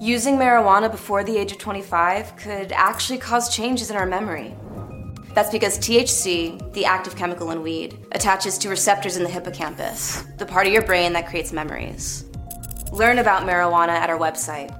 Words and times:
Using 0.00 0.36
marijuana 0.36 0.90
before 0.90 1.24
the 1.24 1.36
age 1.36 1.52
of 1.52 1.58
25 1.58 2.36
could 2.36 2.72
actually 2.72 3.18
cause 3.18 3.54
changes 3.54 3.90
in 3.90 3.96
our 3.96 4.06
memory. 4.06 4.54
That's 5.34 5.50
because 5.50 5.78
THC, 5.78 6.72
the 6.74 6.84
active 6.84 7.16
chemical 7.16 7.50
in 7.50 7.62
weed, 7.62 7.98
attaches 8.12 8.56
to 8.58 8.68
receptors 8.68 9.16
in 9.16 9.24
the 9.24 9.28
hippocampus, 9.28 10.22
the 10.38 10.46
part 10.46 10.66
of 10.66 10.72
your 10.72 10.82
brain 10.82 11.12
that 11.14 11.26
creates 11.26 11.52
memories. 11.52 12.24
Learn 12.92 13.18
about 13.18 13.42
marijuana 13.42 13.88
at 13.88 14.10
our 14.10 14.18
website. 14.18 14.70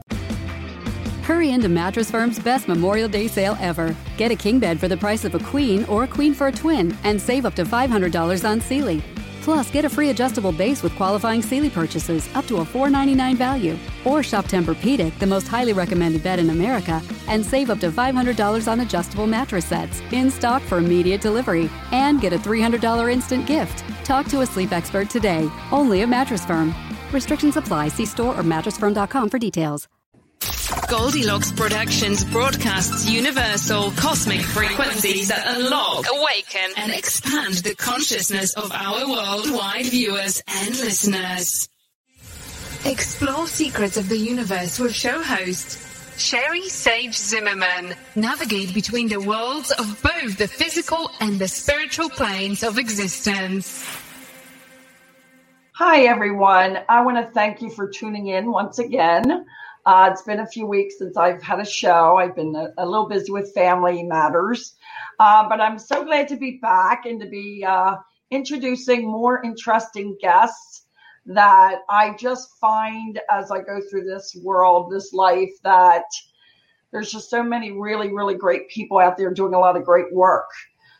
Hurry 1.24 1.50
into 1.50 1.68
Mattress 1.68 2.10
Firm's 2.10 2.38
best 2.38 2.68
Memorial 2.68 3.08
Day 3.08 3.28
sale 3.28 3.56
ever. 3.58 3.96
Get 4.16 4.30
a 4.30 4.36
king 4.36 4.58
bed 4.60 4.78
for 4.78 4.88
the 4.88 4.96
price 4.96 5.24
of 5.24 5.34
a 5.34 5.38
queen 5.38 5.84
or 5.86 6.04
a 6.04 6.06
queen 6.06 6.34
for 6.34 6.48
a 6.48 6.52
twin 6.52 6.96
and 7.02 7.20
save 7.20 7.46
up 7.46 7.54
to 7.54 7.64
$500 7.64 8.48
on 8.48 8.60
Sealy. 8.60 9.02
Plus, 9.44 9.70
get 9.70 9.84
a 9.84 9.90
free 9.90 10.08
adjustable 10.08 10.52
base 10.52 10.82
with 10.82 10.96
qualifying 10.96 11.42
Sealy 11.42 11.68
purchases 11.68 12.34
up 12.34 12.46
to 12.46 12.56
a 12.56 12.64
$4.99 12.64 13.36
value. 13.36 13.76
Or 14.06 14.22
shop 14.22 14.46
Tempur-Pedic, 14.46 15.18
the 15.18 15.26
most 15.26 15.48
highly 15.48 15.74
recommended 15.74 16.22
bed 16.22 16.38
in 16.38 16.48
America, 16.48 17.02
and 17.28 17.44
save 17.44 17.68
up 17.68 17.78
to 17.80 17.90
$500 17.90 18.66
on 18.72 18.80
adjustable 18.80 19.26
mattress 19.26 19.66
sets 19.66 20.00
in 20.12 20.30
stock 20.30 20.62
for 20.62 20.78
immediate 20.78 21.20
delivery. 21.20 21.70
And 21.92 22.22
get 22.22 22.32
a 22.32 22.38
$300 22.38 23.12
instant 23.12 23.46
gift. 23.46 23.84
Talk 24.02 24.26
to 24.28 24.40
a 24.40 24.46
sleep 24.46 24.72
expert 24.72 25.10
today, 25.10 25.50
only 25.70 26.00
a 26.00 26.06
Mattress 26.06 26.46
Firm. 26.46 26.74
Restrictions 27.12 27.58
apply. 27.58 27.88
See 27.88 28.06
store 28.06 28.34
or 28.38 28.42
mattressfirm.com 28.42 29.28
for 29.28 29.38
details. 29.38 29.88
Goldilocks 30.88 31.50
Productions 31.52 32.24
broadcasts 32.24 33.08
universal 33.08 33.90
cosmic 33.92 34.40
frequencies 34.40 35.28
that 35.28 35.56
unlock, 35.56 36.04
awaken, 36.12 36.70
and 36.76 36.92
expand 36.92 37.54
the 37.54 37.74
consciousness 37.74 38.54
of 38.54 38.70
our 38.72 39.08
worldwide 39.08 39.86
viewers 39.86 40.42
and 40.46 40.70
listeners. 40.70 41.68
Explore 42.84 43.46
secrets 43.46 43.96
of 43.96 44.08
the 44.08 44.16
universe 44.16 44.78
with 44.78 44.94
show 44.94 45.22
host 45.22 46.18
Sherry 46.18 46.68
Sage 46.68 47.16
Zimmerman. 47.16 47.94
Navigate 48.14 48.74
between 48.74 49.08
the 49.08 49.20
worlds 49.20 49.70
of 49.72 50.02
both 50.02 50.36
the 50.38 50.48
physical 50.48 51.10
and 51.20 51.38
the 51.38 51.48
spiritual 51.48 52.10
planes 52.10 52.62
of 52.62 52.78
existence. 52.78 53.84
Hi, 55.76 56.02
everyone. 56.02 56.78
I 56.88 57.00
want 57.02 57.16
to 57.16 57.32
thank 57.32 57.62
you 57.62 57.70
for 57.70 57.88
tuning 57.88 58.28
in 58.28 58.50
once 58.50 58.78
again. 58.78 59.44
Uh, 59.86 60.08
it's 60.10 60.22
been 60.22 60.40
a 60.40 60.46
few 60.46 60.66
weeks 60.66 60.98
since 60.98 61.16
I've 61.16 61.42
had 61.42 61.60
a 61.60 61.64
show. 61.64 62.16
I've 62.16 62.34
been 62.34 62.56
a, 62.56 62.72
a 62.78 62.86
little 62.86 63.06
busy 63.06 63.30
with 63.30 63.52
family 63.52 64.02
matters, 64.02 64.76
uh, 65.18 65.46
but 65.48 65.60
I'm 65.60 65.78
so 65.78 66.04
glad 66.04 66.26
to 66.28 66.36
be 66.36 66.58
back 66.62 67.04
and 67.04 67.20
to 67.20 67.26
be 67.26 67.64
uh, 67.68 67.96
introducing 68.30 69.06
more 69.06 69.42
interesting 69.42 70.16
guests 70.22 70.86
that 71.26 71.80
I 71.90 72.16
just 72.18 72.58
find 72.58 73.20
as 73.30 73.50
I 73.50 73.60
go 73.60 73.80
through 73.90 74.04
this 74.04 74.34
world, 74.42 74.90
this 74.90 75.12
life, 75.12 75.52
that 75.64 76.04
there's 76.90 77.12
just 77.12 77.28
so 77.28 77.42
many 77.42 77.72
really, 77.72 78.12
really 78.12 78.36
great 78.36 78.68
people 78.70 78.98
out 78.98 79.18
there 79.18 79.32
doing 79.32 79.52
a 79.52 79.58
lot 79.58 79.76
of 79.76 79.84
great 79.84 80.12
work. 80.12 80.48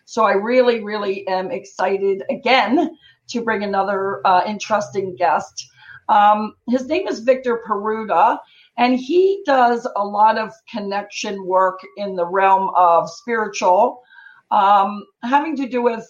So 0.04 0.24
I 0.24 0.32
really, 0.32 0.84
really 0.84 1.26
am 1.28 1.50
excited 1.50 2.22
again 2.28 2.98
to 3.28 3.42
bring 3.42 3.62
another 3.62 4.20
uh, 4.26 4.42
interesting 4.46 5.16
guest. 5.16 5.70
Um, 6.08 6.54
his 6.68 6.86
name 6.86 7.08
is 7.08 7.20
Victor 7.20 7.62
Peruta, 7.66 8.38
and 8.76 8.98
he 8.98 9.42
does 9.46 9.86
a 9.96 10.04
lot 10.04 10.36
of 10.36 10.52
connection 10.70 11.46
work 11.46 11.80
in 11.96 12.16
the 12.16 12.26
realm 12.26 12.70
of 12.76 13.08
spiritual, 13.08 14.02
um, 14.50 15.04
having 15.22 15.56
to 15.56 15.68
do 15.68 15.82
with 15.82 16.06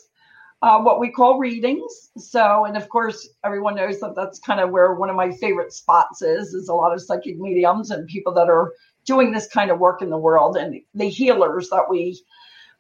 uh, 0.62 0.80
what 0.80 0.98
we 0.98 1.10
call 1.10 1.38
readings. 1.38 2.10
So, 2.16 2.64
and 2.64 2.76
of 2.76 2.88
course, 2.88 3.28
everyone 3.44 3.74
knows 3.74 4.00
that 4.00 4.14
that's 4.16 4.38
kind 4.38 4.60
of 4.60 4.70
where 4.70 4.94
one 4.94 5.10
of 5.10 5.16
my 5.16 5.30
favorite 5.32 5.74
spots 5.74 6.22
is, 6.22 6.54
is 6.54 6.68
a 6.68 6.74
lot 6.74 6.94
of 6.94 7.02
psychic 7.02 7.38
mediums 7.38 7.90
and 7.90 8.08
people 8.08 8.32
that 8.34 8.48
are 8.48 8.72
doing 9.04 9.30
this 9.30 9.46
kind 9.48 9.70
of 9.70 9.78
work 9.78 10.00
in 10.00 10.08
the 10.08 10.16
world 10.16 10.56
and 10.56 10.80
the 10.94 11.08
healers 11.08 11.68
that 11.68 11.84
we 11.90 12.18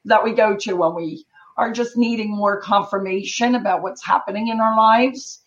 that 0.06 0.24
we 0.24 0.32
go 0.32 0.56
to 0.56 0.74
when 0.76 0.94
we 0.94 1.26
are 1.56 1.72
just 1.72 1.96
needing 1.96 2.34
more 2.34 2.60
confirmation 2.60 3.54
about 3.54 3.82
what's 3.82 4.04
happening 4.04 4.48
in 4.48 4.60
our 4.60 4.76
lives. 4.76 5.42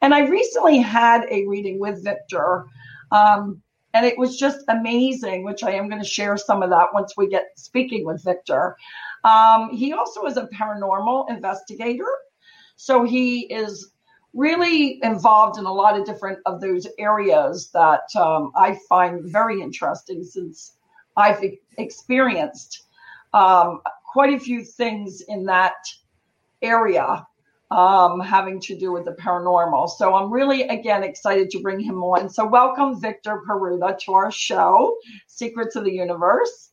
And 0.00 0.14
I 0.14 0.28
recently 0.28 0.78
had 0.78 1.26
a 1.30 1.46
reading 1.46 1.80
with 1.80 2.04
Victor. 2.04 2.66
Um, 3.10 3.62
and 3.94 4.04
it 4.04 4.18
was 4.18 4.36
just 4.36 4.64
amazing, 4.68 5.44
which 5.44 5.62
I 5.62 5.72
am 5.72 5.88
going 5.88 6.02
to 6.02 6.08
share 6.08 6.36
some 6.36 6.62
of 6.62 6.70
that 6.70 6.92
once 6.92 7.14
we 7.16 7.28
get 7.28 7.50
speaking 7.56 8.04
with 8.04 8.22
Victor. 8.22 8.76
Um, 9.24 9.70
he 9.74 9.92
also 9.92 10.24
is 10.26 10.36
a 10.36 10.48
paranormal 10.48 11.30
investigator. 11.30 12.08
So 12.76 13.04
he 13.04 13.40
is 13.52 13.92
really 14.34 15.00
involved 15.02 15.58
in 15.58 15.64
a 15.64 15.72
lot 15.72 15.98
of 15.98 16.04
different 16.04 16.38
of 16.46 16.60
those 16.60 16.86
areas 16.98 17.70
that 17.72 18.04
um, 18.14 18.52
I 18.54 18.78
find 18.88 19.24
very 19.24 19.60
interesting 19.60 20.22
since 20.22 20.74
I've 21.16 21.42
experienced 21.78 22.84
um, 23.32 23.80
quite 24.04 24.32
a 24.34 24.38
few 24.38 24.62
things 24.62 25.22
in 25.22 25.44
that 25.46 25.76
area 26.62 27.26
um, 27.70 28.20
having 28.20 28.60
to 28.60 28.78
do 28.78 28.92
with 28.92 29.04
the 29.04 29.12
paranormal. 29.12 29.90
So 29.90 30.14
I'm 30.14 30.32
really, 30.32 30.62
again, 30.62 31.02
excited 31.02 31.50
to 31.50 31.60
bring 31.60 31.80
him 31.80 32.02
on. 32.02 32.28
So 32.28 32.46
welcome, 32.46 33.00
Victor 33.00 33.42
Peruta, 33.46 33.98
to 34.00 34.12
our 34.14 34.30
show, 34.30 34.96
Secrets 35.26 35.76
of 35.76 35.84
the 35.84 35.92
Universe. 35.92 36.70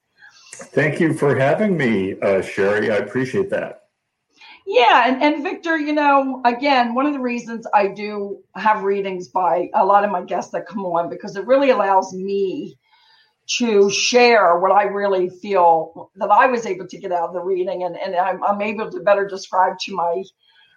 Thank 0.53 1.01
you 1.01 1.13
for 1.13 1.35
having 1.35 1.75
me, 1.75 2.15
uh, 2.21 2.41
Sherry. 2.41 2.91
I 2.91 2.97
appreciate 2.97 3.49
that. 3.49 3.81
Yeah, 4.65 5.03
and, 5.07 5.21
and 5.21 5.43
Victor, 5.43 5.77
you 5.77 5.93
know, 5.93 6.41
again, 6.43 6.95
one 6.95 7.05
of 7.05 7.13
the 7.13 7.19
reasons 7.19 7.67
I 7.71 7.89
do 7.89 8.41
have 8.55 8.83
readings 8.83 9.27
by 9.27 9.69
a 9.75 9.85
lot 9.85 10.03
of 10.03 10.11
my 10.11 10.23
guests 10.23 10.51
that 10.53 10.65
come 10.65 10.85
on 10.85 11.09
because 11.09 11.35
it 11.35 11.45
really 11.45 11.69
allows 11.69 12.13
me 12.13 12.79
to 13.57 13.91
share 13.91 14.57
what 14.57 14.71
I 14.71 14.85
really 14.85 15.29
feel 15.29 16.09
that 16.15 16.31
I 16.31 16.47
was 16.47 16.65
able 16.65 16.87
to 16.87 16.97
get 16.97 17.11
out 17.11 17.27
of 17.27 17.33
the 17.33 17.41
reading 17.41 17.83
and, 17.83 17.95
and 17.95 18.15
I'm, 18.15 18.43
I'm 18.43 18.59
able 18.61 18.89
to 18.89 19.01
better 19.01 19.27
describe 19.27 19.77
to 19.81 19.93
my 19.93 20.23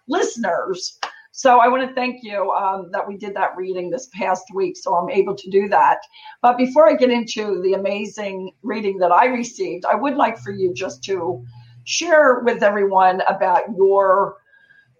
listeners. 0.08 0.98
So 1.32 1.60
I 1.60 1.68
want 1.68 1.88
to 1.88 1.94
thank 1.94 2.24
you 2.24 2.50
um, 2.50 2.90
that 2.90 3.06
we 3.06 3.16
did 3.16 3.34
that 3.36 3.56
reading 3.56 3.90
this 3.90 4.08
past 4.12 4.44
week, 4.52 4.76
so 4.76 4.96
I'm 4.96 5.08
able 5.08 5.36
to 5.36 5.50
do 5.50 5.68
that. 5.68 5.98
But 6.42 6.58
before 6.58 6.88
I 6.88 6.96
get 6.96 7.10
into 7.10 7.62
the 7.62 7.74
amazing 7.74 8.50
reading 8.62 8.98
that 8.98 9.12
I 9.12 9.26
received, 9.26 9.84
I 9.84 9.94
would 9.94 10.16
like 10.16 10.38
for 10.38 10.50
you 10.50 10.74
just 10.74 11.04
to 11.04 11.44
share 11.84 12.40
with 12.40 12.62
everyone 12.62 13.22
about 13.28 13.62
your 13.76 14.38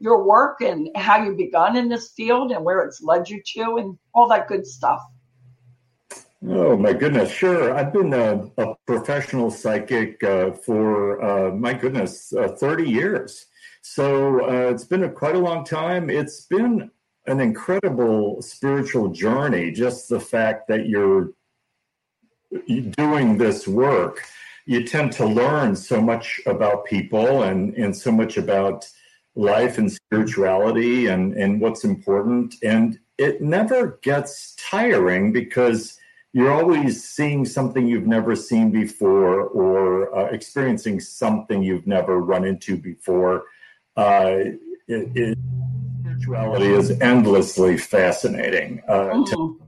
your 0.01 0.23
work 0.23 0.61
and 0.61 0.89
how 0.95 1.25
you 1.25 1.35
begun 1.35 1.77
in 1.77 1.89
this 1.89 2.11
field 2.11 2.53
and 2.53 2.65
where 2.65 2.83
it's 2.83 3.03
led 3.03 3.29
you 3.29 3.43
to 3.45 3.79
and 3.79 3.99
all 4.15 4.29
that 4.29 4.47
good 4.47 4.65
stuff. 4.65 5.01
Oh 6.47 6.77
my 6.77 6.93
goodness, 6.93 7.33
sure. 7.33 7.75
I've 7.75 7.93
been 7.93 8.15
a, 8.15 8.49
a 8.59 8.77
professional 8.87 9.51
psychic 9.51 10.23
uh, 10.23 10.53
for 10.53 11.21
uh, 11.21 11.53
my 11.53 11.73
goodness, 11.73 12.33
uh, 12.33 12.55
thirty 12.61 12.89
years. 12.89 13.48
So 13.91 14.47
uh, 14.47 14.71
it's 14.71 14.85
been 14.85 15.05
a, 15.05 15.09
quite 15.09 15.35
a 15.35 15.39
long 15.39 15.65
time. 15.65 16.11
It's 16.11 16.43
been 16.43 16.91
an 17.27 17.41
incredible 17.41 18.43
spiritual 18.43 19.09
journey. 19.09 19.71
Just 19.71 20.11
the 20.11 20.21
fact 20.21 20.69
that 20.69 20.89
you're 20.89 21.31
doing 22.99 23.39
this 23.39 23.67
work, 23.67 24.25
you 24.67 24.85
tend 24.85 25.13
to 25.13 25.27
learn 25.27 25.75
so 25.75 26.03
much 26.03 26.39
about 26.45 26.85
people 26.85 27.43
and 27.45 27.75
and 27.77 27.97
so 27.97 28.13
much 28.13 28.37
about 28.37 28.87
life 29.35 29.79
and 29.79 29.91
spirituality 29.91 31.07
and 31.07 31.33
and 31.33 31.59
what's 31.59 31.83
important. 31.83 32.57
And 32.63 32.99
it 33.17 33.41
never 33.41 33.99
gets 34.03 34.55
tiring 34.57 35.33
because 35.33 35.99
you're 36.35 36.53
always 36.53 37.03
seeing 37.03 37.47
something 37.47 37.89
you've 37.89 38.07
never 38.07 38.37
seen 38.37 38.71
before 38.71 39.45
or 39.45 40.15
uh, 40.15 40.27
experiencing 40.27 41.01
something 41.01 41.63
you've 41.63 41.87
never 41.87 42.21
run 42.21 42.45
into 42.45 42.77
before. 42.77 43.45
Uh, 43.99 44.55
it, 44.87 45.11
it, 45.17 45.39
spirituality 46.01 46.67
is 46.67 47.01
endlessly 47.01 47.77
fascinating. 47.77 48.81
Uh, 48.87 48.93
mm-hmm. 48.93 49.25
to, 49.25 49.61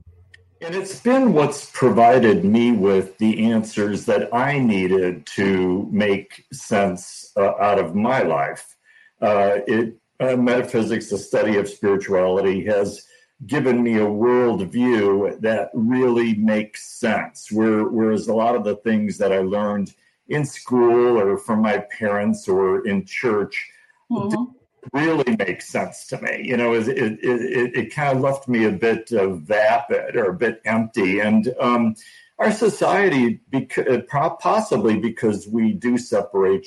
and 0.60 0.74
it's 0.76 1.00
been 1.00 1.32
what's 1.32 1.68
provided 1.72 2.44
me 2.44 2.70
with 2.70 3.18
the 3.18 3.50
answers 3.50 4.04
that 4.06 4.32
I 4.32 4.60
needed 4.60 5.26
to 5.34 5.88
make 5.90 6.44
sense 6.52 7.32
uh, 7.36 7.54
out 7.60 7.80
of 7.80 7.96
my 7.96 8.22
life. 8.22 8.76
Uh, 9.20 9.58
it, 9.66 9.96
uh, 10.20 10.36
metaphysics, 10.36 11.10
the 11.10 11.18
study 11.18 11.56
of 11.56 11.68
spirituality, 11.68 12.64
has 12.66 13.06
given 13.46 13.82
me 13.82 13.96
a 13.96 14.06
worldview 14.06 15.40
that 15.40 15.70
really 15.74 16.34
makes 16.34 17.00
sense. 17.00 17.50
Where, 17.50 17.84
whereas 17.84 18.28
a 18.28 18.34
lot 18.34 18.54
of 18.54 18.62
the 18.62 18.76
things 18.76 19.18
that 19.18 19.32
I 19.32 19.38
learned 19.38 19.92
in 20.28 20.44
school 20.44 21.18
or 21.18 21.36
from 21.36 21.62
my 21.62 21.78
parents 21.98 22.46
or 22.46 22.86
in 22.86 23.04
church 23.04 23.70
mm-hmm. 24.10 24.96
really 24.96 25.36
make 25.36 25.62
sense 25.62 26.06
to 26.08 26.20
me. 26.20 26.42
You 26.44 26.56
know, 26.56 26.74
it, 26.74 26.88
it, 26.88 27.18
it, 27.22 27.76
it, 27.76 27.94
kind 27.94 28.16
of 28.16 28.22
left 28.22 28.48
me 28.48 28.64
a 28.64 28.72
bit 28.72 29.12
uh, 29.12 29.30
vapid 29.30 30.16
or 30.16 30.30
a 30.30 30.34
bit 30.34 30.60
empty. 30.64 31.20
And 31.20 31.52
um, 31.60 31.94
our 32.38 32.50
society, 32.50 33.40
because, 33.50 34.02
possibly 34.40 34.98
because 34.98 35.46
we 35.46 35.72
do 35.72 35.98
separate 35.98 36.66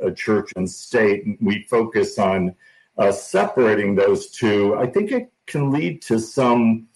a 0.00 0.12
church 0.12 0.52
and 0.56 0.70
state, 0.70 1.24
and 1.24 1.38
we 1.40 1.62
focus 1.64 2.18
on 2.18 2.54
uh, 2.98 3.10
separating 3.10 3.94
those 3.94 4.30
two, 4.30 4.76
I 4.76 4.86
think 4.86 5.10
it 5.10 5.32
can 5.46 5.70
lead 5.70 6.02
to 6.02 6.18
some 6.18 6.88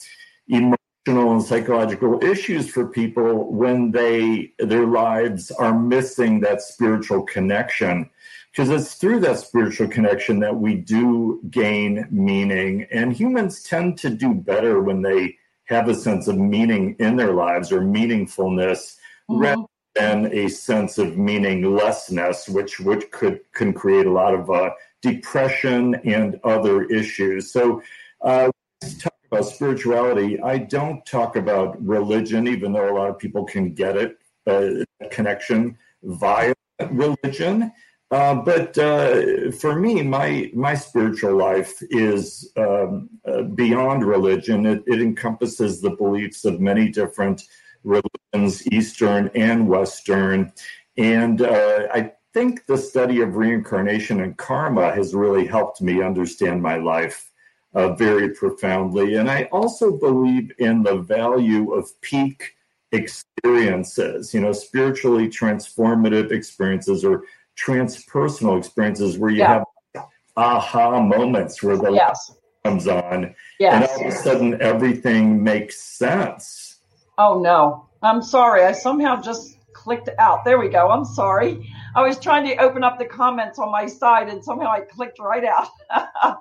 emotional 0.47 0.79
and 1.06 1.43
psychological 1.43 2.23
issues 2.23 2.69
for 2.69 2.87
people 2.87 3.51
when 3.51 3.91
they 3.91 4.53
their 4.59 4.87
lives 4.87 5.51
are 5.53 5.79
missing 5.79 6.41
that 6.41 6.61
spiritual 6.61 7.23
connection 7.23 8.11
because 8.53 8.71
it's 8.71 8.95
through 8.95 9.21
that 9.21 9.39
spiritual 9.39 9.89
connection 9.89 10.41
that 10.41 10.56
we 10.56 10.75
do 10.75 11.41
gain 11.50 12.06
meaning 12.11 12.87
and 12.91 13.12
humans 13.12 13.62
tend 13.62 13.99
to 13.99 14.11
do 14.11 14.35
better 14.35 14.83
when 14.83 15.03
they 15.03 15.37
have 15.65 15.89
a 15.89 15.95
sense 15.95 16.29
of 16.29 16.39
meaning 16.39 16.97
in 16.99 17.17
their 17.17 17.33
lives 17.33 17.71
or 17.73 17.81
meaningfulness 17.81 18.97
mm-hmm. 19.31 19.39
rather 19.39 19.62
than 19.95 20.33
a 20.33 20.49
sense 20.49 20.99
of 20.99 21.17
meaninglessness 21.17 22.49
which 22.49 22.81
which 22.81 23.11
could 23.11 23.41
can 23.53 23.73
create 23.73 24.06
a 24.06 24.12
lot 24.12 24.35
of 24.35 24.51
uh, 24.51 24.71
depression 25.03 25.94
and 26.05 26.39
other 26.44 26.85
issues 26.85 27.51
so 27.51 27.83
uh, 28.23 28.51
talk 28.99 29.15
about 29.31 29.44
spirituality. 29.44 30.41
I 30.41 30.59
don't 30.59 31.05
talk 31.06 31.37
about 31.37 31.83
religion, 31.85 32.47
even 32.49 32.73
though 32.73 32.91
a 32.91 32.97
lot 32.97 33.11
of 33.11 33.19
people 33.19 33.44
can 33.44 33.75
get 33.75 33.97
it, 33.97 34.19
uh, 34.47 34.85
connection 35.11 35.77
via 36.03 36.55
religion. 36.91 37.73
Uh, 38.10 38.34
but 38.37 38.76
uh, 38.78 39.50
for 39.50 39.78
me, 39.78 40.02
my 40.02 40.50
my 40.55 40.75
spiritual 40.75 41.37
life 41.37 41.82
is 41.90 42.50
um, 42.56 43.10
uh, 43.26 43.43
beyond 43.43 44.02
religion. 44.02 44.64
It, 44.64 44.82
it, 44.87 45.02
encompasses 45.02 45.82
the 45.82 45.90
beliefs 45.90 46.46
of 46.46 46.58
many 46.58 46.88
different 46.88 47.43
religions, 47.84 48.66
Eastern 48.69 49.31
and 49.34 49.69
Western. 49.69 50.50
And 50.96 51.43
uh, 51.43 51.88
I 51.93 52.12
think 52.32 52.64
the 52.66 52.78
study 52.78 53.20
of 53.20 53.37
reincarnation 53.37 54.22
and 54.22 54.37
karma 54.38 54.90
has 54.93 55.14
really 55.14 55.46
helped 55.46 55.82
me 55.82 56.02
understand 56.02 56.62
my 56.62 56.76
life 56.76 57.31
uh, 57.75 57.94
very 57.94 58.31
profoundly. 58.31 59.16
And 59.16 59.31
I 59.31 59.44
also 59.44 59.96
believe 59.96 60.50
in 60.58 60.82
the 60.82 60.96
value 60.96 61.75
of 61.75 61.88
peak 62.00 62.56
experiences, 62.93 64.32
you 64.32 64.40
know, 64.40 64.52
spiritually 64.52 65.28
transformative 65.28 66.32
experiences 66.32 67.05
or 67.05 67.25
transpersonal 67.58 68.58
experiences 68.58 69.19
where 69.19 69.31
you 69.31 69.38
yeah. 69.38 69.64
have 69.94 70.06
aha 70.37 71.00
moments 71.00 71.62
where 71.62 71.76
the 71.76 71.90
yes. 71.90 72.32
comes 72.64 72.87
on 72.87 73.34
yes. 73.58 73.75
and 73.75 73.84
all 73.84 74.06
of 74.06 74.14
a 74.14 74.16
sudden 74.16 74.62
everything 74.62 75.43
makes 75.43 75.81
sense. 75.81 76.76
Oh 77.16 77.40
no. 77.40 77.88
I'm 78.02 78.22
sorry. 78.22 78.62
I 78.62 78.72
somehow 78.72 79.20
just 79.20 79.56
clicked 79.72 80.08
out. 80.19 80.44
There 80.44 80.58
we 80.58 80.69
go. 80.69 80.90
I'm 80.90 81.05
sorry. 81.05 81.69
I 81.94 82.02
was 82.02 82.19
trying 82.19 82.46
to 82.46 82.56
open 82.62 82.84
up 82.84 82.99
the 82.99 83.05
comments 83.06 83.58
on 83.58 83.72
my 83.72 83.87
side 83.87 84.28
and 84.28 84.44
somehow 84.44 84.69
I 84.69 84.81
clicked 84.81 85.19
right 85.19 85.44
out. 85.44 85.69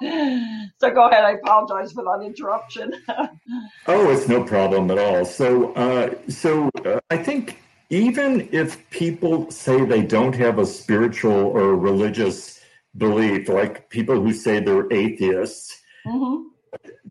so 0.80 0.92
go 0.92 1.08
ahead. 1.08 1.24
I 1.24 1.32
apologize 1.32 1.94
for 1.94 2.04
that 2.04 2.24
interruption. 2.24 2.94
oh, 3.88 4.12
it's 4.12 4.28
no 4.28 4.44
problem 4.44 4.92
at 4.92 5.00
all. 5.00 5.26
So, 5.26 5.74
uh, 5.74 6.14
so 6.30 6.70
uh, 6.86 7.00
I 7.10 7.18
think 7.18 7.60
even 7.90 8.50
if 8.52 8.90
people 8.90 9.50
say 9.52 9.86
they 9.86 10.04
don't 10.04 10.36
have 10.36 10.60
a 10.60 10.66
spiritual 10.66 11.32
or 11.32 11.76
religious 11.76 12.60
belief, 12.98 13.50
like 13.50 13.90
people 13.90 14.22
who 14.22 14.34
say 14.34 14.60
they're 14.60 14.92
atheists, 14.92 15.82
mm-hmm 16.06 16.48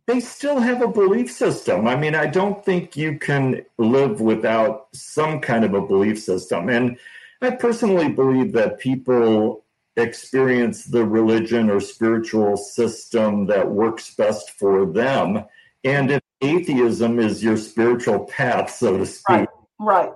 they 0.06 0.20
still 0.20 0.61
have 0.61 0.82
a 0.82 0.88
belief 0.88 1.31
system. 1.31 1.87
I 1.87 1.96
mean, 1.96 2.14
I 2.14 2.26
don't 2.26 2.64
think 2.64 2.96
you 2.96 3.19
can 3.19 3.64
live 3.76 4.20
without 4.20 4.88
some 4.93 5.40
kind 5.40 5.64
of 5.64 5.75
a 5.75 5.81
belief 5.81 6.20
system. 6.20 6.69
And 6.69 6.96
I 7.43 7.50
personally 7.50 8.08
believe 8.08 8.52
that 8.52 8.78
people 8.78 9.64
experience 9.96 10.84
the 10.84 11.05
religion 11.05 11.70
or 11.70 11.81
spiritual 11.81 12.56
system 12.56 13.46
that 13.46 13.69
works 13.69 14.14
best 14.14 14.50
for 14.50 14.87
them. 14.87 15.44
And 15.82 16.12
if 16.12 16.23
atheism 16.40 17.19
is 17.19 17.43
your 17.43 17.56
spiritual 17.56 18.26
path, 18.26 18.70
so 18.70 18.99
to 18.99 19.06
speak, 19.06 19.26
right. 19.28 19.49
right. 19.81 20.11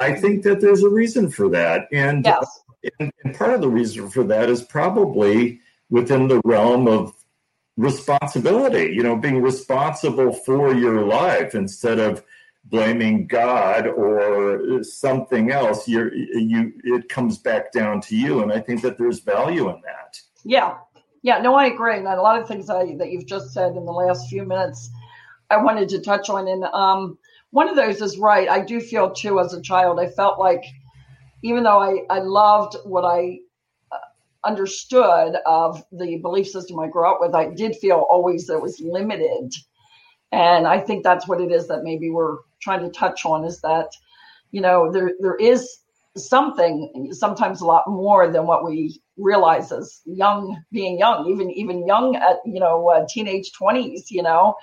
I 0.00 0.14
think 0.14 0.42
that 0.44 0.60
there's 0.60 0.82
a 0.82 0.88
reason 0.88 1.30
for 1.30 1.48
that. 1.50 1.88
And, 1.92 2.24
yes. 2.24 2.60
and, 2.98 3.12
and 3.24 3.34
part 3.34 3.54
of 3.54 3.60
the 3.60 3.68
reason 3.68 4.08
for 4.08 4.24
that 4.24 4.48
is 4.48 4.62
probably 4.62 5.60
within 5.90 6.28
the 6.28 6.40
realm 6.44 6.88
of 6.88 7.14
responsibility, 7.76 8.92
you 8.94 9.02
know, 9.02 9.16
being 9.16 9.42
responsible 9.42 10.32
for 10.32 10.74
your 10.74 11.04
life 11.04 11.54
instead 11.54 11.98
of 11.98 12.22
blaming 12.64 13.26
God 13.26 13.86
or 13.86 14.84
something 14.84 15.50
else. 15.50 15.88
You're, 15.88 16.14
you, 16.14 16.72
it 16.84 17.08
comes 17.08 17.38
back 17.38 17.72
down 17.72 18.00
to 18.02 18.16
you. 18.16 18.42
And 18.42 18.52
I 18.52 18.60
think 18.60 18.82
that 18.82 18.98
there's 18.98 19.20
value 19.20 19.68
in 19.70 19.80
that. 19.82 20.20
Yeah. 20.44 20.76
Yeah. 21.22 21.40
No, 21.40 21.54
I 21.54 21.66
agree. 21.66 21.96
And 21.96 22.06
a 22.06 22.20
lot 22.22 22.40
of 22.40 22.46
things 22.46 22.70
I, 22.70 22.94
that 22.96 23.10
you've 23.10 23.26
just 23.26 23.52
said 23.52 23.76
in 23.76 23.84
the 23.84 23.92
last 23.92 24.28
few 24.28 24.44
minutes, 24.44 24.90
I 25.50 25.56
wanted 25.56 25.88
to 25.90 26.00
touch 26.00 26.30
on. 26.30 26.48
And 26.48 26.64
um, 26.64 27.18
one 27.50 27.68
of 27.68 27.76
those 27.76 28.00
is 28.00 28.18
right. 28.18 28.48
I 28.48 28.60
do 28.64 28.80
feel 28.80 29.10
too, 29.10 29.40
as 29.40 29.52
a 29.52 29.60
child, 29.62 29.98
I 29.98 30.06
felt 30.08 30.38
like 30.38 30.64
even 31.42 31.64
though 31.64 31.78
I, 31.78 32.04
I 32.10 32.20
loved 32.20 32.76
what 32.84 33.04
I 33.04 33.38
uh, 33.90 33.96
understood 34.44 35.36
of 35.46 35.82
the 35.92 36.16
belief 36.18 36.48
system 36.48 36.78
I 36.78 36.88
grew 36.88 37.10
up 37.10 37.18
with, 37.20 37.34
I 37.34 37.52
did 37.54 37.76
feel 37.76 38.06
always 38.10 38.46
that 38.46 38.56
it 38.56 38.62
was 38.62 38.80
limited. 38.80 39.52
And 40.32 40.66
I 40.66 40.78
think 40.78 41.02
that's 41.02 41.26
what 41.26 41.40
it 41.40 41.50
is 41.50 41.66
that 41.68 41.82
maybe 41.82 42.10
we're 42.10 42.38
trying 42.62 42.82
to 42.82 42.90
touch 42.90 43.24
on 43.24 43.44
is 43.44 43.60
that, 43.62 43.88
you 44.52 44.60
know, 44.60 44.92
there 44.92 45.12
there 45.20 45.36
is 45.36 45.79
something, 46.16 47.08
sometimes 47.12 47.60
a 47.60 47.66
lot 47.66 47.84
more 47.88 48.30
than 48.30 48.46
what 48.46 48.64
we 48.64 49.00
realize 49.16 49.70
as 49.72 50.00
young, 50.04 50.62
being 50.72 50.98
young, 50.98 51.28
even 51.30 51.50
even 51.50 51.86
young 51.86 52.16
at 52.16 52.38
you 52.44 52.60
know 52.60 52.88
uh, 52.88 53.06
teenage 53.08 53.52
twenties, 53.52 54.10
you 54.10 54.22
know. 54.22 54.56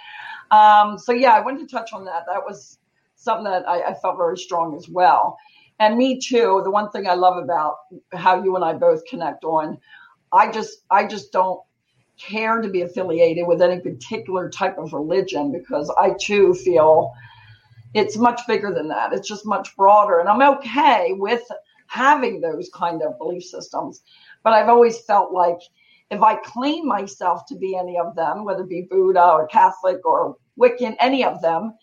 Um, 0.52 0.98
so 0.98 1.12
yeah, 1.12 1.32
I 1.32 1.42
wanted 1.42 1.68
to 1.68 1.76
touch 1.76 1.94
on 1.94 2.06
that. 2.06 2.24
That 2.28 2.44
was 2.46 2.80
something 3.16 3.46
that 3.46 3.68
I, 3.68 3.82
I 3.82 3.94
felt 3.96 4.18
very 4.18 4.38
strong 4.38 4.76
as 4.76 4.88
well 4.88 5.38
and 5.80 5.98
me 5.98 6.20
too 6.20 6.62
the 6.64 6.72
one 6.72 6.90
thing 6.92 7.08
i 7.08 7.14
love 7.14 7.42
about 7.42 7.78
how 8.14 8.44
you 8.44 8.56
and 8.56 8.64
i 8.64 8.74
both 8.74 9.06
connect 9.06 9.44
on 9.44 9.78
i 10.32 10.50
just 10.52 10.84
i 10.90 11.06
just 11.06 11.32
don't 11.32 11.62
care 12.18 12.62
to 12.62 12.70
be 12.70 12.82
affiliated 12.82 13.46
with 13.46 13.62
any 13.62 13.80
particular 13.80 14.50
type 14.50 14.78
of 14.78 14.94
religion 14.94 15.52
because 15.52 15.94
i 16.00 16.14
too 16.20 16.54
feel 16.54 17.12
it's 17.94 18.18
much 18.18 18.42
bigger 18.48 18.74
than 18.74 18.88
that 18.88 19.14
it's 19.14 19.28
just 19.28 19.46
much 19.46 19.76
broader 19.76 20.20
and 20.20 20.30
i'm 20.30 20.42
okay 20.42 21.14
with 21.14 21.44
having 21.88 22.42
those 22.42 22.70
kind 22.74 23.02
of 23.02 23.18
belief 23.18 23.44
systems 23.44 24.02
but 24.44 24.54
i've 24.54 24.70
always 24.70 25.00
felt 25.02 25.32
like 25.32 25.60
if 26.12 26.22
i 26.22 26.36
claim 26.36 26.88
myself 26.88 27.42
to 27.48 27.56
be 27.56 27.76
any 27.76 27.98
of 27.98 28.16
them 28.16 28.44
whether 28.44 28.64
it 28.64 28.70
be 28.70 28.88
buddha 28.90 29.32
or 29.32 29.48
catholic 29.48 30.06
or 30.06 30.36
wiccan 30.60 30.96
any 31.00 31.24
of 31.24 31.42
them 31.42 31.74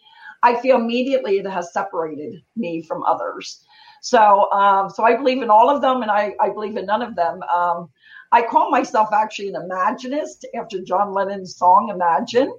I 0.44 0.60
feel 0.60 0.76
immediately 0.76 1.38
it 1.38 1.46
has 1.46 1.72
separated 1.72 2.42
me 2.54 2.82
from 2.82 3.02
others. 3.04 3.64
So, 4.02 4.52
um, 4.52 4.90
so 4.90 5.02
I 5.02 5.16
believe 5.16 5.42
in 5.42 5.48
all 5.48 5.74
of 5.74 5.80
them, 5.80 6.02
and 6.02 6.10
I, 6.10 6.34
I 6.38 6.50
believe 6.50 6.76
in 6.76 6.84
none 6.84 7.00
of 7.00 7.16
them. 7.16 7.42
Um, 7.44 7.88
I 8.30 8.42
call 8.42 8.70
myself 8.70 9.08
actually 9.14 9.48
an 9.48 9.54
imaginist 9.54 10.44
after 10.54 10.82
John 10.82 11.14
Lennon's 11.14 11.56
song 11.56 11.88
"Imagine," 11.88 12.54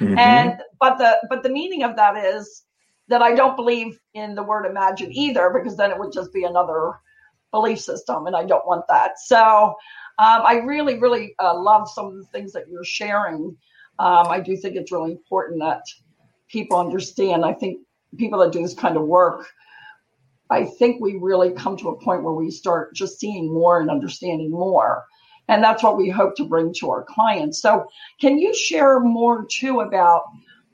mm-hmm. 0.00 0.18
and 0.18 0.60
but 0.78 0.98
the 0.98 1.16
but 1.30 1.42
the 1.42 1.48
meaning 1.48 1.82
of 1.82 1.96
that 1.96 2.22
is 2.22 2.64
that 3.10 3.22
I 3.22 3.34
don't 3.34 3.56
believe 3.56 3.98
in 4.14 4.34
the 4.34 4.42
word 4.42 4.66
imagine 4.66 5.12
either, 5.12 5.50
because 5.50 5.76
then 5.76 5.90
it 5.90 5.98
would 5.98 6.12
just 6.12 6.32
be 6.32 6.44
another 6.44 6.94
belief 7.50 7.80
system, 7.80 8.26
and 8.26 8.36
I 8.36 8.44
don't 8.44 8.66
want 8.66 8.86
that. 8.88 9.18
So, 9.18 9.74
um, 10.18 10.42
I 10.44 10.62
really, 10.64 10.98
really 10.98 11.34
uh, 11.38 11.58
love 11.58 11.88
some 11.88 12.06
of 12.06 12.16
the 12.16 12.24
things 12.24 12.52
that 12.52 12.68
you're 12.68 12.84
sharing. 12.84 13.56
Um, 13.98 14.28
I 14.28 14.40
do 14.40 14.56
think 14.56 14.76
it's 14.76 14.92
really 14.92 15.12
important 15.12 15.60
that 15.60 15.82
people 16.48 16.78
understand. 16.78 17.44
I 17.44 17.52
think 17.52 17.80
people 18.16 18.38
that 18.40 18.52
do 18.52 18.62
this 18.62 18.74
kind 18.74 18.96
of 18.96 19.02
work 19.02 19.46
I 20.50 20.64
think 20.64 21.00
we 21.00 21.16
really 21.16 21.52
come 21.52 21.76
to 21.78 21.90
a 21.90 21.98
point 21.98 22.24
where 22.24 22.34
we 22.34 22.50
start 22.50 22.94
just 22.94 23.20
seeing 23.20 23.52
more 23.52 23.80
and 23.80 23.88
understanding 23.90 24.50
more. 24.50 25.04
And 25.48 25.62
that's 25.62 25.82
what 25.82 25.96
we 25.96 26.08
hope 26.10 26.34
to 26.36 26.44
bring 26.44 26.74
to 26.74 26.90
our 26.90 27.04
clients. 27.04 27.62
So, 27.62 27.86
can 28.20 28.38
you 28.38 28.54
share 28.54 29.00
more 29.00 29.46
too 29.50 29.80
about 29.80 30.24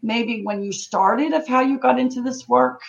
maybe 0.02 0.42
when 0.44 0.62
you 0.62 0.72
started 0.72 1.32
of 1.32 1.46
how 1.46 1.60
you 1.60 1.78
got 1.78 1.98
into 1.98 2.22
this 2.22 2.48
work? 2.48 2.80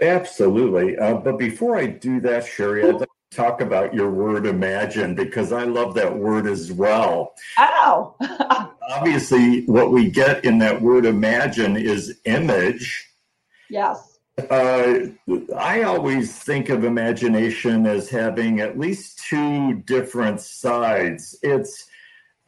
Absolutely. 0.00 0.98
Uh, 0.98 1.14
but 1.14 1.38
before 1.38 1.76
I 1.76 1.86
do 1.86 2.20
that, 2.20 2.46
Sherry, 2.46 2.84
I'd 2.84 2.94
like 2.94 3.08
to 3.30 3.36
talk 3.36 3.60
about 3.60 3.94
your 3.94 4.10
word 4.10 4.46
imagine 4.46 5.14
because 5.14 5.52
I 5.52 5.64
love 5.64 5.94
that 5.94 6.16
word 6.16 6.46
as 6.46 6.72
well. 6.72 7.34
Oh. 7.58 8.16
Obviously, 8.90 9.64
what 9.66 9.92
we 9.92 10.10
get 10.10 10.44
in 10.44 10.58
that 10.58 10.82
word 10.82 11.06
imagine 11.06 11.76
is 11.76 12.18
image. 12.24 13.08
Yes 13.70 14.12
uh, 14.50 14.98
I 15.56 15.82
always 15.82 16.38
think 16.38 16.70
of 16.70 16.84
imagination 16.84 17.86
as 17.86 18.08
having 18.08 18.60
at 18.60 18.78
least 18.78 19.18
two 19.24 19.74
different 19.74 20.40
sides. 20.40 21.38
It's 21.42 21.86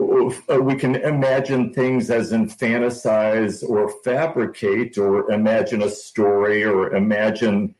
Uh, 0.00 0.60
we 0.60 0.74
can 0.74 0.96
imagine 0.96 1.72
things 1.72 2.10
as 2.10 2.32
in 2.32 2.48
fantasize 2.48 3.62
or 3.68 3.88
fabricate 4.02 4.98
or 4.98 5.30
imagine 5.30 5.82
a 5.82 5.88
story 5.88 6.64
or 6.64 6.94
imagine 6.94 7.74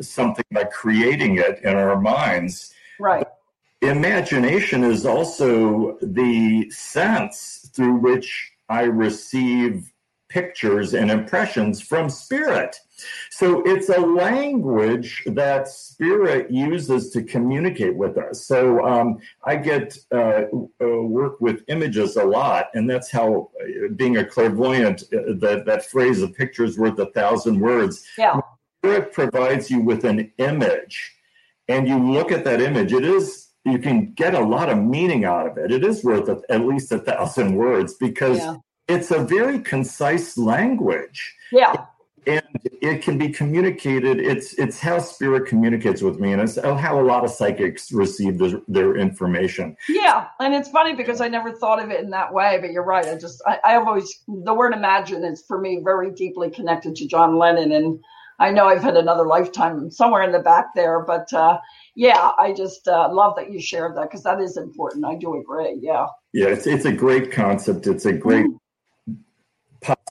something 0.00 0.44
by 0.52 0.64
creating 0.64 1.38
it 1.38 1.60
in 1.62 1.74
our 1.74 2.00
minds. 2.00 2.74
Right. 3.00 3.26
Imagination 3.80 4.84
is 4.84 5.06
also 5.06 5.98
the 6.00 6.70
sense 6.70 7.70
through 7.72 7.96
which 7.96 8.52
I 8.68 8.82
receive 8.82 9.92
pictures 10.34 10.94
and 10.94 11.12
impressions 11.12 11.80
from 11.80 12.10
spirit. 12.10 12.74
So 13.30 13.62
it's 13.64 13.88
a 13.88 14.00
language 14.00 15.22
that 15.26 15.68
spirit 15.68 16.50
uses 16.50 17.10
to 17.10 17.22
communicate 17.22 17.94
with 17.94 18.18
us. 18.18 18.44
So 18.44 18.84
um, 18.84 19.18
I 19.44 19.54
get 19.56 19.96
uh, 20.12 20.42
uh, 20.82 21.02
work 21.20 21.40
with 21.40 21.62
images 21.68 22.16
a 22.16 22.24
lot, 22.24 22.64
and 22.74 22.90
that's 22.90 23.10
how 23.12 23.50
uh, 23.60 23.88
being 23.94 24.16
a 24.16 24.24
clairvoyant, 24.24 25.04
uh, 25.04 25.34
that 25.44 25.62
that 25.66 25.86
phrase 25.92 26.20
"a 26.20 26.28
picture 26.28 26.64
is 26.64 26.76
worth 26.78 26.98
a 26.98 27.10
thousand 27.18 27.60
words." 27.60 28.04
Yeah, 28.18 28.40
spirit 28.80 29.12
provides 29.12 29.70
you 29.70 29.80
with 29.90 30.04
an 30.04 30.32
image, 30.38 30.96
and 31.68 31.88
you 31.88 31.98
look 32.16 32.32
at 32.32 32.42
that 32.44 32.60
image. 32.60 32.92
It 32.92 33.04
is 33.04 33.26
you 33.64 33.78
can 33.78 34.12
get 34.22 34.34
a 34.34 34.44
lot 34.56 34.68
of 34.68 34.78
meaning 34.78 35.24
out 35.24 35.46
of 35.48 35.58
it. 35.62 35.70
It 35.70 35.84
is 35.84 36.02
worth 36.02 36.28
at 36.28 36.60
least 36.70 36.90
a 36.90 36.98
thousand 36.98 37.54
words 37.54 37.94
because. 37.94 38.38
Yeah 38.38 38.56
it's 38.88 39.10
a 39.10 39.18
very 39.24 39.58
concise 39.60 40.36
language. 40.36 41.34
Yeah. 41.52 41.86
And 42.26 42.42
it 42.80 43.02
can 43.02 43.18
be 43.18 43.28
communicated. 43.28 44.18
It's 44.18 44.54
it's 44.54 44.80
how 44.80 44.98
spirit 44.98 45.46
communicates 45.46 46.00
with 46.00 46.18
me, 46.18 46.32
and 46.32 46.40
it's 46.40 46.58
how 46.58 46.98
a 46.98 47.04
lot 47.04 47.22
of 47.22 47.30
psychics 47.30 47.92
receive 47.92 48.38
their, 48.38 48.62
their 48.66 48.96
information. 48.96 49.76
Yeah, 49.90 50.28
and 50.40 50.54
it's 50.54 50.70
funny 50.70 50.94
because 50.94 51.20
I 51.20 51.28
never 51.28 51.52
thought 51.52 51.82
of 51.82 51.90
it 51.90 52.00
in 52.02 52.08
that 52.10 52.32
way. 52.32 52.56
But 52.62 52.72
you're 52.72 52.82
right. 52.82 53.04
I 53.04 53.18
just 53.18 53.42
I, 53.46 53.58
I 53.62 53.74
always 53.74 54.22
the 54.26 54.54
word 54.54 54.72
imagine 54.72 55.22
is 55.22 55.44
for 55.46 55.60
me 55.60 55.82
very 55.84 56.12
deeply 56.12 56.48
connected 56.48 56.96
to 56.96 57.06
John 57.06 57.36
Lennon, 57.36 57.72
and 57.72 58.00
I 58.38 58.52
know 58.52 58.68
I've 58.68 58.82
had 58.82 58.96
another 58.96 59.26
lifetime 59.26 59.90
somewhere 59.90 60.22
in 60.22 60.32
the 60.32 60.38
back 60.38 60.74
there. 60.74 61.00
But 61.00 61.30
uh, 61.34 61.58
yeah, 61.94 62.30
I 62.38 62.54
just 62.54 62.88
uh, 62.88 63.12
love 63.12 63.36
that 63.36 63.52
you 63.52 63.60
shared 63.60 63.98
that 63.98 64.04
because 64.04 64.22
that 64.22 64.40
is 64.40 64.56
important. 64.56 65.04
I 65.04 65.16
do 65.16 65.38
agree. 65.38 65.78
Yeah. 65.82 66.06
Yeah, 66.32 66.46
it's 66.46 66.66
it's 66.66 66.86
a 66.86 66.92
great 66.92 67.32
concept. 67.32 67.86
It's 67.86 68.06
a 68.06 68.14
great. 68.14 68.46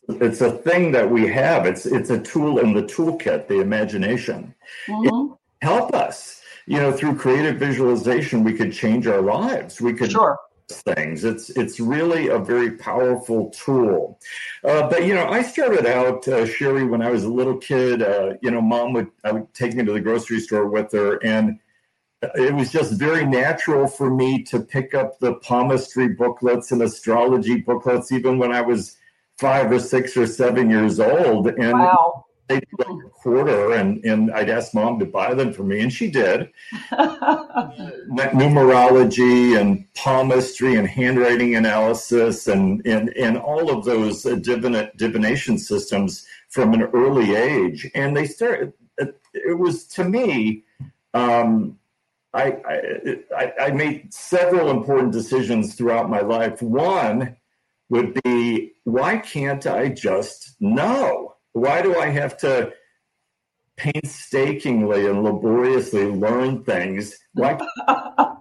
It's 0.10 0.42
a 0.42 0.52
thing 0.52 0.92
that 0.92 1.10
we 1.10 1.28
have. 1.28 1.66
It's 1.66 1.86
it's 1.86 2.10
a 2.10 2.20
tool 2.20 2.60
in 2.60 2.74
the 2.74 2.84
toolkit, 2.84 3.48
the 3.48 3.62
imagination. 3.62 4.54
Mm-hmm. 4.88 5.34
help 5.62 5.94
us. 5.94 6.42
You 6.66 6.78
know, 6.78 6.94
through 6.94 7.18
creative 7.18 7.58
visualization, 7.58 8.44
we 8.44 8.54
could 8.54 8.72
change 8.72 9.08
our 9.08 9.22
lives. 9.22 9.82
We 9.82 9.94
could 9.94 10.12
sure 10.12 10.38
things. 10.70 11.24
It's 11.24 11.50
it's 11.52 11.80
really 11.80 12.28
a 12.28 12.40
very 12.40 12.72
powerful 12.72 13.50
tool. 13.52 14.20
Uh, 14.64 14.90
but 14.90 15.06
you 15.06 15.14
know, 15.14 15.28
I 15.28 15.42
started 15.42 15.86
out 15.86 16.28
uh, 16.28 16.46
Sherry 16.46 16.86
when 16.86 17.02
I 17.02 17.10
was 17.10 17.24
a 17.24 17.30
little 17.30 17.58
kid. 17.58 18.02
Uh, 18.02 18.34
you 18.42 18.52
know, 18.52 18.62
mom 18.62 18.94
would 18.94 19.08
I 19.24 19.32
would 19.32 19.54
take 19.54 19.74
me 19.76 19.84
to 19.86 19.94
the 19.94 20.00
grocery 20.00 20.40
store 20.40 20.68
with 20.68 20.92
her, 20.94 21.24
and 21.24 21.60
it 22.36 22.54
was 22.54 22.72
just 22.72 22.94
very 22.94 23.26
natural 23.26 23.88
for 23.88 24.10
me 24.10 24.44
to 24.44 24.60
pick 24.60 24.94
up 24.94 25.20
the 25.20 25.36
palmistry 25.36 26.08
booklets 26.08 26.72
and 26.72 26.82
astrology 26.82 27.58
booklets, 27.62 28.12
even 28.12 28.38
when 28.38 28.52
I 28.52 28.62
was 28.62 28.98
five 29.44 29.70
or 29.74 29.80
six 29.80 30.16
or 30.16 30.26
seven 30.26 30.70
years 30.70 31.02
old, 31.02 31.48
and 31.48 31.74
wow. 31.74 32.24
they 32.48 32.56
like 32.56 33.04
a 33.06 33.10
quarter, 33.10 33.74
and 33.74 34.02
and 34.06 34.32
I'd 34.32 34.50
ask 34.50 34.74
mom 34.74 35.00
to 35.00 35.06
buy 35.06 35.34
them 35.34 35.52
for 35.52 35.64
me, 35.64 35.82
and 35.82 35.92
she 35.92 36.10
did. 36.10 36.50
Numerology 38.42 39.60
and 39.60 39.86
palmistry 39.96 40.76
and 40.76 40.88
handwriting 40.88 41.58
analysis 41.58 42.48
and 42.48 42.88
and 42.88 43.10
and 43.18 43.38
all 43.38 43.70
of 43.70 43.84
those 43.84 44.24
divina- 44.24 44.92
divination 44.96 45.58
systems 45.58 46.26
from 46.48 46.74
an 46.74 46.84
early 46.94 47.36
age, 47.36 47.92
and 47.96 48.16
they 48.16 48.26
started. 48.26 48.72
It, 48.98 49.20
it 49.34 49.60
was 49.60 49.86
to 49.88 50.06
me. 50.06 50.64
Um, 51.14 51.78
I, 52.36 52.58
I, 53.38 53.54
I 53.66 53.72
made 53.72 54.12
several 54.12 54.72
important 54.72 55.12
decisions 55.12 55.76
throughout 55.76 56.10
my 56.10 56.22
life. 56.22 56.64
One 56.64 57.36
would 57.90 58.20
be 58.24 58.73
why 58.84 59.18
can't 59.18 59.66
I 59.66 59.90
just 59.90 60.56
know? 60.60 61.36
Why 61.54 61.82
do 61.82 61.98
I 61.98 62.08
have 62.08 62.38
to 62.40 62.74
painstakingly 63.78 65.08
and 65.08 65.24
laboriously 65.24 66.06
learn 66.06 66.64
things? 66.64 67.18
Why 67.34 67.58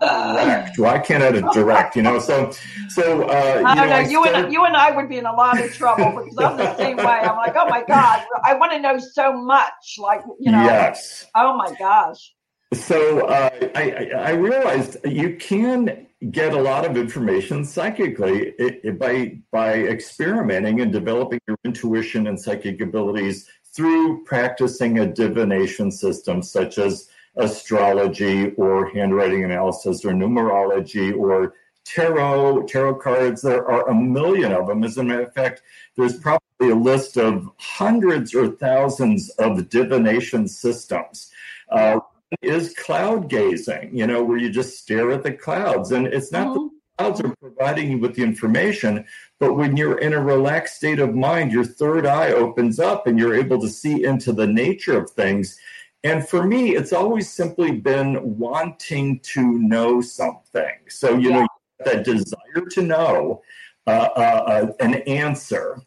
direct? 0.00 0.78
Why 0.78 0.98
can't 0.98 1.22
I 1.22 1.52
direct? 1.52 1.96
You 1.96 2.02
know, 2.02 2.18
so 2.18 2.52
so 2.88 3.22
uh, 3.22 3.62
I 3.64 3.74
don't 3.74 3.88
know. 3.88 4.02
know 4.02 4.08
you 4.08 4.24
and 4.24 4.52
you 4.52 4.64
and 4.64 4.76
I 4.76 4.90
would 4.90 5.08
be 5.08 5.18
in 5.18 5.26
a 5.26 5.32
lot 5.32 5.62
of 5.62 5.72
trouble 5.74 6.24
because 6.24 6.38
I'm 6.38 6.56
the 6.56 6.76
same 6.76 6.96
way. 6.96 7.04
I'm 7.04 7.36
like, 7.36 7.54
oh 7.56 7.68
my 7.68 7.84
god, 7.86 8.24
I 8.42 8.54
want 8.54 8.72
to 8.72 8.80
know 8.80 8.98
so 8.98 9.32
much. 9.32 9.98
Like 9.98 10.22
you 10.40 10.50
know, 10.50 10.64
yes. 10.64 11.26
Oh 11.34 11.56
my 11.56 11.74
gosh. 11.78 12.32
So 12.72 13.26
uh, 13.26 13.50
I, 13.74 14.10
I 14.16 14.30
realized 14.30 14.96
you 15.04 15.36
can 15.36 16.06
get 16.30 16.54
a 16.54 16.60
lot 16.60 16.86
of 16.86 16.96
information 16.96 17.64
psychically 17.64 18.54
by 18.98 19.38
by 19.50 19.74
experimenting 19.74 20.80
and 20.80 20.90
developing 20.90 21.40
your 21.46 21.58
intuition 21.64 22.28
and 22.28 22.40
psychic 22.40 22.80
abilities 22.80 23.46
through 23.74 24.24
practicing 24.24 25.00
a 25.00 25.06
divination 25.06 25.90
system 25.90 26.42
such 26.42 26.78
as 26.78 27.08
astrology 27.36 28.52
or 28.52 28.88
handwriting 28.90 29.44
analysis 29.44 30.04
or 30.04 30.12
numerology 30.12 31.14
or 31.14 31.54
tarot. 31.84 32.62
Tarot 32.62 32.94
cards 32.94 33.42
there 33.42 33.70
are 33.70 33.86
a 33.90 33.94
million 33.94 34.52
of 34.52 34.66
them. 34.66 34.82
As 34.82 34.96
a 34.96 35.04
matter 35.04 35.24
of 35.24 35.34
fact 35.34 35.60
there's 35.96 36.16
probably 36.16 36.70
a 36.70 36.74
list 36.74 37.18
of 37.18 37.50
hundreds 37.58 38.34
or 38.34 38.52
thousands 38.52 39.28
of 39.38 39.68
divination 39.68 40.48
systems. 40.48 41.30
Uh, 41.70 42.00
is 42.40 42.74
cloud 42.74 43.28
gazing, 43.28 43.90
you 43.96 44.06
know, 44.06 44.22
where 44.22 44.38
you 44.38 44.50
just 44.50 44.78
stare 44.78 45.10
at 45.10 45.22
the 45.22 45.32
clouds. 45.32 45.92
And 45.92 46.06
it's 46.06 46.32
not 46.32 46.48
mm-hmm. 46.48 46.66
the 46.66 46.70
clouds 46.98 47.20
are 47.20 47.36
providing 47.36 47.90
you 47.90 47.98
with 47.98 48.14
the 48.14 48.22
information, 48.22 49.04
but 49.38 49.54
when 49.54 49.76
you're 49.76 49.98
in 49.98 50.12
a 50.12 50.22
relaxed 50.22 50.76
state 50.76 50.98
of 50.98 51.14
mind, 51.14 51.52
your 51.52 51.64
third 51.64 52.06
eye 52.06 52.32
opens 52.32 52.78
up 52.78 53.06
and 53.06 53.18
you're 53.18 53.34
able 53.34 53.60
to 53.60 53.68
see 53.68 54.04
into 54.04 54.32
the 54.32 54.46
nature 54.46 54.96
of 54.98 55.10
things. 55.10 55.58
And 56.04 56.26
for 56.26 56.44
me, 56.44 56.74
it's 56.74 56.92
always 56.92 57.30
simply 57.30 57.72
been 57.72 58.38
wanting 58.38 59.20
to 59.20 59.58
know 59.58 60.00
something. 60.00 60.74
So, 60.88 61.16
you 61.16 61.30
yeah. 61.30 61.40
know, 61.40 61.48
that 61.84 62.04
desire 62.04 62.66
to 62.70 62.82
know 62.82 63.42
uh, 63.86 64.08
uh, 64.16 64.20
uh, 64.46 64.72
an 64.80 64.94
answer. 64.94 65.80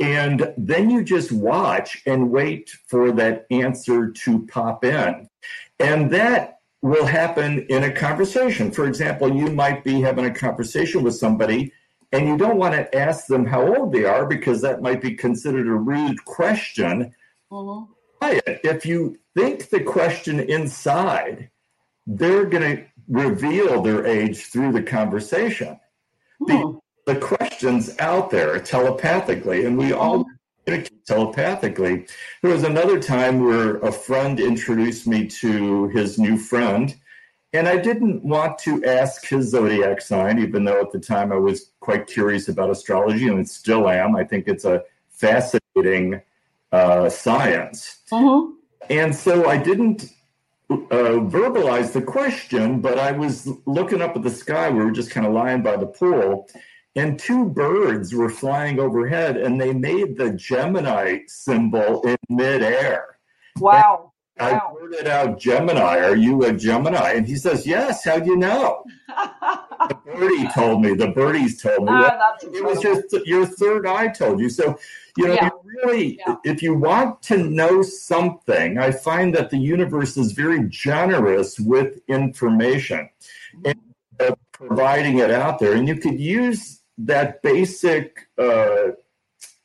And 0.00 0.54
then 0.56 0.90
you 0.90 1.02
just 1.02 1.32
watch 1.32 2.02
and 2.06 2.30
wait 2.30 2.70
for 2.86 3.10
that 3.12 3.46
answer 3.50 4.10
to 4.10 4.46
pop 4.46 4.84
in. 4.84 5.27
And 5.80 6.10
that 6.12 6.58
will 6.82 7.06
happen 7.06 7.66
in 7.68 7.84
a 7.84 7.92
conversation. 7.92 8.70
For 8.70 8.86
example, 8.86 9.34
you 9.34 9.50
might 9.50 9.84
be 9.84 10.00
having 10.00 10.24
a 10.24 10.34
conversation 10.34 11.02
with 11.02 11.16
somebody 11.16 11.72
and 12.12 12.26
you 12.26 12.36
don't 12.36 12.56
want 12.56 12.74
to 12.74 12.96
ask 12.96 13.26
them 13.26 13.44
how 13.44 13.74
old 13.74 13.92
they 13.92 14.04
are 14.04 14.26
because 14.26 14.62
that 14.62 14.80
might 14.80 15.02
be 15.02 15.14
considered 15.14 15.66
a 15.66 15.72
rude 15.72 16.24
question. 16.24 17.14
mm-hmm. 17.50 17.92
if 18.64 18.86
you 18.86 19.18
think 19.36 19.68
the 19.68 19.82
question 19.82 20.40
inside, 20.40 21.50
they're 22.06 22.46
going 22.46 22.76
to 22.76 22.84
reveal 23.08 23.82
their 23.82 24.06
age 24.06 24.46
through 24.46 24.72
the 24.72 24.82
conversation. 24.82 25.78
The, 26.46 26.56
hmm. 26.56 26.78
the 27.06 27.16
question's 27.16 27.98
out 27.98 28.30
there 28.30 28.58
telepathically, 28.60 29.64
and 29.64 29.76
we 29.76 29.92
all 29.92 30.20
mm-hmm. 30.20 30.32
Communicate 30.68 31.06
telepathically. 31.06 32.06
There 32.42 32.52
was 32.52 32.64
another 32.64 33.00
time 33.00 33.44
where 33.44 33.76
a 33.78 33.92
friend 33.92 34.38
introduced 34.38 35.06
me 35.06 35.26
to 35.26 35.88
his 35.88 36.18
new 36.18 36.36
friend, 36.36 36.94
and 37.52 37.66
I 37.66 37.78
didn't 37.78 38.22
want 38.22 38.58
to 38.60 38.84
ask 38.84 39.26
his 39.26 39.50
zodiac 39.50 40.00
sign, 40.00 40.38
even 40.38 40.64
though 40.64 40.80
at 40.80 40.92
the 40.92 41.00
time 41.00 41.32
I 41.32 41.36
was 41.36 41.70
quite 41.80 42.06
curious 42.06 42.48
about 42.48 42.70
astrology, 42.70 43.28
and 43.28 43.48
still 43.48 43.88
am. 43.88 44.16
I 44.16 44.24
think 44.24 44.48
it's 44.48 44.64
a 44.64 44.82
fascinating 45.08 46.20
uh, 46.72 47.08
science. 47.08 48.00
Mm-hmm. 48.12 48.52
And 48.90 49.14
so 49.14 49.48
I 49.48 49.56
didn't 49.56 50.12
uh, 50.70 50.76
verbalize 51.36 51.92
the 51.92 52.02
question, 52.02 52.80
but 52.80 52.98
I 52.98 53.12
was 53.12 53.48
looking 53.64 54.02
up 54.02 54.16
at 54.16 54.22
the 54.22 54.30
sky. 54.30 54.68
We 54.68 54.84
were 54.84 54.90
just 54.90 55.10
kind 55.10 55.26
of 55.26 55.32
lying 55.32 55.62
by 55.62 55.76
the 55.76 55.86
pool, 55.86 56.48
and 56.98 57.18
two 57.18 57.46
birds 57.46 58.12
were 58.12 58.28
flying 58.28 58.80
overhead, 58.80 59.36
and 59.36 59.60
they 59.60 59.72
made 59.72 60.18
the 60.18 60.32
Gemini 60.32 61.20
symbol 61.28 62.02
in 62.02 62.16
midair. 62.28 63.18
Wow. 63.58 64.12
I 64.40 64.52
wow. 64.52 64.76
blurted 64.78 65.06
out, 65.06 65.38
Gemini, 65.38 65.98
are 66.00 66.16
you 66.16 66.44
a 66.44 66.52
Gemini? 66.52 67.12
And 67.12 67.26
he 67.26 67.36
says, 67.36 67.66
Yes, 67.66 68.04
how'd 68.04 68.26
you 68.26 68.36
know? 68.36 68.84
the 69.88 69.98
birdie 70.04 70.48
told 70.48 70.82
me, 70.82 70.94
the 70.94 71.08
birdies 71.08 71.60
told 71.60 71.84
me. 71.84 71.92
Ah, 71.92 72.36
it 72.42 72.64
was 72.64 72.80
just 72.80 73.26
your 73.26 73.46
third 73.46 73.86
eye 73.86 74.08
told 74.08 74.40
you. 74.40 74.48
So, 74.48 74.78
you 75.16 75.26
know, 75.26 75.34
yeah. 75.34 75.46
you 75.46 75.60
really, 75.64 76.20
yeah. 76.26 76.36
if 76.44 76.62
you 76.62 76.74
want 76.74 77.22
to 77.22 77.36
know 77.36 77.82
something, 77.82 78.78
I 78.78 78.92
find 78.92 79.34
that 79.34 79.50
the 79.50 79.58
universe 79.58 80.16
is 80.16 80.32
very 80.32 80.68
generous 80.68 81.58
with 81.58 82.00
information 82.08 83.08
and 83.64 83.78
uh, 84.20 84.34
providing 84.52 85.18
it 85.18 85.30
out 85.30 85.58
there. 85.58 85.74
And 85.74 85.88
you 85.88 85.96
could 85.96 86.18
use 86.18 86.77
that 86.98 87.42
basic 87.42 88.28
uh, 88.36 88.88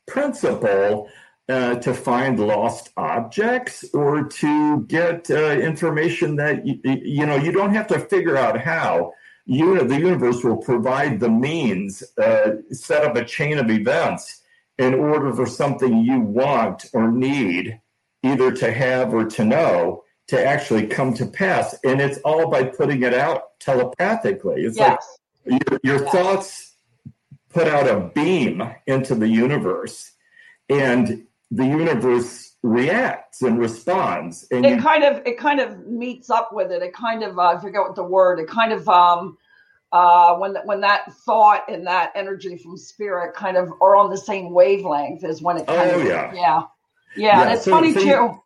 principle 0.07 1.09
uh, 1.49 1.75
to 1.75 1.93
find 1.93 2.39
lost 2.39 2.91
objects 2.95 3.83
or 3.93 4.23
to 4.23 4.81
get 4.85 5.29
uh, 5.29 5.51
information 5.51 6.37
that 6.37 6.65
you, 6.65 6.79
you 6.83 7.25
know 7.25 7.35
you 7.35 7.51
don't 7.51 7.73
have 7.73 7.87
to 7.87 7.99
figure 7.99 8.37
out 8.37 8.59
how 8.61 9.11
you 9.45 9.83
the 9.83 9.99
universe 9.99 10.41
will 10.43 10.57
provide 10.57 11.19
the 11.19 11.29
means 11.29 12.01
uh, 12.17 12.51
set 12.71 13.03
up 13.03 13.15
a 13.17 13.25
chain 13.25 13.57
of 13.57 13.69
events 13.69 14.41
in 14.77 14.93
order 14.93 15.33
for 15.33 15.45
something 15.45 16.05
you 16.05 16.19
want 16.19 16.85
or 16.93 17.11
need 17.11 17.79
either 18.23 18.51
to 18.51 18.71
have 18.71 19.13
or 19.13 19.25
to 19.25 19.43
know 19.43 20.01
to 20.27 20.41
actually 20.41 20.87
come 20.87 21.13
to 21.13 21.25
pass 21.25 21.75
and 21.83 21.99
it's 21.99 22.19
all 22.19 22.49
by 22.49 22.63
putting 22.63 23.03
it 23.03 23.13
out 23.13 23.59
telepathically 23.59 24.63
it's 24.63 24.77
yes. 24.77 25.17
like 25.45 25.61
your, 25.69 25.79
your 25.83 26.03
yes. 26.03 26.11
thoughts 26.13 26.62
put 27.53 27.67
out 27.67 27.87
a 27.87 27.99
beam 28.13 28.63
into 28.87 29.15
the 29.15 29.27
universe 29.27 30.11
and 30.69 31.25
the 31.51 31.65
universe 31.65 32.55
reacts 32.63 33.41
and 33.41 33.59
responds 33.59 34.47
and 34.49 34.65
it 34.65 34.75
you, 34.75 34.81
kind 34.81 35.03
of 35.03 35.21
it 35.25 35.37
kind 35.37 35.59
of 35.59 35.85
meets 35.85 36.29
up 36.29 36.49
with 36.53 36.71
it. 36.71 36.81
It 36.81 36.93
kind 36.93 37.21
of 37.21 37.37
uh, 37.37 37.41
i 37.41 37.61
forget 37.61 37.81
what 37.81 37.95
the 37.95 38.03
word 38.03 38.39
it 38.39 38.47
kind 38.47 38.71
of 38.71 38.87
um 38.87 39.37
uh 39.91 40.35
when 40.35 40.55
when 40.63 40.79
that 40.81 41.11
thought 41.25 41.69
and 41.69 41.85
that 41.85 42.11
energy 42.15 42.57
from 42.57 42.77
spirit 42.77 43.35
kind 43.35 43.57
of 43.57 43.69
are 43.81 43.95
on 43.97 44.09
the 44.09 44.17
same 44.17 44.51
wavelength 44.51 45.23
as 45.23 45.41
when 45.41 45.57
it 45.57 45.67
kind 45.67 45.91
oh, 45.91 45.99
of 45.99 46.05
yeah. 46.05 46.33
yeah. 46.33 46.63
Yeah, 47.15 47.41
yeah 47.41 47.53
it's 47.53 47.65
so, 47.65 47.71
funny 47.71 47.93
so 47.93 47.99
too. 47.99 48.41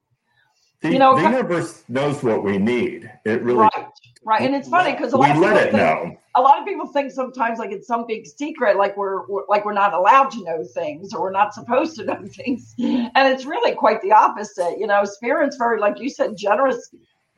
the, 0.81 0.91
you 0.91 0.99
know 0.99 1.15
the 1.15 1.21
universe 1.21 1.83
knows 1.87 2.21
what 2.23 2.43
we 2.43 2.57
need. 2.57 3.09
It 3.23 3.43
really 3.43 3.59
right 3.59 3.87
right 4.27 4.41
and 4.41 4.53
it's 4.53 4.69
funny 4.69 4.91
because 4.91 5.13
a 5.13 5.17
lot 5.17 5.29
we 5.29 5.45
of 5.45 5.53
let 5.53 5.67
it 5.67 5.71
think, 5.71 5.77
know 5.77 6.17
a 6.37 6.41
lot 6.41 6.59
of 6.59 6.65
people 6.65 6.85
think 6.85 7.11
sometimes 7.11 7.57
like 7.57 7.71
it's 7.71 7.87
some 7.87 8.05
big 8.05 8.27
secret, 8.27 8.77
like 8.77 8.95
we're, 8.95 9.25
we're, 9.27 9.45
like 9.49 9.65
we're 9.65 9.73
not 9.73 9.93
allowed 9.93 10.29
to 10.31 10.43
know 10.43 10.63
things 10.63 11.13
or 11.13 11.21
we're 11.21 11.31
not 11.31 11.53
supposed 11.53 11.95
to 11.97 12.05
know 12.05 12.23
things, 12.27 12.75
and 12.77 13.33
it's 13.33 13.45
really 13.45 13.75
quite 13.75 14.01
the 14.01 14.11
opposite. 14.11 14.77
You 14.79 14.87
know, 14.87 15.03
spirits 15.03 15.57
very, 15.57 15.79
like 15.79 15.99
you 15.99 16.09
said, 16.09 16.37
generous. 16.37 16.93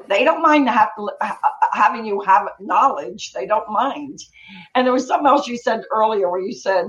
They 0.08 0.24
don't 0.24 0.42
mind 0.42 0.70
have, 0.70 0.90
uh, 0.98 1.34
having 1.74 2.06
you 2.06 2.22
have 2.22 2.48
knowledge. 2.60 3.34
They 3.34 3.46
don't 3.46 3.70
mind. 3.70 4.20
And 4.76 4.86
there 4.86 4.94
was 4.94 5.08
something 5.08 5.28
else 5.28 5.48
you 5.48 5.58
said 5.58 5.84
earlier 5.92 6.30
where 6.30 6.40
you 6.40 6.54
said, 6.54 6.88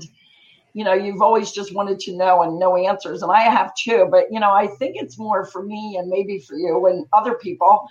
you 0.74 0.84
know, 0.84 0.94
you've 0.94 1.20
always 1.20 1.50
just 1.50 1.74
wanted 1.74 1.98
to 2.00 2.16
know 2.16 2.42
and 2.42 2.58
know 2.58 2.76
answers, 2.76 3.22
and 3.22 3.30
I 3.30 3.42
have 3.42 3.72
too. 3.74 4.08
But 4.10 4.26
you 4.32 4.40
know, 4.40 4.50
I 4.50 4.66
think 4.66 4.96
it's 4.96 5.18
more 5.18 5.44
for 5.44 5.62
me 5.62 5.96
and 5.96 6.08
maybe 6.08 6.40
for 6.40 6.56
you 6.56 6.86
and 6.86 7.06
other 7.12 7.34
people 7.34 7.86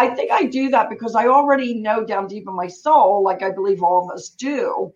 I 0.00 0.08
think 0.08 0.30
I 0.30 0.44
do 0.44 0.70
that 0.70 0.88
because 0.88 1.14
I 1.14 1.26
already 1.26 1.74
know 1.74 2.02
down 2.06 2.26
deep 2.26 2.48
in 2.48 2.54
my 2.56 2.68
soul, 2.68 3.22
like 3.22 3.42
I 3.42 3.50
believe 3.50 3.82
all 3.82 4.02
of 4.02 4.10
us 4.10 4.30
do, 4.30 4.94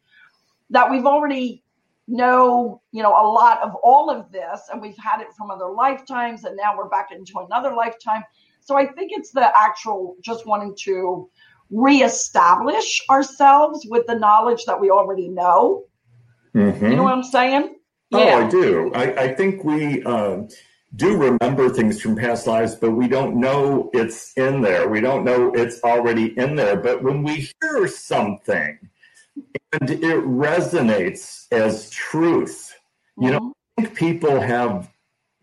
that 0.70 0.90
we've 0.90 1.04
already 1.04 1.62
know, 2.08 2.80
you 2.90 3.02
know, 3.02 3.10
a 3.10 3.26
lot 3.28 3.60
of 3.60 3.74
all 3.82 4.08
of 4.08 4.32
this 4.32 4.62
and 4.72 4.80
we've 4.80 4.96
had 4.96 5.20
it 5.20 5.28
from 5.36 5.50
other 5.50 5.68
lifetimes 5.68 6.44
and 6.44 6.56
now 6.56 6.74
we're 6.74 6.88
back 6.88 7.10
into 7.12 7.38
another 7.38 7.74
lifetime. 7.74 8.24
So 8.60 8.78
I 8.78 8.86
think 8.86 9.12
it's 9.12 9.30
the 9.30 9.52
actual 9.54 10.16
just 10.22 10.46
wanting 10.46 10.74
to 10.84 11.28
reestablish 11.70 13.02
ourselves 13.10 13.86
with 13.90 14.06
the 14.06 14.14
knowledge 14.14 14.64
that 14.64 14.80
we 14.80 14.88
already 14.90 15.28
know. 15.28 15.84
Mm-hmm. 16.54 16.82
You 16.82 16.96
know 16.96 17.02
what 17.02 17.12
I'm 17.12 17.22
saying? 17.22 17.76
Oh, 18.10 18.24
yeah. 18.24 18.38
I 18.38 18.48
do. 18.48 18.90
I, 18.94 19.24
I 19.24 19.34
think 19.34 19.64
we 19.64 20.02
uh, 20.04 20.44
do 20.96 21.16
remember 21.16 21.68
things 21.70 22.00
from 22.00 22.16
past 22.16 22.46
lives, 22.46 22.74
but 22.74 22.92
we 22.92 23.08
don't 23.08 23.36
know 23.36 23.90
it's 23.92 24.32
in 24.36 24.60
there. 24.60 24.88
We 24.88 25.00
don't 25.00 25.24
know 25.24 25.52
it's 25.54 25.82
already 25.82 26.38
in 26.38 26.54
there. 26.56 26.76
But 26.76 27.02
when 27.02 27.22
we 27.22 27.50
hear 27.60 27.88
something 27.88 28.78
and 29.72 29.90
it 29.90 30.24
resonates 30.24 31.46
as 31.50 31.90
truth, 31.90 32.74
you 33.18 33.30
know, 33.30 33.52
I 33.78 33.82
think 33.82 33.96
people 33.96 34.40
have 34.40 34.90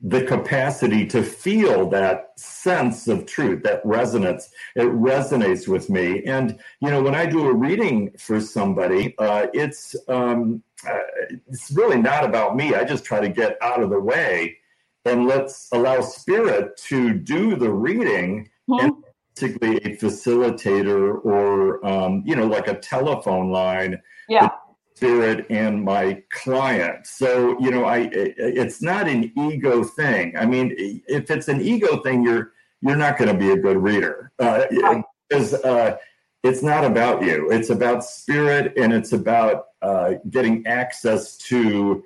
the 0.04 0.24
capacity 0.24 1.06
to 1.06 1.22
feel 1.22 1.88
that 1.90 2.40
sense 2.40 3.08
of 3.08 3.26
truth, 3.26 3.62
that 3.64 3.82
resonance. 3.86 4.50
It 4.76 4.88
resonates 4.88 5.68
with 5.68 5.90
me. 5.90 6.24
And, 6.24 6.60
you 6.80 6.90
know, 6.90 7.04
when 7.04 7.14
I 7.14 7.28
do 7.28 7.48
a 7.48 7.54
reading 7.54 8.12
for 8.18 8.42
somebody, 8.42 9.14
uh, 9.20 9.48
it's, 9.54 9.96
um, 10.08 10.64
uh, 10.90 11.00
it's 11.48 11.70
really 11.72 12.02
not 12.02 12.24
about 12.24 12.56
me. 12.56 12.74
I 12.74 12.84
just 12.84 13.04
try 13.04 13.20
to 13.20 13.30
get 13.30 13.58
out 13.62 13.84
of 13.84 13.92
the 13.92 14.00
way 14.00 14.58
and 15.06 15.28
let's 15.28 15.68
allow 15.72 16.02
spirit 16.02 16.78
to 16.78 17.14
do 17.14 17.56
the 17.56 17.70
reading 17.70 18.50
mm-hmm. 18.70 18.86
and 18.86 18.94
basically 19.36 19.78
a 19.78 19.96
facilitator 19.98 21.24
or 21.26 21.86
um, 21.86 22.24
you 22.26 22.36
know 22.36 22.46
like 22.46 22.68
a 22.68 22.76
telephone 22.76 23.52
line 23.52 24.00
yeah. 24.30 24.50
spirit 24.96 25.46
and 25.50 25.84
my 25.84 26.22
client. 26.32 27.08
So 27.08 27.60
you 27.60 27.72
know 27.72 27.86
i 27.86 28.10
it's 28.12 28.82
not 28.82 29.08
an 29.08 29.32
ego 29.38 29.84
thing. 29.84 30.36
I 30.38 30.46
mean 30.46 30.76
if 30.78 31.32
it's 31.32 31.48
an 31.48 31.62
ego 31.62 31.98
thing 32.02 32.24
you're 32.24 32.52
you're 32.82 32.98
not 32.98 33.18
going 33.18 33.32
to 33.32 33.38
be 33.38 33.52
a 33.52 33.58
good 33.58 33.78
reader. 33.78 34.32
Uh, 34.40 34.66
right. 34.82 35.04
because 35.30 35.54
uh, 35.54 35.98
it's 36.44 36.64
not 36.64 36.84
about 36.84 37.22
you. 37.22 37.52
It's 37.52 37.70
about 37.70 38.04
spirit 38.04 38.74
and 38.76 38.92
it's 38.92 39.14
about 39.14 39.66
uh, 39.82 40.16
getting 40.30 40.66
access 40.66 41.38
to 41.38 42.04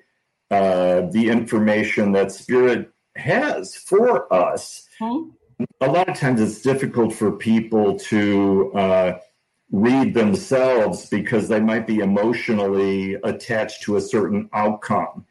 uh, 0.51 1.01
the 1.11 1.29
information 1.29 2.11
that 2.13 2.31
spirit 2.31 2.91
has 3.15 3.75
for 3.75 4.31
us. 4.33 4.87
Hmm? 4.99 5.29
A 5.81 5.87
lot 5.87 6.09
of 6.09 6.17
times 6.17 6.41
it's 6.41 6.61
difficult 6.61 7.13
for 7.13 7.31
people 7.31 7.97
to 7.97 8.71
uh, 8.73 9.19
read 9.71 10.13
themselves 10.13 11.07
because 11.07 11.47
they 11.47 11.59
might 11.59 11.87
be 11.87 11.99
emotionally 11.99 13.15
attached 13.23 13.83
to 13.83 13.97
a 13.97 14.01
certain 14.01 14.49
outcome. 14.53 15.25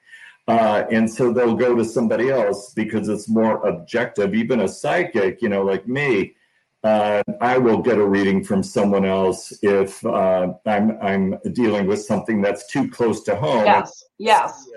Uh, 0.47 0.85
and 0.91 1.11
so 1.11 1.33
they'll 1.33 1.55
go 1.55 1.75
to 1.75 1.85
somebody 1.85 2.31
else 2.31 2.73
because 2.75 3.09
it's 3.09 3.29
more 3.29 3.67
objective. 3.67 4.35
Even 4.35 4.61
a 4.61 4.69
psychic, 4.69 5.41
you 5.41 5.49
know, 5.49 5.63
like 5.63 5.87
me, 5.87 6.35
uh, 6.85 7.23
I 7.41 7.59
will 7.59 7.79
get 7.79 7.99
a 7.99 8.07
reading 8.07 8.45
from 8.45 8.63
someone 8.63 9.05
else 9.05 9.53
if 9.63 10.05
uh, 10.05 10.53
I'm 10.67 10.99
I'm 11.03 11.39
dealing 11.53 11.87
with 11.87 12.03
something 12.03 12.41
that's 12.41 12.67
too 12.71 12.89
close 12.89 13.23
to 13.25 13.35
home. 13.35 13.65
Yes. 13.65 14.05
Yes 14.19 14.69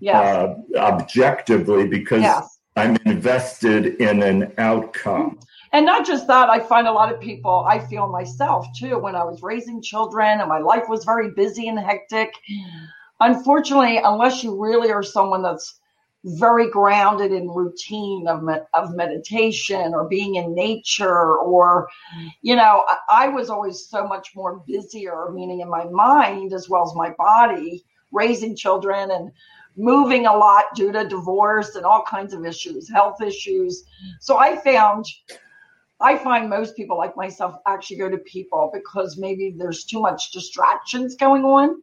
yes. 0.00 0.16
uh, 0.16 0.54
objectively 0.76 1.86
because 1.86 2.22
yes. 2.22 2.58
I'm 2.76 2.96
invested 3.06 4.00
in 4.00 4.22
an 4.22 4.52
outcome. 4.58 5.38
And 5.72 5.84
not 5.84 6.06
just 6.06 6.26
that, 6.28 6.48
I 6.48 6.60
find 6.60 6.86
a 6.86 6.92
lot 6.92 7.12
of 7.12 7.20
people, 7.20 7.64
I 7.68 7.78
feel 7.86 8.08
myself 8.08 8.66
too, 8.78 8.98
when 8.98 9.14
I 9.14 9.24
was 9.24 9.42
raising 9.42 9.82
children 9.82 10.40
and 10.40 10.48
my 10.48 10.58
life 10.58 10.84
was 10.88 11.04
very 11.04 11.32
busy 11.32 11.68
and 11.68 11.78
hectic. 11.78 12.32
Unfortunately, 13.20 13.98
unless 13.98 14.44
you 14.44 14.60
really 14.60 14.90
are 14.90 15.02
someone 15.02 15.42
that's 15.42 15.80
very 16.26 16.68
grounded 16.68 17.32
in 17.32 17.48
routine 17.48 18.26
of, 18.26 18.42
of 18.74 18.94
meditation 18.94 19.94
or 19.94 20.08
being 20.08 20.34
in 20.34 20.54
nature 20.54 21.36
or 21.36 21.88
you 22.42 22.56
know 22.56 22.84
I, 22.88 23.26
I 23.26 23.28
was 23.28 23.48
always 23.48 23.86
so 23.88 24.06
much 24.06 24.34
more 24.34 24.62
busier 24.66 25.30
meaning 25.32 25.60
in 25.60 25.70
my 25.70 25.84
mind 25.84 26.52
as 26.52 26.68
well 26.68 26.84
as 26.84 26.94
my 26.96 27.10
body 27.10 27.84
raising 28.10 28.56
children 28.56 29.10
and 29.12 29.30
moving 29.76 30.26
a 30.26 30.36
lot 30.36 30.64
due 30.74 30.90
to 30.92 31.06
divorce 31.06 31.76
and 31.76 31.84
all 31.84 32.02
kinds 32.02 32.32
of 32.32 32.44
issues, 32.44 32.90
health 32.90 33.20
issues. 33.20 33.84
So 34.20 34.38
I 34.38 34.56
found 34.56 35.04
I 35.98 36.18
find 36.18 36.50
most 36.50 36.76
people 36.76 36.98
like 36.98 37.16
myself 37.16 37.54
actually 37.66 37.96
go 37.96 38.10
to 38.10 38.18
people 38.18 38.70
because 38.72 39.16
maybe 39.16 39.54
there's 39.56 39.84
too 39.84 40.00
much 40.00 40.30
distractions 40.30 41.16
going 41.16 41.44
on. 41.44 41.82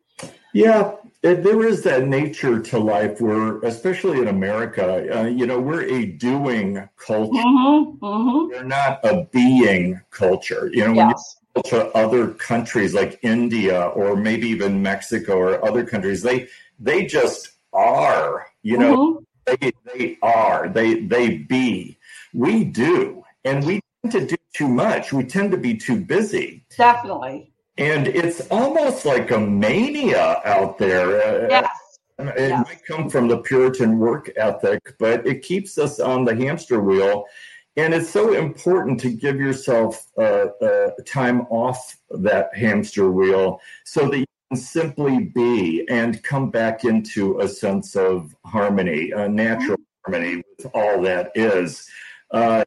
Yeah, 0.53 0.95
there 1.23 1.65
is 1.65 1.83
that 1.83 2.07
nature 2.07 2.59
to 2.59 2.77
life 2.77 3.21
where, 3.21 3.59
especially 3.59 4.19
in 4.19 4.27
America, 4.27 5.21
uh, 5.21 5.23
you 5.23 5.45
know, 5.45 5.59
we're 5.59 5.83
a 5.83 6.05
doing 6.05 6.87
culture. 6.97 7.31
Mm-hmm, 7.31 8.05
mm-hmm. 8.05 8.49
We're 8.49 8.63
not 8.63 8.99
a 9.03 9.25
being 9.31 10.01
culture. 10.11 10.69
You 10.71 10.87
know, 10.87 10.93
yes. 10.93 11.37
when 11.53 11.63
you 11.65 11.71
go 11.71 11.79
to 11.79 11.97
other 11.97 12.27
countries 12.33 12.93
like 12.93 13.19
India 13.23 13.81
or 13.87 14.15
maybe 14.17 14.49
even 14.49 14.81
Mexico 14.81 15.37
or 15.37 15.65
other 15.65 15.85
countries, 15.85 16.21
they 16.21 16.49
they 16.77 17.05
just 17.05 17.51
are. 17.71 18.47
You 18.61 18.77
know, 18.77 19.23
mm-hmm. 19.47 19.53
they 19.61 19.71
they 19.93 20.17
are. 20.21 20.67
They 20.67 20.99
they 20.99 21.37
be. 21.37 21.97
We 22.33 22.65
do, 22.65 23.23
and 23.45 23.65
we 23.65 23.79
tend 24.01 24.11
to 24.11 24.27
do 24.27 24.35
too 24.53 24.67
much. 24.67 25.13
We 25.13 25.23
tend 25.23 25.51
to 25.51 25.57
be 25.57 25.77
too 25.77 26.01
busy. 26.01 26.65
Definitely. 26.77 27.52
And 27.77 28.07
it's 28.07 28.41
almost 28.51 29.05
like 29.05 29.31
a 29.31 29.39
mania 29.39 30.41
out 30.45 30.77
there. 30.77 31.21
Uh, 31.21 31.47
yes. 31.49 31.69
It 32.19 32.33
yes. 32.37 32.67
might 32.67 32.85
come 32.85 33.09
from 33.09 33.27
the 33.27 33.39
Puritan 33.39 33.97
work 33.97 34.31
ethic, 34.37 34.95
but 34.99 35.25
it 35.25 35.41
keeps 35.41 35.77
us 35.79 35.99
on 35.99 36.25
the 36.25 36.35
hamster 36.35 36.79
wheel. 36.79 37.25
And 37.75 37.93
it's 37.93 38.09
so 38.09 38.33
important 38.33 38.99
to 38.99 39.09
give 39.09 39.37
yourself 39.37 40.05
uh, 40.17 40.49
uh, 40.61 40.91
time 41.07 41.41
off 41.49 41.97
that 42.11 42.55
hamster 42.55 43.09
wheel 43.09 43.59
so 43.83 44.07
that 44.09 44.19
you 44.19 44.25
can 44.51 44.59
simply 44.59 45.19
be 45.33 45.83
and 45.89 46.21
come 46.21 46.51
back 46.51 46.85
into 46.85 47.39
a 47.39 47.47
sense 47.47 47.95
of 47.95 48.35
harmony, 48.45 49.09
a 49.09 49.27
natural 49.27 49.77
mm-hmm. 49.77 50.11
harmony 50.13 50.43
with 50.57 50.71
all 50.75 51.01
that 51.01 51.31
is. 51.33 51.89
Uh, 52.29 52.63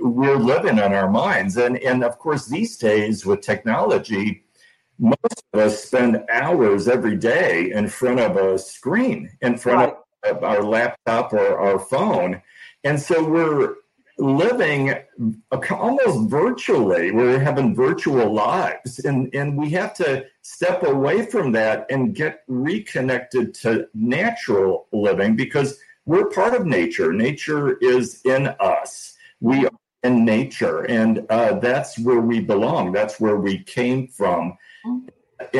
we're 0.00 0.36
living 0.36 0.78
on 0.78 0.92
our 0.92 1.10
minds. 1.10 1.56
And, 1.56 1.78
and 1.78 2.04
of 2.04 2.18
course, 2.18 2.46
these 2.46 2.76
days 2.76 3.24
with 3.24 3.40
technology, 3.40 4.44
most 4.98 5.42
of 5.52 5.60
us 5.60 5.84
spend 5.84 6.24
hours 6.30 6.88
every 6.88 7.16
day 7.16 7.70
in 7.72 7.88
front 7.88 8.20
of 8.20 8.36
a 8.36 8.58
screen, 8.58 9.30
in 9.42 9.56
front 9.58 9.94
right. 10.24 10.32
of 10.32 10.42
our 10.42 10.62
laptop 10.62 11.32
or 11.32 11.58
our 11.58 11.78
phone. 11.78 12.42
And 12.84 13.00
so 13.00 13.22
we're 13.22 13.76
living 14.18 14.94
almost 15.70 16.30
virtually. 16.30 17.10
We're 17.10 17.38
having 17.38 17.74
virtual 17.74 18.32
lives. 18.32 19.00
And, 19.00 19.34
and 19.34 19.58
we 19.58 19.70
have 19.70 19.92
to 19.94 20.26
step 20.42 20.82
away 20.82 21.26
from 21.26 21.52
that 21.52 21.86
and 21.90 22.14
get 22.14 22.42
reconnected 22.48 23.52
to 23.54 23.88
natural 23.92 24.86
living 24.92 25.36
because 25.36 25.78
we're 26.06 26.30
part 26.30 26.54
of 26.54 26.64
nature. 26.64 27.12
Nature 27.12 27.76
is 27.78 28.22
in 28.24 28.46
us 28.60 29.15
we 29.40 29.66
are 29.66 29.72
in 30.02 30.24
nature, 30.24 30.82
and 30.82 31.26
uh, 31.30 31.58
that's 31.58 31.98
where 31.98 32.20
we 32.20 32.40
belong. 32.40 32.92
That's 32.92 33.20
where 33.20 33.36
we 33.36 33.62
came 33.64 34.08
from. 34.08 34.56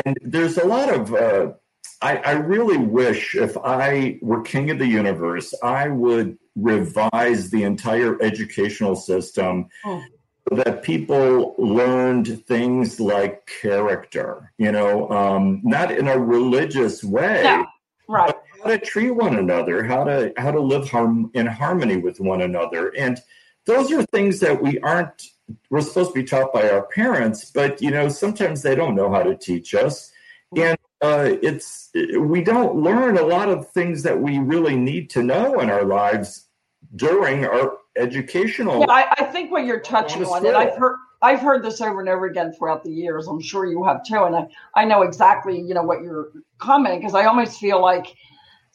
And 0.05 0.17
there's 0.21 0.57
a 0.57 0.65
lot 0.65 0.93
of. 0.93 1.13
Uh, 1.13 1.53
I, 2.01 2.17
I 2.17 2.31
really 2.33 2.77
wish 2.77 3.35
if 3.35 3.57
I 3.57 4.19
were 4.21 4.41
king 4.41 4.69
of 4.69 4.77
the 4.77 4.85
universe, 4.85 5.53
I 5.63 5.87
would 5.87 6.37
revise 6.55 7.49
the 7.49 7.63
entire 7.63 8.21
educational 8.21 8.95
system 8.95 9.67
oh. 9.85 10.03
so 10.47 10.55
that 10.57 10.83
people 10.83 11.55
learned 11.57 12.45
things 12.45 12.99
like 12.99 13.49
character, 13.61 14.51
you 14.59 14.71
know, 14.71 15.09
um, 15.09 15.61
not 15.63 15.91
in 15.91 16.07
a 16.07 16.17
religious 16.17 17.03
way, 17.03 17.41
yeah, 17.43 17.65
right. 18.07 18.35
how 18.63 18.69
to 18.69 18.77
treat 18.77 19.11
one 19.11 19.37
another, 19.37 19.83
how 19.83 20.03
to 20.03 20.31
how 20.37 20.51
to 20.51 20.59
live 20.61 20.87
harm, 20.89 21.31
in 21.33 21.47
harmony 21.47 21.97
with 21.97 22.19
one 22.19 22.41
another, 22.41 22.89
and 22.89 23.19
those 23.67 23.91
are 23.91 24.03
things 24.07 24.39
that 24.39 24.61
we 24.61 24.79
aren't 24.79 25.27
we're 25.69 25.81
supposed 25.81 26.09
to 26.09 26.15
be 26.15 26.23
taught 26.23 26.51
by 26.51 26.69
our 26.69 26.83
parents 26.87 27.51
but 27.51 27.81
you 27.81 27.91
know 27.91 28.09
sometimes 28.09 28.63
they 28.63 28.73
don't 28.73 28.95
know 28.95 29.11
how 29.11 29.21
to 29.21 29.35
teach 29.35 29.75
us. 29.75 30.11
And 30.55 30.77
uh, 31.01 31.35
it's 31.43 31.91
we 32.19 32.41
don't 32.41 32.75
learn 32.75 33.17
a 33.17 33.21
lot 33.21 33.49
of 33.49 33.69
things 33.71 34.01
that 34.03 34.19
we 34.19 34.39
really 34.39 34.75
need 34.75 35.09
to 35.11 35.21
know 35.21 35.59
in 35.59 35.69
our 35.69 35.83
lives 35.83 36.47
during 36.95 37.45
our 37.45 37.77
educational 37.97 38.79
yeah 38.79 38.85
i, 38.89 39.13
I 39.17 39.23
think 39.25 39.51
what 39.51 39.65
you're 39.65 39.79
touching 39.79 40.23
on 40.23 40.45
and 40.45 40.55
i've 40.55 40.75
heard 40.77 40.97
i've 41.21 41.41
heard 41.41 41.63
this 41.63 41.81
over 41.81 41.99
and 41.99 42.07
over 42.07 42.27
again 42.27 42.53
throughout 42.53 42.83
the 42.83 42.91
years. 42.91 43.27
I'm 43.27 43.41
sure 43.41 43.65
you 43.65 43.83
have 43.83 44.05
too 44.05 44.23
and 44.23 44.35
i, 44.35 44.47
I 44.75 44.85
know 44.85 45.01
exactly 45.01 45.59
you 45.59 45.73
know 45.73 45.83
what 45.83 46.01
you're 46.01 46.31
commenting 46.59 46.99
because 46.99 47.15
i 47.15 47.25
almost 47.25 47.59
feel 47.59 47.81
like 47.81 48.15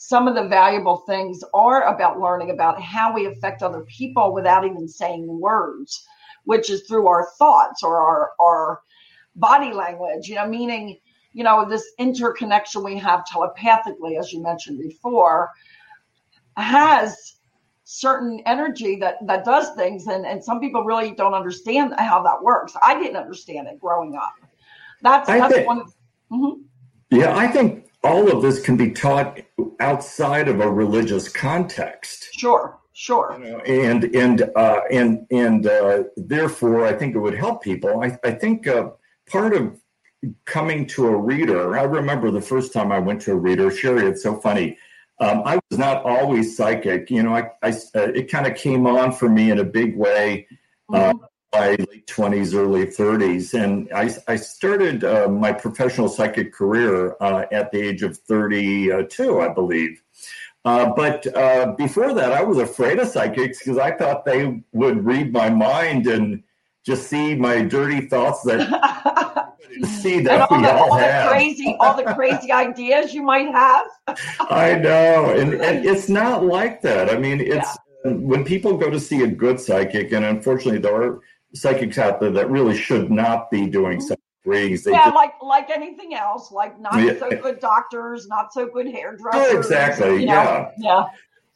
some 0.05 0.27
of 0.27 0.35
the 0.35 0.49
valuable 0.49 0.97
things 0.97 1.45
are 1.55 1.85
about 1.85 2.19
learning 2.19 2.51
about 2.51 2.83
how 2.83 3.15
we 3.15 3.27
affect 3.27 3.63
other 3.63 3.83
people 3.83 4.33
without 4.35 4.65
even 4.67 4.89
saying 4.89 5.25
words, 5.41 6.05
which 6.43 6.71
is 6.71 6.83
through 6.89 7.07
our 7.07 7.29
thoughts 7.39 7.85
or 7.85 8.01
our, 8.01 8.33
our 8.41 8.81
body 9.37 9.73
language, 9.73 10.27
you 10.27 10.35
know, 10.35 10.47
meaning, 10.47 10.99
you 11.33 11.45
know, 11.45 11.65
this 11.69 11.93
interconnection 12.01 12.83
we 12.83 12.99
have 12.99 13.25
telepathically, 13.27 14.17
as 14.17 14.33
you 14.33 14.43
mentioned 14.43 14.81
before, 14.81 15.51
has 16.57 17.37
certain 17.85 18.41
energy 18.45 18.97
that 18.97 19.25
that 19.27 19.45
does 19.45 19.71
things 19.77 20.09
and 20.09 20.27
and 20.27 20.43
some 20.43 20.59
people 20.59 20.83
really 20.83 21.13
don't 21.13 21.35
understand 21.35 21.93
how 21.99 22.23
that 22.23 22.41
works 22.43 22.75
i 22.83 22.95
didn't 22.99 23.17
understand 23.17 23.67
it 23.67 23.79
growing 23.81 24.15
up 24.15 24.33
that's 25.03 25.27
that's 25.27 25.53
think, 25.53 25.67
one 25.67 25.83
mm-hmm. 26.31 26.63
yeah 27.11 27.37
i 27.37 27.47
think 27.47 27.92
all 28.05 28.31
of 28.31 28.43
this 28.43 28.61
can 28.61 28.77
be 28.77 28.91
taught 28.91 29.41
outside 29.81 30.49
of 30.49 30.61
a 30.61 30.71
religious 30.71 31.29
context. 31.29 32.29
Sure, 32.33 32.79
sure. 32.93 33.39
You 33.39 33.51
know, 33.51 33.59
and 33.61 34.05
and 34.15 34.51
uh, 34.57 34.81
and 34.91 35.27
and 35.31 35.67
uh, 35.67 36.05
therefore, 36.17 36.87
I 36.87 36.93
think 36.93 37.15
it 37.15 37.19
would 37.19 37.35
help 37.35 37.63
people. 37.63 38.03
I, 38.03 38.19
I 38.25 38.33
think 38.33 38.67
uh, 38.67 38.91
part 39.29 39.55
of 39.55 39.79
coming 40.45 40.87
to 40.87 41.07
a 41.07 41.17
reader. 41.17 41.77
I 41.77 41.83
remember 41.83 42.31
the 42.31 42.41
first 42.41 42.73
time 42.73 42.93
I 42.93 42.99
went 42.99 43.23
to 43.23 43.33
a 43.33 43.37
reader. 43.37 43.71
Sherry, 43.71 44.07
it's 44.07 44.23
so 44.23 44.41
funny. 44.41 44.79
Um, 45.21 45.43
I 45.45 45.61
was 45.71 45.79
not 45.79 46.05
always 46.05 46.57
psychic. 46.57 47.11
You 47.11 47.23
know, 47.23 47.35
I, 47.35 47.51
I 47.63 47.71
uh, 47.71 48.13
it 48.15 48.31
kind 48.31 48.47
of 48.47 48.57
came 48.57 48.87
on 48.87 49.13
for 49.13 49.29
me 49.29 49.51
in 49.51 49.59
a 49.59 49.65
big 49.65 49.97
way. 49.97 50.47
Uh, 50.93 51.13
mm-hmm 51.13 51.25
my 51.53 51.71
late 51.71 52.07
20s, 52.07 52.55
early 52.55 52.87
30s. 52.87 53.55
And 53.55 53.89
I, 53.95 54.15
I 54.27 54.37
started 54.37 55.05
uh, 55.05 55.29
my 55.29 55.53
professional 55.53 56.09
psychic 56.09 56.53
career 56.53 57.17
uh, 57.21 57.45
at 57.53 57.71
the 57.73 57.81
age 57.81 58.03
of 58.03 58.17
32, 58.17 59.41
I 59.41 59.49
believe. 59.49 60.03
Uh, 60.65 60.93
but 60.95 61.27
uh, 61.37 61.75
before 61.77 62.15
that, 62.15 62.33
I 62.33 62.43
was 62.43 62.59
afraid 62.59 62.99
of 62.99 63.09
psychics 63.09 63.59
because 63.59 63.79
I 63.79 63.93
thought 63.93 64.25
they 64.25 64.63
would 64.73 65.05
read 65.05 65.33
my 65.33 65.51
mind 65.51 66.07
and 66.07 66.43
just 66.85 67.09
see 67.09 67.35
my 67.35 67.63
dirty 67.63 68.03
thoughts 68.03 68.43
that 68.43 68.61
see 70.01 70.21
that 70.21 70.49
all 70.49 70.57
we 70.57 70.63
the, 70.63 70.73
all, 70.73 70.93
all 70.93 70.99
have. 70.99 71.31
crazy, 71.31 71.77
all 71.81 71.97
the 71.97 72.15
crazy 72.15 72.53
ideas 72.53 73.13
you 73.13 73.23
might 73.23 73.49
have. 73.49 73.87
I 74.41 74.77
know, 74.77 75.35
and, 75.37 75.55
and 75.55 75.85
it's 75.87 76.09
not 76.09 76.45
like 76.45 76.81
that. 76.83 77.11
I 77.11 77.19
mean, 77.19 77.41
it's 77.41 77.79
yeah. 78.05 78.13
when 78.13 78.45
people 78.45 78.77
go 78.77 78.91
to 78.91 79.01
see 79.01 79.23
a 79.23 79.29
good 79.29 79.61
psychic, 79.61 80.13
and 80.13 80.25
unfortunately, 80.25 80.81
there 80.81 80.95
are 80.95 81.21
psychics 81.55 81.99
out 81.99 82.21
there 82.21 82.31
that 82.31 82.51
really 82.51 82.77
should 82.77 83.11
not 83.11 83.51
be 83.51 83.67
doing 83.67 83.99
mm-hmm. 83.99 84.09
psychic 84.09 84.23
readings. 84.45 84.85
They 84.85 84.93
yeah, 84.93 85.05
just, 85.05 85.15
like 85.15 85.35
like 85.43 85.71
anything 85.71 86.15
else, 86.15 86.51
like 86.51 86.81
not 86.81 86.95
yeah. 87.03 87.19
so 87.19 87.31
good 87.31 87.61
doctors, 87.61 88.27
not 88.29 88.53
so 88.53 88.67
good 88.67 88.89
hairdressers. 88.89 89.55
Oh, 89.55 89.59
exactly. 89.59 90.21
You 90.21 90.27
know? 90.27 90.33
Yeah. 90.33 90.71
Yeah. 90.79 91.05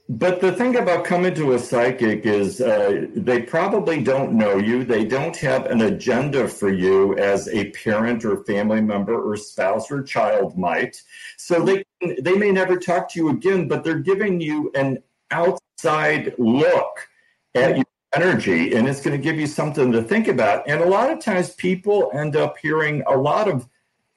But 0.09 0.41
the 0.41 0.53
thing 0.53 0.77
about 0.77 1.05
coming 1.05 1.35
to 1.35 1.55
a 1.55 1.59
psychic 1.59 2.27
is 2.27 2.61
uh, 2.61 3.07
they 3.17 3.43
probably 3.43 4.05
don't 4.05 4.35
know 4.35 4.57
you. 4.57 4.85
They 4.85 5.05
don't 5.05 5.37
have 5.39 5.67
an 5.67 5.81
agenda 5.81 6.47
for 6.47 6.73
you 6.73 7.19
as 7.19 7.49
a 7.49 7.73
parent 7.73 8.25
or 8.25 8.45
family 8.45 8.81
member 8.81 9.21
or 9.21 9.37
spouse 9.37 9.91
or 9.91 10.05
child 10.05 10.57
might. 10.57 11.03
So 11.39 11.61
they 11.61 11.85
they 12.21 12.37
may 12.37 12.53
never 12.53 12.77
talk 12.77 13.11
to 13.11 13.19
you 13.19 13.31
again, 13.31 13.67
but 13.67 13.83
they're 13.83 13.99
giving 13.99 14.41
you 14.41 14.71
an 14.77 14.99
outside 15.33 16.35
look 16.39 17.09
at 17.57 17.77
your 17.77 17.87
energy 18.17 18.75
and 18.75 18.89
it's 18.89 19.01
going 19.01 19.17
to 19.17 19.23
give 19.23 19.39
you 19.39 19.47
something 19.47 19.93
to 19.93 20.03
think 20.03 20.29
about. 20.29 20.69
And 20.69 20.81
a 20.81 20.89
lot 20.89 21.11
of 21.11 21.21
times 21.21 21.51
people 21.55 22.11
end 22.15 22.37
up 22.37 22.57
hearing 22.59 23.03
a 23.07 23.17
lot 23.17 23.49
of 23.49 23.69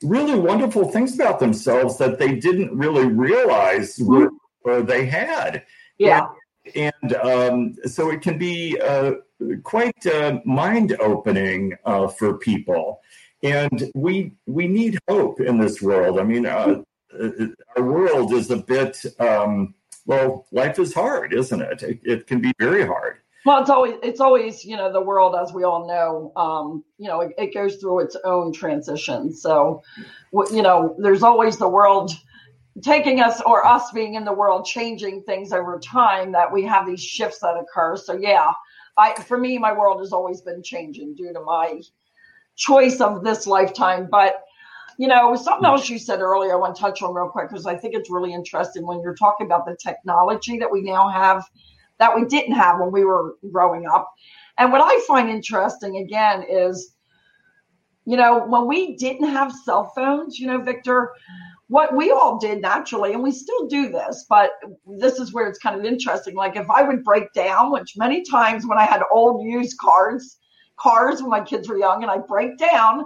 really 0.04 0.40
wonderful 0.40 0.90
things 0.90 1.14
about 1.16 1.40
themselves 1.40 1.98
that 1.98 2.20
they 2.20 2.36
didn't 2.36 2.76
really 2.76 3.08
realize 3.08 4.00
were, 4.00 4.30
were 4.64 4.82
they 4.82 5.06
had. 5.06 5.64
Yeah. 5.98 6.30
And, 6.76 6.94
and 7.04 7.16
um, 7.16 7.76
so 7.86 8.10
it 8.10 8.22
can 8.22 8.38
be 8.38 8.80
uh, 8.80 9.14
quite 9.64 10.06
uh, 10.06 10.40
mind 10.46 10.96
opening 11.00 11.76
uh, 11.86 12.08
for 12.08 12.38
people. 12.38 13.02
And 13.42 13.90
we 13.96 14.34
we 14.48 14.68
need 14.68 15.00
hope 15.08 15.40
in 15.40 15.60
this 15.60 15.82
world. 15.82 16.20
I 16.20 16.24
mean, 16.24 16.46
uh, 16.46 16.82
uh, 17.18 17.30
our 17.78 17.84
world 17.84 18.34
is 18.34 18.52
a 18.52 18.58
bit 18.58 19.02
um, 19.18 19.76
well. 20.06 20.46
Life 20.52 20.78
is 20.78 20.94
hard, 20.94 21.34
isn't 21.34 21.62
it? 21.62 21.82
It, 21.82 22.00
it 22.04 22.28
can 22.28 22.42
be 22.42 22.52
very 22.60 22.86
hard. 22.86 23.20
Well, 23.46 23.62
it's 23.62 23.70
always 23.70 23.96
it's 24.04 24.20
always 24.20 24.66
you 24.66 24.76
know 24.76 24.92
the 24.92 25.02
world 25.02 25.36
as 25.36 25.54
we 25.54 25.64
all 25.64 25.88
know, 25.88 26.34
um, 26.36 26.84
you 26.98 27.08
know 27.08 27.22
it, 27.22 27.34
it 27.38 27.54
goes 27.54 27.78
through 27.78 28.02
its 28.02 28.18
own 28.26 28.52
transition. 28.52 29.34
So, 29.34 29.82
you 30.52 30.62
know, 30.62 30.96
there's 31.00 31.24
always 31.24 31.58
the 31.58 31.70
world 31.70 32.12
taking 32.84 33.20
us 33.22 33.42
or 33.46 33.66
us 33.66 33.92
being 33.92 34.16
in 34.16 34.26
the 34.26 34.34
world 34.34 34.66
changing 34.66 35.24
things 35.24 35.52
over 35.52 35.80
time 35.80 36.32
that 36.34 36.52
we 36.52 36.64
have 36.64 36.86
these 36.86 37.02
shifts 37.02 37.40
that 37.40 37.56
occur. 37.56 37.96
So 37.96 38.14
yeah, 38.14 38.52
I 38.98 39.14
for 39.24 39.38
me 39.38 39.58
my 39.58 39.72
world 39.72 40.02
has 40.02 40.12
always 40.12 40.42
been 40.42 40.62
changing 40.62 41.16
due 41.16 41.34
to 41.34 41.40
my 41.42 41.82
choice 42.58 43.00
of 43.00 43.24
this 43.24 43.48
lifetime. 43.48 44.08
But 44.12 44.44
you 44.98 45.08
know, 45.08 45.34
something 45.36 45.66
else 45.66 45.90
you 45.90 45.98
said 45.98 46.20
earlier, 46.20 46.52
I 46.52 46.56
want 46.58 46.76
to 46.76 46.82
touch 46.82 47.02
on 47.02 47.14
real 47.14 47.30
quick 47.30 47.50
because 47.50 47.66
I 47.66 47.78
think 47.78 47.96
it's 47.96 48.12
really 48.12 48.34
interesting 48.34 48.86
when 48.86 49.00
you're 49.02 49.16
talking 49.16 49.46
about 49.46 49.66
the 49.66 49.78
technology 49.82 50.60
that 50.60 50.70
we 50.70 50.82
now 50.82 51.08
have 51.08 51.46
that 52.00 52.16
we 52.16 52.26
didn't 52.26 52.56
have 52.56 52.80
when 52.80 52.92
we 52.92 53.06
were 53.06 53.36
growing 53.52 53.86
up. 53.86 54.10
And 54.58 54.72
what 54.72 54.82
I 54.82 55.00
find 55.08 55.30
interesting 55.30 55.98
again 55.98 56.44
is, 56.50 56.96
you 58.06 58.18
know, 58.18 58.46
when 58.48 58.68
we 58.68 58.96
didn't 58.96 59.30
have 59.30 59.54
cell 59.54 59.92
phones, 59.96 60.40
you 60.40 60.48
know, 60.48 60.60
Victor, 60.60 61.12
what 61.68 61.96
we 61.96 62.10
all 62.10 62.40
did 62.40 62.62
naturally, 62.62 63.14
and 63.14 63.22
we 63.22 63.32
still 63.32 63.68
do 63.68 63.90
this, 63.90 64.26
but 64.28 64.50
this 64.88 65.20
is 65.20 65.32
where 65.32 65.48
it's 65.48 65.60
kind 65.60 65.78
of 65.78 65.86
interesting. 65.86 66.34
Like 66.34 66.56
if 66.56 66.70
I 66.70 66.82
would 66.82 67.04
break 67.04 67.32
down, 67.34 67.72
which 67.72 67.96
many 67.96 68.24
times 68.24 68.66
when 68.66 68.80
I 68.80 68.86
had 68.86 69.04
old 69.14 69.46
used 69.46 69.78
cars, 69.78 70.38
cars 70.78 71.22
when 71.22 71.30
my 71.30 71.42
kids 71.42 71.70
were 71.70 71.78
young, 71.78 72.02
and 72.02 72.12
I 72.12 72.18
break 72.18 72.58
down 72.58 73.06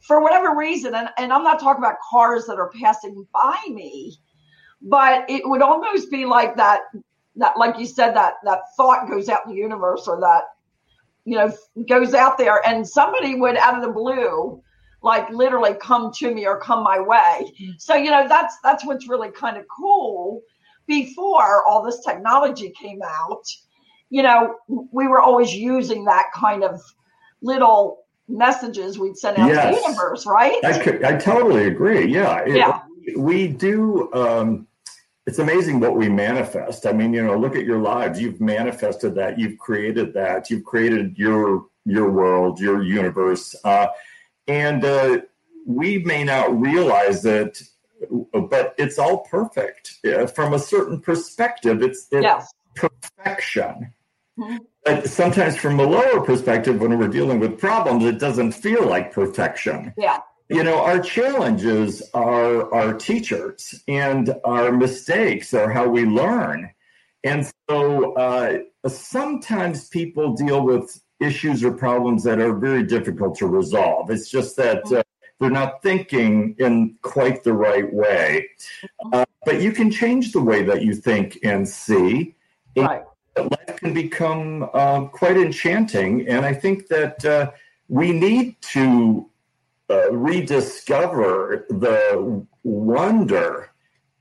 for 0.00 0.20
whatever 0.20 0.56
reason, 0.56 0.96
and, 0.96 1.08
and 1.18 1.32
I'm 1.32 1.44
not 1.44 1.60
talking 1.60 1.82
about 1.82 1.96
cars 2.10 2.46
that 2.46 2.58
are 2.58 2.70
passing 2.70 3.26
by 3.32 3.60
me, 3.68 4.16
but 4.80 5.30
it 5.30 5.48
would 5.48 5.62
almost 5.62 6.10
be 6.10 6.26
like 6.26 6.56
that 6.56 6.80
that 7.36 7.56
like 7.58 7.78
you 7.78 7.86
said 7.86 8.14
that 8.14 8.34
that 8.44 8.60
thought 8.76 9.08
goes 9.08 9.28
out 9.28 9.46
in 9.46 9.52
the 9.52 9.58
universe 9.58 10.06
or 10.06 10.20
that 10.20 10.44
you 11.24 11.36
know 11.36 11.52
goes 11.88 12.14
out 12.14 12.38
there. 12.38 12.66
And 12.66 12.86
somebody 12.86 13.34
would 13.34 13.56
out 13.56 13.76
of 13.76 13.82
the 13.82 13.92
blue 13.92 14.62
like 15.02 15.28
literally 15.30 15.74
come 15.74 16.12
to 16.12 16.32
me 16.32 16.46
or 16.46 16.60
come 16.60 16.84
my 16.84 17.00
way. 17.00 17.52
So 17.78 17.94
you 17.94 18.10
know 18.10 18.28
that's 18.28 18.56
that's 18.62 18.84
what's 18.84 19.08
really 19.08 19.30
kind 19.30 19.56
of 19.56 19.64
cool. 19.68 20.42
Before 20.86 21.64
all 21.66 21.82
this 21.82 22.04
technology 22.04 22.70
came 22.70 23.00
out 23.02 23.44
you 24.12 24.22
know 24.22 24.56
we 24.68 25.08
were 25.08 25.20
always 25.20 25.52
using 25.52 26.04
that 26.04 26.26
kind 26.34 26.62
of 26.62 26.80
little 27.40 28.04
messages 28.28 28.98
we'd 28.98 29.16
send 29.16 29.38
out 29.38 29.48
yes. 29.48 29.74
to 29.74 29.80
the 29.80 29.88
universe 29.88 30.26
right? 30.26 30.62
I, 30.64 30.78
could, 30.78 31.02
I 31.02 31.16
totally 31.16 31.66
agree. 31.66 32.06
Yeah. 32.06 32.44
It, 32.46 32.56
yeah. 32.56 32.82
we 33.16 33.48
do 33.48 34.12
um 34.12 34.68
it's 35.26 35.38
amazing 35.38 35.80
what 35.80 35.96
we 35.96 36.08
manifest. 36.08 36.86
I 36.86 36.92
mean, 36.92 37.12
you 37.12 37.24
know, 37.24 37.38
look 37.38 37.54
at 37.54 37.64
your 37.64 37.78
lives. 37.78 38.20
You've 38.20 38.40
manifested 38.40 39.14
that. 39.14 39.38
You've 39.38 39.58
created 39.58 40.14
that. 40.14 40.50
You've 40.50 40.64
created 40.64 41.16
your 41.16 41.66
your 41.84 42.10
world, 42.10 42.60
your 42.60 42.82
universe, 42.82 43.56
uh, 43.64 43.88
and 44.46 44.84
uh, 44.84 45.20
we 45.66 45.98
may 45.98 46.22
not 46.24 46.60
realize 46.60 47.24
it, 47.24 47.62
but 48.32 48.74
it's 48.78 48.98
all 48.98 49.18
perfect 49.18 49.98
from 50.34 50.54
a 50.54 50.60
certain 50.60 51.00
perspective. 51.00 51.82
It's, 51.82 52.06
it's 52.12 52.22
yes. 52.22 52.52
perfection. 52.76 53.92
Mm-hmm. 54.38 54.56
But 54.84 55.08
sometimes, 55.08 55.56
from 55.56 55.78
a 55.78 55.84
lower 55.84 56.20
perspective, 56.20 56.80
when 56.80 56.96
we're 56.98 57.08
dealing 57.08 57.40
with 57.40 57.58
problems, 57.58 58.04
it 58.04 58.18
doesn't 58.18 58.52
feel 58.52 58.86
like 58.86 59.12
perfection. 59.12 59.92
Yeah 59.96 60.20
you 60.52 60.62
know 60.62 60.78
our 60.80 61.00
challenges 61.00 62.02
are 62.12 62.72
our 62.74 62.92
teachers 62.94 63.82
and 63.88 64.34
our 64.44 64.70
mistakes 64.72 65.54
are 65.54 65.70
how 65.70 65.88
we 65.88 66.04
learn. 66.04 66.70
And 67.24 67.50
so 67.68 68.12
uh, 68.14 68.58
sometimes 68.86 69.88
people 69.88 70.34
deal 70.34 70.62
with 70.64 71.00
issues 71.20 71.62
or 71.64 71.72
problems 71.72 72.24
that 72.24 72.40
are 72.40 72.54
very 72.54 72.82
difficult 72.82 73.36
to 73.38 73.46
resolve. 73.46 74.10
It's 74.10 74.28
just 74.28 74.56
that 74.56 74.84
uh, 74.92 75.02
they're 75.38 75.50
not 75.50 75.82
thinking 75.82 76.56
in 76.58 76.96
quite 77.02 77.44
the 77.44 77.52
right 77.52 77.92
way. 77.92 78.48
Uh, 79.12 79.24
but 79.44 79.60
you 79.62 79.72
can 79.72 79.90
change 79.90 80.32
the 80.32 80.40
way 80.40 80.62
that 80.64 80.82
you 80.82 80.94
think 80.94 81.38
and 81.42 81.68
see. 81.68 82.34
Right. 82.76 83.04
life 83.36 83.76
can 83.76 83.94
become 83.94 84.68
uh, 84.74 85.06
quite 85.06 85.36
enchanting. 85.36 86.28
And 86.28 86.44
i 86.44 86.54
think 86.54 86.88
that 86.88 87.24
uh, 87.24 87.50
we 87.88 88.12
need 88.12 88.56
to 88.72 89.28
uh, 89.90 90.12
rediscover 90.12 91.66
the 91.68 92.46
wonder, 92.62 93.70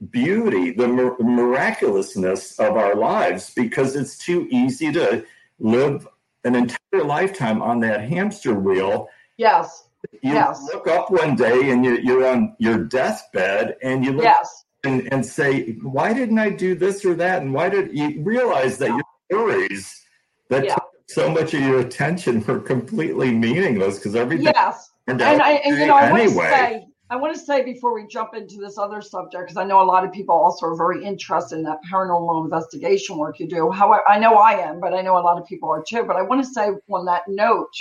beauty, 0.09 0.71
the 0.71 0.87
mir- 0.87 1.17
miraculousness 1.19 2.59
of 2.59 2.75
our 2.75 2.95
lives 2.95 3.53
because 3.55 3.95
it's 3.95 4.17
too 4.17 4.47
easy 4.49 4.91
to 4.91 5.25
live 5.59 6.07
an 6.43 6.55
entire 6.55 7.03
lifetime 7.03 7.61
on 7.61 7.79
that 7.81 8.01
hamster 8.01 8.53
wheel. 8.53 9.07
Yes. 9.37 9.87
You 10.23 10.33
yes. 10.33 10.61
look 10.73 10.87
up 10.87 11.11
one 11.11 11.35
day 11.35 11.69
and 11.69 11.85
you, 11.85 11.99
you're 12.01 12.27
on 12.27 12.55
your 12.57 12.83
deathbed 12.83 13.77
and 13.83 14.03
you 14.03 14.13
look 14.13 14.23
yes. 14.23 14.65
and, 14.83 15.07
and 15.13 15.23
say, 15.23 15.73
why 15.83 16.13
didn't 16.13 16.39
I 16.39 16.49
do 16.49 16.73
this 16.73 17.05
or 17.05 17.13
that? 17.15 17.43
And 17.43 17.53
why 17.53 17.69
did 17.69 17.95
you 17.95 18.21
realize 18.23 18.79
that 18.79 18.89
your 18.89 19.03
worries 19.29 20.03
that 20.49 20.65
yeah. 20.65 20.73
took 20.73 20.83
so 21.07 21.29
much 21.29 21.53
of 21.53 21.61
your 21.61 21.79
attention 21.79 22.43
were 22.43 22.59
completely 22.59 23.31
meaningless 23.31 23.97
because 23.97 24.15
everything 24.15 24.45
yes 24.45 24.91
and, 25.19 25.41
I, 25.41 25.53
and 25.53 25.77
you 25.77 25.87
know, 25.87 25.95
I 25.95 26.09
anyway. 26.09 26.35
want 26.35 26.49
to 26.49 26.55
say, 26.55 26.87
I 27.09 27.15
want 27.17 27.33
to 27.33 27.39
say 27.39 27.63
before 27.63 27.93
we 27.93 28.07
jump 28.07 28.35
into 28.35 28.57
this 28.57 28.77
other 28.77 29.01
subject, 29.01 29.43
because 29.43 29.57
I 29.57 29.65
know 29.65 29.81
a 29.81 29.83
lot 29.83 30.05
of 30.05 30.13
people 30.13 30.35
also 30.35 30.67
are 30.67 30.77
very 30.77 31.03
interested 31.03 31.57
in 31.57 31.63
that 31.63 31.79
paranormal 31.91 32.45
investigation 32.45 33.17
work 33.17 33.39
you 33.39 33.47
do. 33.47 33.69
However, 33.69 34.03
I 34.07 34.17
know 34.17 34.35
I 34.35 34.53
am, 34.53 34.79
but 34.79 34.93
I 34.93 35.01
know 35.01 35.17
a 35.17 35.19
lot 35.19 35.37
of 35.37 35.45
people 35.45 35.69
are 35.69 35.83
too. 35.85 36.03
But 36.03 36.15
I 36.15 36.21
want 36.21 36.41
to 36.43 36.49
say 36.49 36.69
on 36.89 37.05
that 37.05 37.23
note 37.27 37.73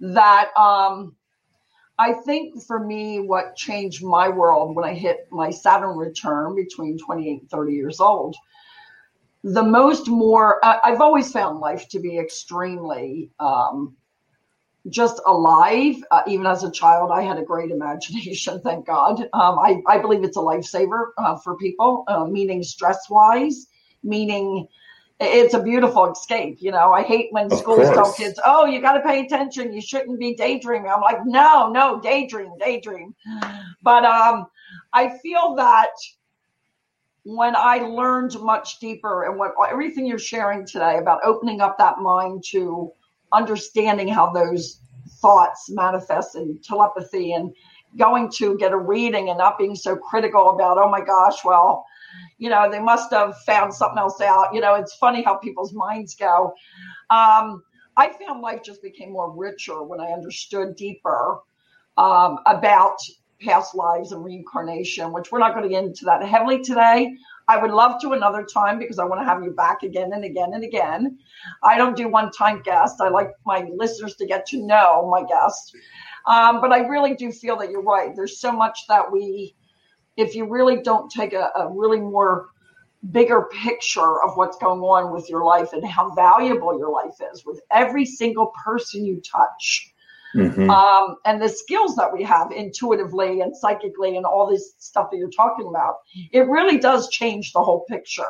that 0.00 0.50
um, 0.58 1.16
I 1.98 2.12
think 2.12 2.62
for 2.62 2.78
me, 2.78 3.20
what 3.20 3.56
changed 3.56 4.04
my 4.04 4.28
world 4.28 4.74
when 4.74 4.84
I 4.84 4.94
hit 4.94 5.28
my 5.30 5.50
Saturn 5.50 5.96
return 5.96 6.54
between 6.54 6.98
28 6.98 7.40
and 7.40 7.50
30 7.50 7.72
years 7.72 8.00
old, 8.00 8.36
the 9.44 9.62
most 9.62 10.08
more, 10.08 10.58
I've 10.64 11.00
always 11.00 11.30
found 11.30 11.60
life 11.60 11.88
to 11.90 11.98
be 11.98 12.18
extremely 12.18 13.30
um, 13.38 13.94
just 14.88 15.20
alive. 15.26 15.96
Uh, 16.10 16.22
even 16.26 16.46
as 16.46 16.64
a 16.64 16.70
child, 16.70 17.10
I 17.10 17.22
had 17.22 17.38
a 17.38 17.42
great 17.42 17.70
imagination, 17.70 18.60
thank 18.64 18.86
God. 18.86 19.20
Um, 19.32 19.58
I, 19.58 19.82
I 19.86 19.98
believe 19.98 20.24
it's 20.24 20.36
a 20.36 20.40
lifesaver 20.40 21.08
uh, 21.18 21.36
for 21.36 21.56
people, 21.56 22.04
uh, 22.08 22.26
meaning 22.26 22.62
stress 22.62 23.08
wise, 23.08 23.66
meaning 24.02 24.68
it's 25.20 25.54
a 25.54 25.62
beautiful 25.62 26.10
escape. 26.10 26.58
You 26.60 26.72
know, 26.72 26.92
I 26.92 27.02
hate 27.02 27.28
when 27.32 27.46
of 27.46 27.58
schools 27.58 27.78
course. 27.78 27.94
tell 27.94 28.12
kids, 28.12 28.40
oh, 28.44 28.66
you 28.66 28.80
got 28.80 28.94
to 28.94 29.00
pay 29.00 29.24
attention. 29.24 29.72
You 29.72 29.80
shouldn't 29.80 30.18
be 30.18 30.34
daydreaming. 30.34 30.90
I'm 30.90 31.00
like, 31.00 31.24
no, 31.24 31.70
no, 31.70 32.00
daydream, 32.00 32.52
daydream. 32.58 33.14
But 33.82 34.04
um, 34.04 34.46
I 34.92 35.16
feel 35.18 35.54
that 35.54 35.90
when 37.24 37.56
I 37.56 37.78
learned 37.78 38.38
much 38.40 38.80
deeper 38.80 39.24
and 39.24 39.38
what 39.38 39.54
everything 39.70 40.04
you're 40.04 40.18
sharing 40.18 40.66
today 40.66 40.98
about 40.98 41.20
opening 41.24 41.60
up 41.60 41.78
that 41.78 41.98
mind 41.98 42.44
to 42.48 42.92
understanding 43.34 44.08
how 44.08 44.32
those 44.32 44.80
thoughts 45.20 45.70
manifest 45.70 46.36
in 46.36 46.58
telepathy 46.62 47.32
and 47.32 47.52
going 47.96 48.30
to 48.30 48.56
get 48.58 48.72
a 48.72 48.76
reading 48.76 49.28
and 49.28 49.38
not 49.38 49.58
being 49.58 49.74
so 49.74 49.96
critical 49.96 50.50
about, 50.50 50.78
oh 50.78 50.90
my 50.90 51.00
gosh, 51.00 51.44
well, 51.44 51.84
you 52.38 52.50
know, 52.50 52.70
they 52.70 52.80
must 52.80 53.12
have 53.12 53.36
found 53.46 53.72
something 53.72 53.98
else 53.98 54.20
out. 54.20 54.54
You 54.54 54.60
know, 54.60 54.74
it's 54.74 54.94
funny 54.96 55.22
how 55.22 55.36
people's 55.36 55.72
minds 55.72 56.14
go. 56.14 56.54
Um, 57.10 57.62
I 57.96 58.12
found 58.18 58.40
life 58.40 58.62
just 58.62 58.82
became 58.82 59.12
more 59.12 59.30
richer 59.30 59.82
when 59.82 60.00
I 60.00 60.06
understood 60.06 60.76
deeper 60.76 61.38
um, 61.96 62.38
about 62.46 62.96
past 63.40 63.74
lives 63.74 64.12
and 64.12 64.24
reincarnation, 64.24 65.12
which 65.12 65.30
we're 65.30 65.38
not 65.38 65.52
going 65.52 65.64
to 65.64 65.68
get 65.68 65.84
into 65.84 66.04
that 66.06 66.24
heavily 66.24 66.62
today. 66.62 67.16
I 67.46 67.58
would 67.58 67.70
love 67.70 68.00
to 68.00 68.12
another 68.12 68.42
time 68.42 68.78
because 68.78 68.98
I 68.98 69.04
want 69.04 69.20
to 69.20 69.24
have 69.24 69.42
you 69.42 69.50
back 69.50 69.82
again 69.82 70.12
and 70.12 70.24
again 70.24 70.54
and 70.54 70.64
again. 70.64 71.18
I 71.62 71.76
don't 71.76 71.96
do 71.96 72.08
one 72.08 72.30
time 72.30 72.62
guests. 72.62 73.00
I 73.00 73.08
like 73.08 73.30
my 73.44 73.68
listeners 73.74 74.14
to 74.16 74.26
get 74.26 74.46
to 74.46 74.64
know 74.64 75.08
my 75.10 75.24
guests. 75.24 75.72
Um, 76.26 76.60
but 76.60 76.72
I 76.72 76.86
really 76.86 77.14
do 77.14 77.30
feel 77.30 77.56
that 77.58 77.70
you're 77.70 77.82
right. 77.82 78.16
There's 78.16 78.40
so 78.40 78.50
much 78.50 78.86
that 78.88 79.10
we, 79.10 79.54
if 80.16 80.34
you 80.34 80.46
really 80.46 80.80
don't 80.80 81.10
take 81.10 81.34
a, 81.34 81.50
a 81.54 81.70
really 81.70 82.00
more 82.00 82.48
bigger 83.10 83.42
picture 83.52 84.22
of 84.22 84.36
what's 84.36 84.56
going 84.56 84.80
on 84.80 85.12
with 85.12 85.28
your 85.28 85.44
life 85.44 85.74
and 85.74 85.84
how 85.86 86.10
valuable 86.14 86.78
your 86.78 86.90
life 86.90 87.16
is 87.32 87.44
with 87.44 87.60
every 87.70 88.06
single 88.06 88.52
person 88.64 89.04
you 89.04 89.20
touch 89.20 89.93
Mm-hmm. 90.34 90.68
Um, 90.68 91.16
and 91.24 91.40
the 91.40 91.48
skills 91.48 91.94
that 91.96 92.12
we 92.12 92.24
have 92.24 92.50
intuitively 92.50 93.40
and 93.40 93.56
psychically 93.56 94.16
and 94.16 94.26
all 94.26 94.50
this 94.50 94.74
stuff 94.78 95.10
that 95.10 95.16
you're 95.16 95.30
talking 95.30 95.66
about, 95.68 95.96
it 96.32 96.48
really 96.48 96.78
does 96.78 97.08
change 97.08 97.52
the 97.52 97.62
whole 97.62 97.84
picture. 97.88 98.24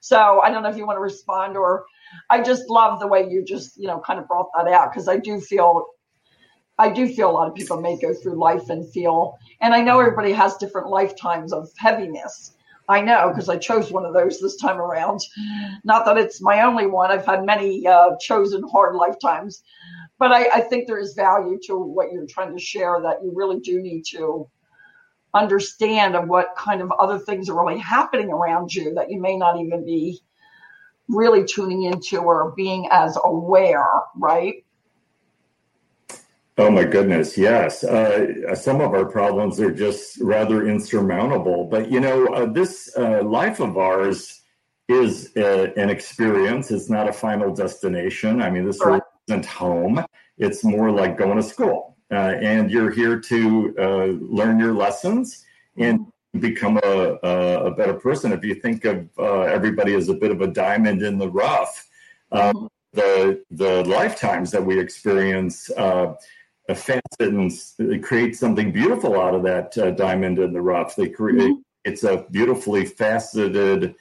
So 0.00 0.40
I 0.40 0.50
don't 0.50 0.62
know 0.62 0.68
if 0.68 0.76
you 0.76 0.86
want 0.86 0.96
to 0.96 1.02
respond 1.02 1.56
or 1.56 1.84
I 2.30 2.40
just 2.42 2.68
love 2.68 3.00
the 3.00 3.06
way 3.06 3.28
you 3.28 3.44
just, 3.44 3.76
you 3.76 3.86
know, 3.86 3.98
kind 4.00 4.18
of 4.18 4.28
brought 4.28 4.48
that 4.56 4.68
out 4.68 4.92
because 4.92 5.08
I 5.08 5.16
do 5.16 5.40
feel 5.40 5.86
I 6.78 6.90
do 6.90 7.08
feel 7.08 7.30
a 7.30 7.32
lot 7.32 7.48
of 7.48 7.54
people 7.54 7.80
may 7.80 7.98
go 7.98 8.12
through 8.12 8.38
life 8.38 8.68
and 8.68 8.86
feel, 8.92 9.38
and 9.62 9.72
I 9.72 9.80
know 9.80 9.98
everybody 9.98 10.32
has 10.32 10.58
different 10.58 10.88
lifetimes 10.88 11.52
of 11.52 11.70
heaviness. 11.78 12.52
I 12.88 13.00
know 13.00 13.30
because 13.30 13.48
I 13.48 13.56
chose 13.56 13.90
one 13.90 14.04
of 14.04 14.14
those 14.14 14.40
this 14.40 14.56
time 14.56 14.78
around. 14.78 15.20
Not 15.84 16.04
that 16.06 16.18
it's 16.18 16.40
my 16.40 16.62
only 16.62 16.86
one. 16.86 17.10
I've 17.10 17.26
had 17.26 17.44
many 17.44 17.86
uh, 17.86 18.16
chosen 18.20 18.62
hard 18.68 18.94
lifetimes, 18.96 19.62
but 20.18 20.32
I, 20.32 20.48
I 20.54 20.60
think 20.60 20.86
there 20.86 20.98
is 20.98 21.14
value 21.14 21.58
to 21.64 21.76
what 21.76 22.12
you're 22.12 22.26
trying 22.26 22.56
to 22.56 22.62
share 22.62 23.00
that 23.02 23.22
you 23.22 23.32
really 23.34 23.60
do 23.60 23.80
need 23.80 24.04
to 24.12 24.48
understand 25.34 26.16
of 26.16 26.28
what 26.28 26.54
kind 26.56 26.80
of 26.80 26.90
other 26.92 27.18
things 27.18 27.48
are 27.48 27.58
really 27.58 27.78
happening 27.78 28.30
around 28.30 28.74
you 28.74 28.94
that 28.94 29.10
you 29.10 29.20
may 29.20 29.36
not 29.36 29.60
even 29.60 29.84
be 29.84 30.20
really 31.08 31.44
tuning 31.44 31.82
into 31.82 32.18
or 32.18 32.52
being 32.56 32.88
as 32.90 33.18
aware, 33.24 33.86
right? 34.16 34.64
Oh 36.58 36.70
my 36.70 36.84
goodness, 36.84 37.36
yes. 37.36 37.84
Uh, 37.84 38.54
some 38.54 38.80
of 38.80 38.94
our 38.94 39.04
problems 39.04 39.60
are 39.60 39.70
just 39.70 40.18
rather 40.22 40.66
insurmountable. 40.66 41.66
But 41.66 41.90
you 41.90 42.00
know, 42.00 42.26
uh, 42.28 42.46
this 42.46 42.90
uh, 42.96 43.22
life 43.22 43.60
of 43.60 43.76
ours 43.76 44.42
is 44.88 45.36
uh, 45.36 45.72
an 45.76 45.90
experience. 45.90 46.70
It's 46.70 46.88
not 46.88 47.08
a 47.08 47.12
final 47.12 47.54
destination. 47.54 48.40
I 48.40 48.48
mean, 48.48 48.64
this 48.64 48.82
right. 48.82 49.02
isn't 49.28 49.44
home. 49.44 50.02
It's 50.38 50.64
more 50.64 50.90
like 50.90 51.18
going 51.18 51.36
to 51.36 51.42
school, 51.42 51.98
uh, 52.10 52.14
and 52.40 52.70
you're 52.70 52.90
here 52.90 53.20
to 53.20 53.74
uh, 53.78 54.06
learn 54.20 54.58
your 54.58 54.72
lessons 54.72 55.44
and 55.76 56.06
become 56.40 56.78
a, 56.82 57.18
a, 57.22 57.70
better 57.70 57.94
person. 57.94 58.32
If 58.32 58.44
you 58.44 58.54
think 58.54 58.84
of 58.84 59.08
everybody 59.18 59.94
as 59.94 60.08
a 60.08 60.14
bit 60.14 60.30
of 60.30 60.40
a 60.40 60.46
diamond 60.46 61.02
in 61.02 61.18
the 61.18 61.30
rough, 61.30 61.86
mm-hmm. 62.32 62.66
the 62.92 63.42
the 63.50 63.84
lifetimes 63.84 64.50
that 64.52 64.64
we 64.64 64.78
experience 64.78 65.70
a 66.68 66.74
facet 66.74 67.02
and 67.20 67.52
create 68.02 68.36
something 68.36 68.72
beautiful 68.72 69.20
out 69.20 69.34
of 69.34 69.42
that 69.44 69.76
uh, 69.78 69.90
diamond 69.92 70.38
in 70.38 70.52
the 70.52 70.60
rough. 70.60 70.96
They 70.96 71.08
create 71.08 71.52
mm-hmm. 71.52 71.60
it's 71.84 72.02
a 72.02 72.26
beautifully 72.30 72.84
faceted, 72.84 73.94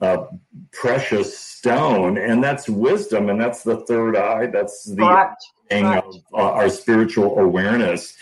uh, 0.00 0.24
precious 0.72 1.36
stone, 1.38 2.18
and 2.18 2.42
that's 2.42 2.68
wisdom, 2.68 3.30
and 3.30 3.40
that's 3.40 3.62
the 3.62 3.78
third 3.86 4.16
eye. 4.16 4.46
That's 4.46 4.84
the 4.84 5.34
thing 5.68 5.84
of 5.84 6.16
uh, 6.32 6.36
our 6.36 6.68
spiritual 6.68 7.38
awareness. 7.38 8.16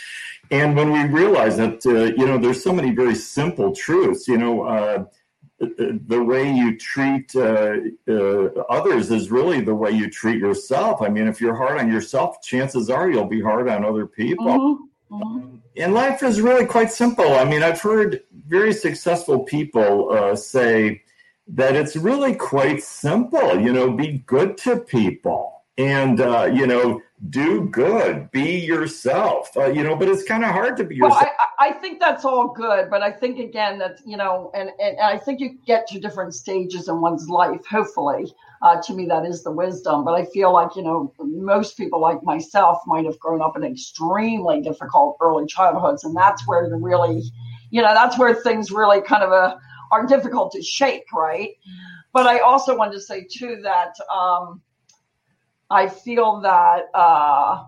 And 0.51 0.77
when 0.77 0.93
we 0.93 1.05
realize 1.05 1.57
that, 1.57 1.85
uh, 1.87 2.15
you 2.17 2.27
know, 2.27 2.39
there's 2.39 2.63
so 2.63 2.73
many 2.73 2.95
very 2.95 3.15
simple 3.15 3.75
truths. 3.75 4.29
You 4.29 4.39
know, 4.39 4.63
uh, 4.63 5.05
the 5.59 6.23
way 6.23 6.53
you 6.53 6.77
treat 6.77 7.35
uh, 7.35 7.77
uh, 8.09 8.45
others 8.69 9.11
is 9.11 9.31
really 9.31 9.61
the 9.61 9.75
way 9.75 9.91
you 9.91 10.11
treat 10.11 10.39
yourself. 10.39 11.01
I 11.01 11.09
mean, 11.09 11.27
if 11.27 11.41
you're 11.41 11.57
hard 11.57 11.79
on 11.79 11.91
yourself, 11.91 12.43
chances 12.43 12.91
are 12.91 13.11
you'll 13.11 13.27
be 13.27 13.41
hard 13.41 13.69
on 13.69 13.85
other 13.85 14.07
people. 14.07 14.47
Mm-hmm. 14.47 15.17
Mm-hmm. 15.23 15.57
And 15.79 15.95
life 15.95 16.23
is 16.23 16.41
really 16.41 16.67
quite 16.67 16.91
simple. 16.91 17.35
I 17.35 17.45
mean, 17.45 17.63
I've 17.63 17.81
heard 17.81 18.23
very 18.49 18.73
successful 18.73 19.41
people 19.45 20.11
uh, 20.11 20.37
say 20.37 21.03
that 21.49 21.77
it's 21.77 21.97
really 21.97 22.35
quite 22.35 22.83
simple. 22.83 23.61
You 23.61 23.73
know, 23.73 23.91
be 23.93 24.19
good 24.27 24.59
to 24.59 24.81
people 24.81 25.63
and, 25.79 26.21
uh, 26.21 26.51
you 26.53 26.67
know, 26.67 27.03
do 27.31 27.69
good, 27.69 28.31
be 28.31 28.59
yourself. 28.59 29.57
Uh, 29.57 29.67
you 29.67 29.83
know, 29.83 29.97
but 29.97 30.09
it's 30.09 30.25
kind 30.25 30.45
of 30.45 30.51
hard 30.51 30.77
to 30.79 30.85
be 30.85 30.97
yourself. 30.97 31.23
Well, 31.23 31.31
I, 31.39 31.46
I, 31.59 31.73
think 31.73 32.01
that's 32.01 32.25
all 32.25 32.49
good, 32.49 32.91
but 32.91 33.03
I 33.03 33.11
think 33.11 33.39
again 33.39 33.79
that 33.79 33.99
you 34.05 34.17
know, 34.17 34.51
and, 34.55 34.71
and 34.81 34.99
I 35.01 35.19
think 35.19 35.41
you 35.41 35.59
get 35.67 35.87
to 35.89 36.01
different 36.01 36.35
stages 36.35 36.89
in 36.89 37.01
one's 37.01 37.29
life. 37.29 37.65
Hopefully, 37.67 38.33
uh, 38.63 38.81
to 38.83 38.95
me, 38.95 39.07
that 39.07 39.25
is 39.25 39.43
the 39.43 39.51
wisdom. 39.51 40.05
But 40.05 40.13
I 40.13 40.25
feel 40.27 40.53
like 40.53 40.77
you 40.77 40.83
know, 40.83 41.13
most 41.19 41.77
people 41.77 42.01
like 42.01 42.23
myself 42.23 42.79
might 42.87 43.05
have 43.05 43.19
grown 43.19 43.43
up 43.43 43.57
in 43.57 43.65
extremely 43.65 44.61
difficult 44.61 45.17
early 45.21 45.47
childhoods, 45.47 46.05
and 46.05 46.17
that's 46.17 46.47
where 46.47 46.69
the 46.69 46.77
really, 46.77 47.23
you 47.71 47.83
know, 47.83 47.95
that's 47.95 48.19
where 48.19 48.35
things 48.35 48.71
really 48.71 49.01
kind 49.01 49.23
of 49.23 49.31
a, 49.31 49.35
uh, 49.35 49.59
are 49.93 50.07
difficult 50.07 50.53
to 50.53 50.63
shake, 50.63 51.05
right? 51.13 51.51
But 52.13 52.27
I 52.27 52.39
also 52.41 52.77
wanted 52.77 52.93
to 52.93 53.01
say 53.01 53.27
too 53.31 53.61
that. 53.63 53.95
Um, 54.15 54.63
I 55.69 55.89
feel 55.89 56.41
that 56.43 56.85
uh, 56.95 57.65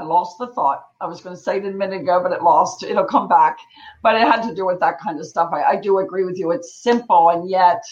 I 0.00 0.02
lost 0.04 0.38
the 0.38 0.46
thought. 0.48 0.86
I 1.02 1.06
was 1.06 1.20
going 1.20 1.36
to 1.36 1.42
say 1.42 1.58
it 1.58 1.66
a 1.66 1.70
minute 1.70 2.00
ago, 2.00 2.22
but 2.22 2.32
it 2.32 2.42
lost. 2.42 2.82
It'll 2.82 3.04
come 3.04 3.28
back. 3.28 3.58
But 4.02 4.14
it 4.14 4.22
had 4.22 4.42
to 4.48 4.54
do 4.54 4.64
with 4.64 4.80
that 4.80 4.98
kind 4.98 5.20
of 5.20 5.26
stuff. 5.26 5.50
I, 5.52 5.62
I 5.62 5.76
do 5.76 5.98
agree 5.98 6.24
with 6.24 6.38
you. 6.38 6.52
It's 6.52 6.82
simple, 6.82 7.28
and 7.28 7.50
yet 7.50 7.82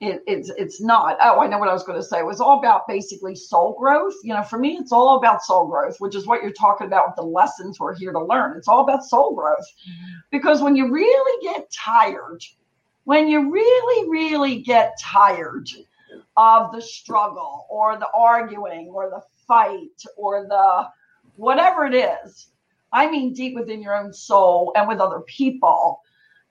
it, 0.00 0.22
it's 0.26 0.50
it's 0.58 0.80
not. 0.80 1.16
Oh, 1.22 1.38
I 1.38 1.46
know 1.46 1.58
what 1.58 1.68
I 1.68 1.72
was 1.72 1.84
going 1.84 2.00
to 2.00 2.04
say. 2.04 2.18
It 2.18 2.26
was 2.26 2.40
all 2.40 2.58
about 2.58 2.88
basically 2.88 3.36
soul 3.36 3.76
growth. 3.78 4.14
You 4.24 4.34
know, 4.34 4.42
for 4.42 4.58
me, 4.58 4.76
it's 4.76 4.90
all 4.90 5.18
about 5.18 5.42
soul 5.42 5.68
growth, 5.68 6.00
which 6.00 6.16
is 6.16 6.26
what 6.26 6.42
you're 6.42 6.50
talking 6.50 6.88
about 6.88 7.06
with 7.06 7.16
the 7.16 7.22
lessons 7.22 7.78
we're 7.78 7.94
here 7.94 8.12
to 8.12 8.24
learn. 8.24 8.56
It's 8.56 8.68
all 8.68 8.82
about 8.82 9.04
soul 9.04 9.32
growth, 9.32 9.66
mm-hmm. 9.88 10.14
because 10.32 10.60
when 10.60 10.74
you 10.74 10.90
really 10.92 11.42
get 11.44 11.70
tired, 11.70 12.42
when 13.04 13.28
you 13.28 13.52
really 13.52 14.10
really 14.10 14.62
get 14.62 14.98
tired 15.00 15.68
of 16.36 16.72
the 16.72 16.82
struggle 16.82 17.66
or 17.70 17.96
the 17.98 18.08
arguing 18.14 18.88
or 18.88 19.08
the 19.10 19.22
fight 19.46 20.02
or 20.16 20.44
the 20.48 20.88
whatever 21.36 21.86
it 21.86 21.94
is. 21.94 22.48
I 22.92 23.10
mean, 23.10 23.32
deep 23.32 23.54
within 23.54 23.82
your 23.82 23.96
own 23.96 24.12
soul 24.12 24.72
and 24.76 24.88
with 24.88 25.00
other 25.00 25.20
people. 25.20 26.00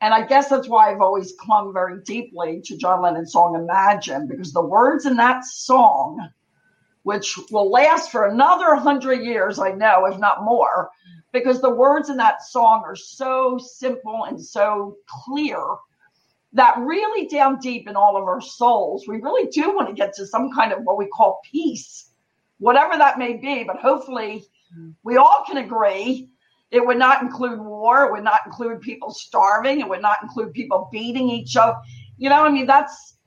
And 0.02 0.14
I 0.14 0.26
guess 0.26 0.50
that's 0.50 0.68
why 0.68 0.92
I've 0.92 1.02
always 1.02 1.34
clung 1.40 1.74
very 1.74 2.02
deeply 2.02 2.62
to 2.66 2.78
John 2.78 3.02
Lennon's 3.02 3.32
song 3.32 3.56
Imagine, 3.56 4.28
because 4.28 4.52
the 4.52 4.62
words 4.62 5.06
in 5.06 5.16
that 5.16 5.46
song, 5.46 6.30
which 7.04 7.38
will 7.52 7.72
last 7.72 8.12
for 8.12 8.28
another 8.28 8.76
hundred 8.76 9.22
years, 9.22 9.58
I 9.58 9.72
know, 9.72 10.06
if 10.06 10.20
not 10.20 10.44
more, 10.44 10.90
because 11.32 11.62
the 11.62 11.74
words 11.74 12.10
in 12.10 12.18
that 12.18 12.44
song 12.44 12.84
are 12.86 12.96
so 12.96 13.58
simple 13.58 14.26
and 14.26 14.44
so 14.44 14.98
clear 15.08 15.60
that 16.54 16.78
really 16.78 17.28
down 17.28 17.60
deep 17.60 17.88
in 17.88 17.96
all 17.96 18.18
of 18.18 18.24
our 18.24 18.42
souls, 18.42 19.08
we 19.08 19.22
really 19.22 19.50
do 19.50 19.76
want 19.76 19.88
to 19.90 19.94
get 19.94 20.14
to 20.14 20.26
some 20.26 20.52
kind 20.52 20.72
of 20.72 20.84
what 20.84 20.98
we 20.98 21.08
call 21.08 21.42
peace, 21.50 22.12
whatever 22.60 22.98
that 22.98 23.20
may 23.20 23.34
be. 23.34 23.64
But 23.64 23.78
hopefully, 23.78 24.46
we 25.04 25.18
all 25.18 25.44
can 25.48 25.58
agree 25.58 26.30
it 26.72 26.86
would 26.86 26.98
not 26.98 27.22
include 27.22 27.60
war, 27.60 28.06
it 28.06 28.12
would 28.12 28.24
not 28.24 28.42
include 28.46 28.82
people 28.82 29.12
starving, 29.12 29.80
it 29.80 29.88
would 29.88 30.02
not 30.02 30.18
include 30.22 30.54
people 30.54 30.90
beating 30.92 31.30
each 31.30 31.56
other. 31.56 31.78
You 32.18 32.30
know, 32.30 32.44
I 32.44 32.50
mean, 32.50 32.66
that's. 32.66 33.18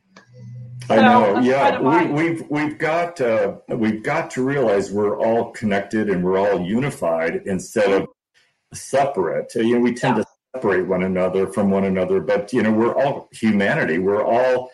I 0.90 0.96
know, 0.96 1.38
yeah. 1.40 1.78
We, 1.80 2.06
we've 2.12 2.50
we've 2.50 2.78
got 2.78 3.20
uh, 3.20 3.56
we've 3.68 4.02
got 4.02 4.30
to 4.32 4.42
realize 4.42 4.90
we're 4.90 5.18
all 5.18 5.50
connected 5.50 6.08
and 6.08 6.24
we're 6.24 6.38
all 6.38 6.60
unified 6.60 7.42
instead 7.44 7.90
of 7.90 8.08
separate. 8.72 9.54
You 9.54 9.74
know, 9.74 9.80
we 9.80 9.94
tend 9.94 10.16
yeah. 10.16 10.22
to 10.22 10.28
separate 10.54 10.86
one 10.86 11.02
another 11.02 11.46
from 11.46 11.70
one 11.70 11.84
another, 11.84 12.20
but 12.20 12.52
you 12.52 12.62
know 12.62 12.72
we're 12.72 12.94
all 12.94 13.28
humanity. 13.32 13.98
We're 13.98 14.24
all 14.24 14.70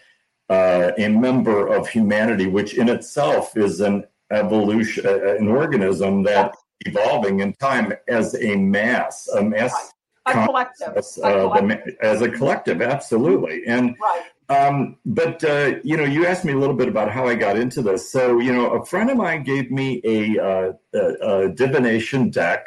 uh, 0.48 0.92
a 0.96 1.08
member 1.08 1.66
of 1.66 1.88
humanity, 1.88 2.46
which 2.46 2.74
in 2.74 2.88
itself 2.88 3.56
is 3.56 3.80
an 3.80 4.04
evolution, 4.34 5.06
uh, 5.06 5.36
an 5.36 5.48
organism 5.48 6.22
that 6.24 6.54
evolving 6.80 7.40
in 7.40 7.52
time 7.54 7.92
as 8.08 8.34
a 8.34 8.56
mass, 8.56 9.28
a 9.28 9.42
mass. 9.42 9.92
A 10.26 10.32
collective. 10.32 10.96
Uh, 11.22 11.50
collective. 11.50 11.96
as 12.00 12.22
a 12.22 12.30
collective, 12.30 12.80
absolutely. 12.80 13.66
And 13.66 13.94
right. 14.00 14.22
Um, 14.48 14.96
but 15.06 15.42
uh, 15.44 15.76
you 15.82 15.96
know, 15.96 16.04
you 16.04 16.26
asked 16.26 16.44
me 16.44 16.52
a 16.52 16.58
little 16.58 16.76
bit 16.76 16.88
about 16.88 17.10
how 17.10 17.26
I 17.26 17.34
got 17.34 17.56
into 17.56 17.82
this. 17.82 18.10
So 18.10 18.40
you 18.40 18.52
know, 18.52 18.72
a 18.72 18.84
friend 18.84 19.10
of 19.10 19.16
mine 19.16 19.42
gave 19.42 19.70
me 19.70 20.00
a, 20.04 20.38
uh, 20.38 20.72
a, 20.94 20.98
a 20.98 21.48
divination 21.48 22.30
deck 22.30 22.66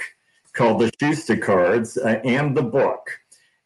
called 0.53 0.82
the 0.82 0.91
Schuster 0.99 1.38
cards 1.38 1.97
uh, 1.97 2.19
and 2.23 2.58
the 2.58 2.63
book. 2.63 3.19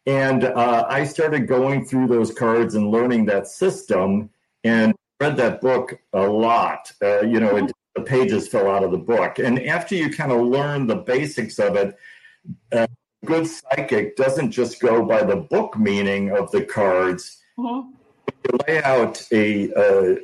And 0.06 0.44
uh, 0.44 0.86
I 0.90 1.06
started 1.06 1.48
going 1.48 1.86
through 1.86 2.08
those 2.08 2.34
cards 2.34 2.76
and 2.76 2.92
learning 2.92 3.26
that 3.28 3.48
system 3.48 4.30
and 4.64 4.94
read 5.22 5.38
that 5.38 5.62
book 5.62 6.00
a 6.12 6.22
lot. 6.22 6.92
Uh, 7.02 7.22
you 7.22 7.40
know, 7.40 7.56
it, 7.56 7.72
the 7.96 8.02
pages 8.02 8.48
fill 8.48 8.70
out 8.70 8.84
of 8.84 8.92
the 8.92 8.98
book. 8.98 9.40
And 9.40 9.62
after 9.66 9.96
you 9.96 10.10
kind 10.10 10.32
of 10.32 10.42
learn 10.42 10.88
the 10.88 10.96
basics 10.96 11.60
of 11.60 11.76
it, 11.76 11.98
uh, 12.72 12.88
good 13.26 13.48
psychic 13.48 14.16
doesn't 14.16 14.52
just 14.52 14.80
go 14.80 15.06
by 15.06 15.24
the 15.24 15.36
book 15.36 15.78
meaning 15.78 16.32
of 16.32 16.52
the 16.52 16.64
cards. 16.64 17.40
Mm-hmm 17.58 17.92
you 18.46 18.58
lay 18.68 18.82
out 18.84 19.22
a, 19.32 19.70
a, 19.72 20.18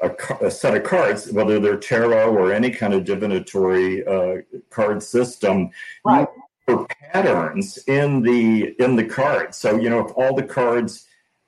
a, 0.00 0.46
a, 0.46 0.50
set 0.50 0.76
of 0.76 0.84
cards, 0.84 1.30
whether 1.32 1.58
they're 1.58 1.76
tarot 1.76 2.34
or 2.34 2.52
any 2.52 2.70
kind 2.70 2.94
of 2.94 3.04
divinatory 3.04 4.06
uh, 4.06 4.36
card 4.70 5.02
system, 5.02 5.70
right. 6.04 6.28
for 6.66 6.86
patterns 6.86 7.78
in 7.86 8.22
the 8.22 8.74
in 8.82 8.96
the 8.96 9.04
cards. 9.04 9.58
So 9.58 9.76
you 9.76 9.90
know 9.90 10.06
if 10.06 10.12
all 10.16 10.34
the 10.34 10.42
cards 10.42 11.06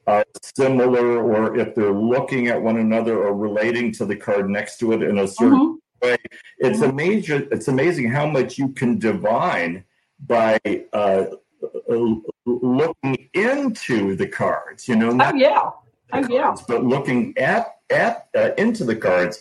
are 0.09 0.25
similar, 0.57 1.23
or 1.23 1.57
if 1.57 1.75
they're 1.75 1.93
looking 1.93 2.49
at 2.49 2.61
one 2.61 2.79
another 2.79 3.19
or 3.19 3.35
relating 3.35 3.93
to 3.93 4.07
the 4.07 4.17
card 4.17 4.49
next 4.49 4.79
to 4.79 4.93
it 4.93 5.03
in 5.03 5.19
a 5.19 5.29
certain 5.29 5.59
mm-hmm. 5.59 6.07
way, 6.07 6.17
it's 6.59 6.81
mm-hmm. 6.81 6.91
amazing. 6.91 7.49
It's 7.53 7.69
amazing 7.69 8.11
how 8.11 8.27
much 8.27 8.59
you 8.59 8.69
can 8.71 8.99
divine 8.99 9.85
by 10.27 10.59
uh, 10.93 11.25
uh, 11.63 12.15
looking 12.47 13.29
into 13.35 14.17
the 14.17 14.27
cards, 14.27 14.89
you 14.89 14.97
know, 14.97 15.13
not 15.13 15.35
oh, 15.35 15.37
yeah. 15.37 15.61
Oh, 15.61 15.75
cards, 16.11 16.29
yeah. 16.31 16.55
but 16.67 16.85
looking 16.85 17.37
at 17.37 17.77
at 17.91 18.29
uh, 18.35 18.51
into 18.57 18.85
the 18.85 18.97
cards, 18.97 19.41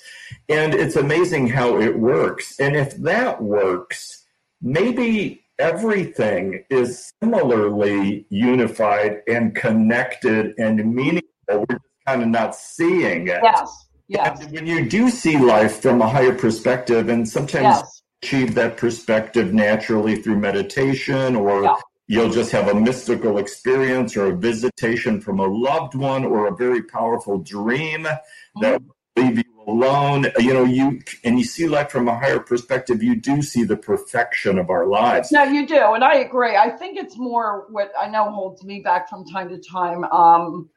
and 0.49 0.73
it's 0.73 0.97
amazing 0.97 1.47
how 1.47 1.79
it 1.79 1.97
works. 1.97 2.59
And 2.59 2.75
if 2.75 2.95
that 2.97 3.41
works, 3.41 4.25
maybe 4.61 5.45
everything 5.59 6.63
is 6.69 7.11
similarly 7.21 8.25
unified 8.29 9.21
and 9.27 9.55
connected 9.55 10.53
and 10.57 10.93
meaningful. 10.93 11.29
We're 11.49 11.65
just 11.69 11.83
kind 12.05 12.21
of 12.21 12.27
not 12.29 12.55
seeing 12.55 13.27
it. 13.27 13.39
Yes. 13.43 13.85
Yes. 14.07 14.41
And 14.41 14.51
when 14.53 14.67
you 14.67 14.87
do 14.87 15.09
see 15.09 15.37
life 15.37 15.81
from 15.81 16.01
a 16.01 16.07
higher 16.07 16.33
perspective, 16.33 17.09
and 17.09 17.27
sometimes 17.27 17.63
yes. 17.63 18.01
achieve 18.23 18.55
that 18.55 18.77
perspective 18.77 19.53
naturally 19.53 20.15
through 20.21 20.37
meditation 20.37 21.35
or 21.35 21.63
yeah 21.63 21.75
you'll 22.07 22.29
just 22.29 22.51
have 22.51 22.69
a 22.69 22.73
mystical 22.73 23.37
experience 23.37 24.15
or 24.15 24.27
a 24.27 24.35
visitation 24.35 25.19
from 25.19 25.39
a 25.39 25.45
loved 25.45 25.93
one 25.93 26.23
or 26.23 26.47
a 26.47 26.55
very 26.55 26.81
powerful 26.81 27.37
dream 27.39 28.03
mm-hmm. 28.03 28.61
that 28.61 28.81
will 28.81 29.23
leave 29.23 29.37
you 29.37 29.56
alone. 29.67 30.27
You 30.39 30.53
know, 30.53 30.63
you 30.63 31.01
and 31.23 31.37
you 31.37 31.45
see 31.45 31.67
life 31.67 31.91
from 31.91 32.07
a 32.07 32.17
higher 32.17 32.39
perspective. 32.39 33.03
You 33.03 33.15
do 33.15 33.41
see 33.41 33.63
the 33.63 33.77
perfection 33.77 34.57
of 34.57 34.69
our 34.69 34.87
lives. 34.87 35.31
No, 35.31 35.43
you 35.43 35.67
do, 35.67 35.93
and 35.93 36.03
I 36.03 36.15
agree. 36.15 36.55
I 36.55 36.69
think 36.69 36.97
it's 36.97 37.17
more 37.17 37.67
what 37.69 37.91
I 37.99 38.07
know 38.07 38.31
holds 38.31 38.63
me 38.63 38.79
back 38.79 39.09
from 39.09 39.25
time 39.25 39.49
to 39.49 39.59
time. 39.59 40.03
Um, 40.05 40.69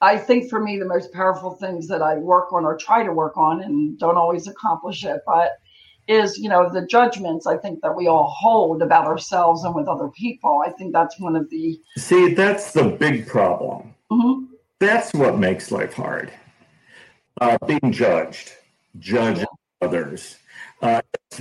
I 0.00 0.18
think 0.18 0.50
for 0.50 0.58
me, 0.58 0.78
the 0.78 0.84
most 0.84 1.12
powerful 1.12 1.52
things 1.52 1.86
that 1.88 2.02
I 2.02 2.16
work 2.16 2.52
on 2.52 2.64
or 2.64 2.76
try 2.76 3.04
to 3.04 3.12
work 3.12 3.36
on, 3.36 3.62
and 3.62 3.98
don't 3.98 4.16
always 4.16 4.48
accomplish 4.48 5.04
it, 5.04 5.20
but 5.26 5.52
is 6.08 6.36
you 6.36 6.48
know 6.48 6.68
the 6.68 6.84
judgments 6.86 7.46
I 7.46 7.56
think 7.56 7.80
that 7.82 7.94
we 7.94 8.08
all 8.08 8.24
hold 8.24 8.82
about 8.82 9.06
ourselves 9.06 9.62
and 9.62 9.74
with 9.74 9.86
other 9.86 10.08
people. 10.08 10.62
I 10.66 10.70
think 10.70 10.92
that's 10.92 11.18
one 11.20 11.36
of 11.36 11.48
the 11.50 11.80
see 11.96 12.34
that's 12.34 12.72
the 12.72 12.84
big 12.84 13.26
problem. 13.26 13.94
Mm-hmm. 14.10 14.44
That's 14.80 15.14
what 15.14 15.38
makes 15.38 15.70
life 15.70 15.94
hard. 15.94 16.32
Uh, 17.40 17.58
being 17.66 17.92
judged, 17.92 18.52
judging 18.98 19.46
others. 19.80 20.36
Uh, 20.80 21.00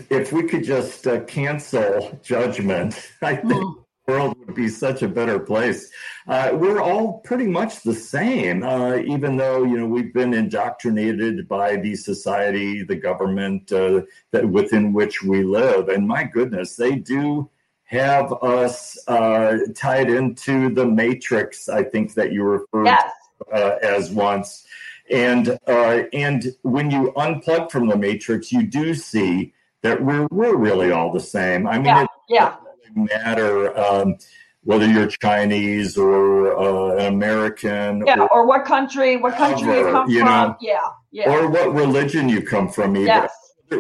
if 0.10 0.32
we 0.32 0.44
could 0.44 0.64
just 0.64 1.06
uh, 1.08 1.20
cancel 1.22 2.20
judgment, 2.24 3.12
I 3.22 3.36
think 3.36 3.54
mm 3.54 3.82
world 4.12 4.36
would 4.40 4.56
be 4.56 4.68
such 4.68 5.02
a 5.02 5.08
better 5.08 5.40
place. 5.40 5.90
Uh, 6.28 6.52
we're 6.54 6.82
all 6.82 7.20
pretty 7.20 7.48
much 7.48 7.82
the 7.82 7.94
same, 7.94 8.64
uh, 8.64 8.98
even 8.98 9.38
though 9.38 9.64
you 9.64 9.78
know 9.78 9.86
we've 9.86 10.14
been 10.14 10.34
indoctrinated 10.34 11.48
by 11.48 11.76
the 11.78 11.96
society, 11.96 12.84
the 12.84 12.96
government 12.96 13.72
uh, 13.72 14.02
that 14.32 14.48
within 14.48 14.94
which 14.94 15.24
we 15.24 15.44
live. 15.44 15.90
And 15.90 16.08
my 16.08 16.24
goodness, 16.24 16.76
they 16.76 16.96
do 16.96 17.50
have 17.86 18.32
us 18.42 18.98
uh, 19.08 19.58
tied 19.76 20.10
into 20.10 20.74
the 20.74 20.86
matrix. 20.86 21.70
I 21.70 21.84
think 21.84 22.14
that 22.16 22.32
you 22.32 22.44
referred 22.44 22.86
yes. 22.86 23.12
to, 23.40 23.54
uh, 23.54 23.80
as 23.82 24.12
once. 24.12 24.66
And 25.12 25.60
uh, 25.68 26.04
and 26.14 26.56
when 26.62 26.90
you 26.90 27.12
unplug 27.18 27.70
from 27.70 27.88
the 27.90 27.98
matrix, 27.98 28.52
you 28.52 28.64
do 28.64 28.94
see 28.94 29.54
that 29.84 30.02
we're 30.02 30.28
we're 30.32 30.56
really 30.56 30.92
all 30.92 31.12
the 31.12 31.20
same. 31.20 31.68
I 31.68 31.78
mean, 31.78 31.86
yeah, 31.86 32.04
it, 32.04 32.10
yeah 32.30 32.56
matter 32.96 33.78
um, 33.78 34.18
whether 34.64 34.86
you're 34.86 35.08
Chinese 35.08 35.98
or 35.98 36.58
uh, 36.58 36.98
an 36.98 37.14
American. 37.14 38.04
Yeah, 38.06 38.22
or, 38.22 38.32
or, 38.32 38.46
what 38.46 38.66
country, 38.66 39.18
what 39.18 39.36
country 39.36 39.78
you 39.78 39.92
come 39.92 40.10
you 40.10 40.20
from. 40.20 40.28
Know, 40.50 40.58
yeah, 40.62 40.80
yeah. 41.12 41.32
Or 41.32 41.50
what 41.50 41.74
religion 41.74 42.30
you 42.30 42.42
come 42.42 42.70
from. 42.70 42.96
Either. 42.96 43.06
Yes. 43.06 43.32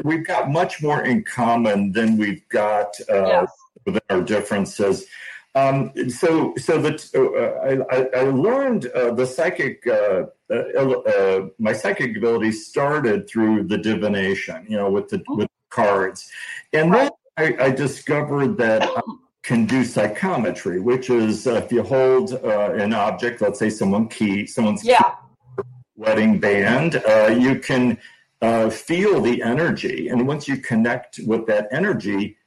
We've 0.03 0.25
got 0.25 0.49
much 0.49 0.81
more 0.81 1.03
in 1.03 1.23
common 1.23 1.91
than 1.91 2.17
we've 2.17 2.47
got 2.49 2.95
uh, 3.09 3.25
yes. 3.25 3.51
within 3.85 4.01
our 4.09 4.21
differences. 4.21 5.05
Um, 5.53 5.91
so, 6.09 6.53
so 6.55 6.81
that 6.81 7.09
uh, 7.13 7.89
I, 7.93 8.07
I, 8.17 8.23
learned 8.23 8.85
uh, 8.87 9.11
the 9.11 9.25
psychic, 9.25 9.85
uh, 9.85 10.27
uh, 10.49 10.53
uh, 10.53 11.47
my 11.59 11.73
psychic 11.73 12.15
ability 12.15 12.53
started 12.53 13.29
through 13.29 13.63
the 13.63 13.77
divination, 13.77 14.65
you 14.69 14.77
know, 14.77 14.89
with 14.89 15.09
the 15.09 15.21
with 15.27 15.49
cards, 15.69 16.29
and 16.71 16.93
then 16.93 17.09
I, 17.35 17.55
I 17.59 17.69
discovered 17.71 18.55
that 18.57 18.83
I 18.83 19.01
can 19.43 19.65
do 19.65 19.83
psychometry, 19.83 20.79
which 20.79 21.09
is 21.09 21.47
uh, 21.47 21.55
if 21.55 21.71
you 21.71 21.83
hold 21.83 22.33
uh, 22.33 22.73
an 22.73 22.93
object, 22.93 23.41
let's 23.41 23.59
say 23.59 23.69
someone 23.69 24.07
key, 24.07 24.45
someone's 24.45 24.83
yeah. 24.83 25.15
wedding 25.95 26.39
band, 26.39 27.01
uh, 27.07 27.27
you 27.27 27.59
can 27.59 27.97
uh, 28.41 28.69
feel 28.69 29.19
the 29.19 29.41
energy, 29.41 30.09
and 30.09 30.27
once 30.27 30.47
you 30.47 30.57
connect 30.57 31.19
with 31.25 31.45
that 31.47 31.67
energy, 31.71 32.37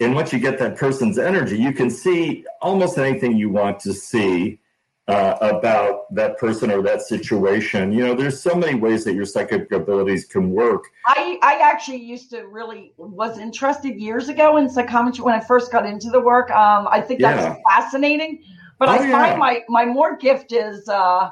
and 0.00 0.14
once 0.14 0.32
you 0.32 0.38
get 0.38 0.58
that 0.58 0.76
person's 0.76 1.18
energy, 1.18 1.58
you 1.58 1.72
can 1.72 1.90
see 1.90 2.44
almost 2.62 2.98
anything 2.98 3.36
you 3.36 3.50
want 3.50 3.80
to 3.80 3.92
see 3.92 4.60
uh, 5.08 5.38
about 5.40 6.14
that 6.14 6.38
person 6.38 6.70
or 6.70 6.82
that 6.82 7.00
situation. 7.00 7.90
You 7.90 8.04
know, 8.06 8.14
there's 8.14 8.40
so 8.40 8.54
many 8.54 8.78
ways 8.78 9.04
that 9.04 9.14
your 9.14 9.24
psychic 9.24 9.72
abilities 9.72 10.26
can 10.26 10.50
work. 10.50 10.84
I, 11.06 11.38
I 11.42 11.58
actually 11.62 12.02
used 12.02 12.30
to 12.30 12.42
really 12.42 12.92
was 12.98 13.38
interested 13.38 13.98
years 13.98 14.28
ago 14.28 14.58
in 14.58 14.68
psychometry 14.68 15.24
when 15.24 15.34
I 15.34 15.40
first 15.40 15.72
got 15.72 15.86
into 15.86 16.10
the 16.10 16.20
work. 16.20 16.50
Um, 16.50 16.86
I 16.90 17.00
think 17.00 17.20
that's 17.20 17.42
yeah. 17.42 17.56
fascinating. 17.66 18.44
But 18.78 18.90
oh, 18.90 18.92
I 18.92 19.10
find 19.10 19.38
my 19.38 19.64
my 19.68 19.84
more 19.84 20.16
gift 20.16 20.52
is 20.52 20.88
uh, 20.88 21.30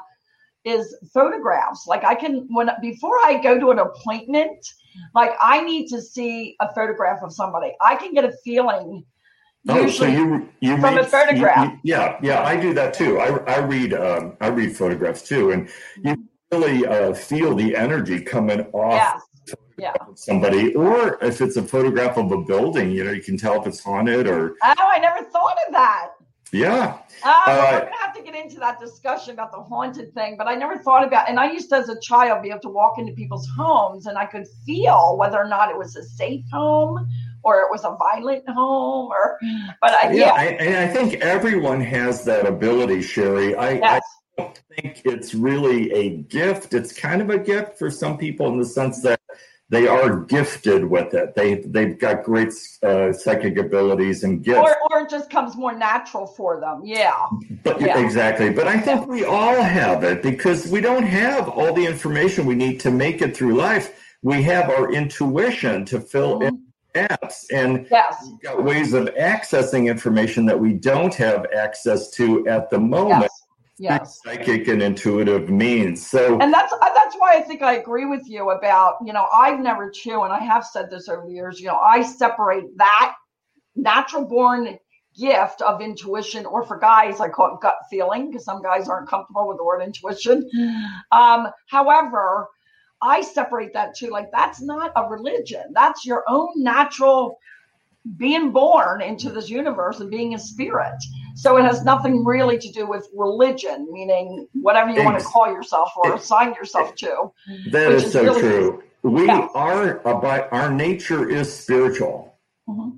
is 0.65 0.95
photographs. 1.13 1.87
Like 1.87 2.03
I 2.03 2.15
can 2.15 2.47
when 2.49 2.69
before 2.81 3.17
I 3.23 3.39
go 3.41 3.59
to 3.59 3.71
an 3.71 3.79
appointment, 3.79 4.73
like 5.13 5.31
I 5.41 5.61
need 5.61 5.87
to 5.87 6.01
see 6.01 6.55
a 6.59 6.73
photograph 6.73 7.19
of 7.23 7.33
somebody. 7.33 7.73
I 7.81 7.95
can 7.95 8.13
get 8.13 8.25
a 8.25 8.31
feeling 8.43 9.03
Oh, 9.69 9.89
so 9.89 10.05
you 10.05 10.49
you 10.61 10.75
from 10.77 10.95
read, 10.95 11.05
a 11.05 11.07
photograph? 11.07 11.73
You, 11.73 11.79
yeah, 11.83 12.17
yeah, 12.21 12.43
I 12.43 12.55
do 12.55 12.73
that 12.73 12.93
too. 12.93 13.19
I, 13.19 13.37
I 13.51 13.57
read 13.59 13.93
um, 13.93 14.37
I 14.39 14.47
read 14.47 14.75
photographs 14.75 15.21
too, 15.21 15.51
and 15.51 15.69
you 16.03 16.23
really 16.51 16.85
uh, 16.85 17.13
feel 17.13 17.53
the 17.55 17.75
energy 17.75 18.21
coming 18.21 18.61
off. 18.73 19.21
Yeah. 19.79 19.93
somebody, 20.15 20.73
or 20.73 21.23
if 21.23 21.39
it's 21.39 21.55
a 21.55 21.61
photograph 21.61 22.17
of 22.17 22.31
a 22.31 22.41
building, 22.41 22.89
you 22.89 23.03
know, 23.03 23.11
you 23.11 23.21
can 23.21 23.37
tell 23.37 23.61
if 23.61 23.67
it's 23.67 23.83
haunted 23.83 24.25
or. 24.25 24.55
Oh, 24.63 24.73
I 24.77 24.97
never 24.97 25.23
thought 25.29 25.55
of 25.67 25.73
that. 25.73 26.13
Yeah. 26.51 26.99
Uh, 27.25 27.29
uh, 27.29 27.69
we're 27.73 27.79
gonna 27.79 27.91
have 28.01 28.15
to 28.15 28.23
get 28.23 28.35
into 28.35 28.59
that 28.59 28.79
discussion 28.79 29.33
about 29.33 29.51
the 29.51 29.61
haunted 29.61 30.13
thing, 30.13 30.37
but 30.37 30.47
I 30.47 30.55
never 30.55 30.77
thought 30.77 31.05
about. 31.05 31.29
And 31.29 31.39
I 31.39 31.51
used 31.51 31.69
to, 31.69 31.75
as 31.77 31.89
a 31.89 31.99
child, 31.99 32.43
be 32.43 32.49
able 32.49 32.61
to 32.61 32.69
walk 32.69 32.97
into 32.99 33.13
people's 33.13 33.47
homes, 33.57 34.05
and 34.05 34.17
I 34.17 34.25
could 34.25 34.47
feel 34.65 35.17
whether 35.17 35.37
or 35.37 35.47
not 35.47 35.69
it 35.69 35.77
was 35.77 35.95
a 35.95 36.03
safe 36.03 36.45
home 36.51 37.07
or 37.43 37.59
it 37.59 37.67
was 37.71 37.83
a 37.83 37.95
violent 37.97 38.47
home 38.49 39.09
or 39.09 39.37
but 39.81 39.91
I, 39.91 40.11
yeah, 40.11 40.25
yeah. 40.25 40.33
I, 40.33 40.43
and 40.45 40.89
I 40.89 40.93
think 40.93 41.15
everyone 41.15 41.81
has 41.81 42.25
that 42.25 42.45
ability, 42.45 43.01
Sherry. 43.01 43.55
I, 43.55 43.73
yes. 43.73 44.01
I 44.39 44.53
think 44.75 45.01
it's 45.05 45.33
really 45.33 45.91
a 45.93 46.09
gift. 46.09 46.73
It's 46.73 46.93
kind 46.93 47.21
of 47.21 47.29
a 47.29 47.39
gift 47.39 47.79
for 47.79 47.89
some 47.89 48.17
people 48.17 48.47
in 48.49 48.59
the 48.59 48.65
sense 48.65 49.01
that 49.01 49.16
they 49.69 49.87
are 49.87 50.21
gifted 50.21 50.85
with 50.85 51.13
it. 51.13 51.35
They 51.35 51.55
they've 51.55 51.97
got 51.97 52.23
great 52.23 52.53
uh, 52.83 53.11
psychic 53.11 53.57
abilities 53.57 54.23
and 54.23 54.41
gifts, 54.43 54.59
or, 54.59 54.77
or 54.89 55.01
it 55.01 55.09
just 55.09 55.29
comes 55.29 55.57
more 55.57 55.73
natural 55.73 56.25
for 56.25 56.59
them. 56.59 56.81
Yeah, 56.85 57.13
but 57.63 57.81
yeah. 57.81 57.99
exactly. 57.99 58.49
But 58.49 58.67
I 58.67 58.79
think 58.79 59.07
we 59.07 59.25
all 59.25 59.61
have 59.61 60.03
it 60.03 60.23
because 60.23 60.67
we 60.67 60.79
don't 60.79 61.03
have 61.03 61.49
all 61.49 61.73
the 61.73 61.85
information 61.85 62.45
we 62.45 62.55
need 62.55 62.79
to 62.81 62.91
make 62.91 63.21
it 63.21 63.35
through 63.35 63.55
life. 63.55 64.15
We 64.21 64.41
have 64.43 64.69
our 64.69 64.91
intuition 64.91 65.85
to 65.85 65.99
fill 65.99 66.39
mm-hmm. 66.39 66.47
in 66.47 66.67
apps 66.97 67.45
and 67.53 67.87
yes. 67.91 68.15
we've 68.25 68.41
got 68.41 68.63
ways 68.63 68.93
of 68.93 69.05
accessing 69.15 69.87
information 69.87 70.45
that 70.47 70.59
we 70.59 70.73
don't 70.73 71.13
have 71.13 71.45
access 71.55 72.09
to 72.11 72.47
at 72.47 72.69
the 72.69 72.79
moment. 72.79 73.21
Yes. 73.21 73.36
Yes. 73.79 74.19
psychic 74.23 74.67
and 74.67 74.81
intuitive 74.81 75.49
means. 75.49 76.05
So, 76.05 76.39
and 76.39 76.51
that's 76.51 76.73
uh, 76.73 76.93
that's 76.95 77.15
why 77.17 77.35
I 77.35 77.41
think 77.41 77.61
I 77.61 77.73
agree 77.73 78.05
with 78.05 78.27
you 78.27 78.49
about 78.49 78.95
you 79.05 79.13
know 79.13 79.27
I've 79.31 79.59
never 79.59 79.91
chew, 79.91 80.23
and 80.23 80.33
I 80.33 80.39
have 80.39 80.65
said 80.65 80.89
this 80.89 81.07
over 81.07 81.25
the 81.27 81.33
years. 81.33 81.59
You 81.59 81.67
know, 81.67 81.77
I 81.77 82.01
separate 82.01 82.65
that 82.77 83.15
natural 83.75 84.25
born 84.25 84.79
gift 85.17 85.61
of 85.61 85.81
intuition, 85.81 86.45
or 86.45 86.63
for 86.63 86.79
guys, 86.79 87.19
I 87.19 87.29
call 87.29 87.55
it 87.55 87.61
gut 87.61 87.75
feeling 87.89 88.31
because 88.31 88.45
some 88.45 88.63
guys 88.63 88.89
aren't 88.89 89.09
comfortable 89.09 89.47
with 89.47 89.57
the 89.57 89.63
word 89.63 89.81
intuition. 89.81 90.49
Um, 91.11 91.47
however, 91.67 92.47
I 93.01 93.21
separate 93.21 93.73
that 93.73 93.95
too. 93.95 94.09
Like 94.09 94.31
that's 94.31 94.61
not 94.61 94.91
a 94.95 95.07
religion. 95.07 95.63
That's 95.73 96.05
your 96.05 96.23
own 96.27 96.49
natural 96.55 97.39
being 98.15 98.51
born 98.51 99.01
into 99.01 99.29
this 99.29 99.49
universe 99.49 99.99
and 99.99 100.09
being 100.09 100.33
a 100.33 100.39
spirit. 100.39 100.95
So 101.37 101.55
it 101.57 101.63
has 101.63 101.83
nothing 101.83 102.25
really 102.25 102.57
to 102.57 102.71
do 102.71 102.87
with 102.87 103.07
religion, 103.13 103.87
meaning 103.91 104.47
whatever 104.53 104.89
you 104.89 105.03
want 105.03 105.19
to 105.19 105.25
call 105.25 105.45
yourself 105.45 105.91
or 105.95 106.15
assign 106.15 106.55
yourself 106.55 106.95
to. 106.95 107.31
That 107.69 107.91
is, 107.91 108.05
is, 108.05 108.13
so 108.13 108.23
really, 108.23 108.41
true. 108.41 108.83
We 109.03 109.27
yeah. 109.27 109.47
are 109.53 109.99
about 109.99 110.51
our 110.51 110.71
nature 110.71 111.29
is 111.29 111.53
spiritual. 111.53 112.35
Mm-hmm. 112.67 112.89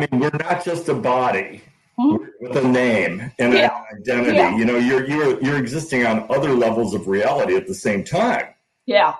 I 0.00 0.08
mean, 0.10 0.20
we're 0.20 0.38
not 0.38 0.64
just 0.64 0.88
a 0.88 0.94
body. 0.94 1.62
Mm-hmm. 1.96 2.24
With 2.40 2.56
a 2.56 2.66
name 2.66 3.30
and 3.38 3.54
yeah. 3.54 3.70
an 3.92 3.98
identity, 4.00 4.36
yeah. 4.36 4.56
you 4.56 4.64
know, 4.64 4.76
you're 4.76 5.08
you're 5.08 5.40
you're 5.40 5.56
existing 5.56 6.04
on 6.04 6.26
other 6.28 6.52
levels 6.52 6.92
of 6.92 7.06
reality 7.06 7.54
at 7.54 7.68
the 7.68 7.74
same 7.74 8.02
time. 8.02 8.46
Yeah, 8.84 9.14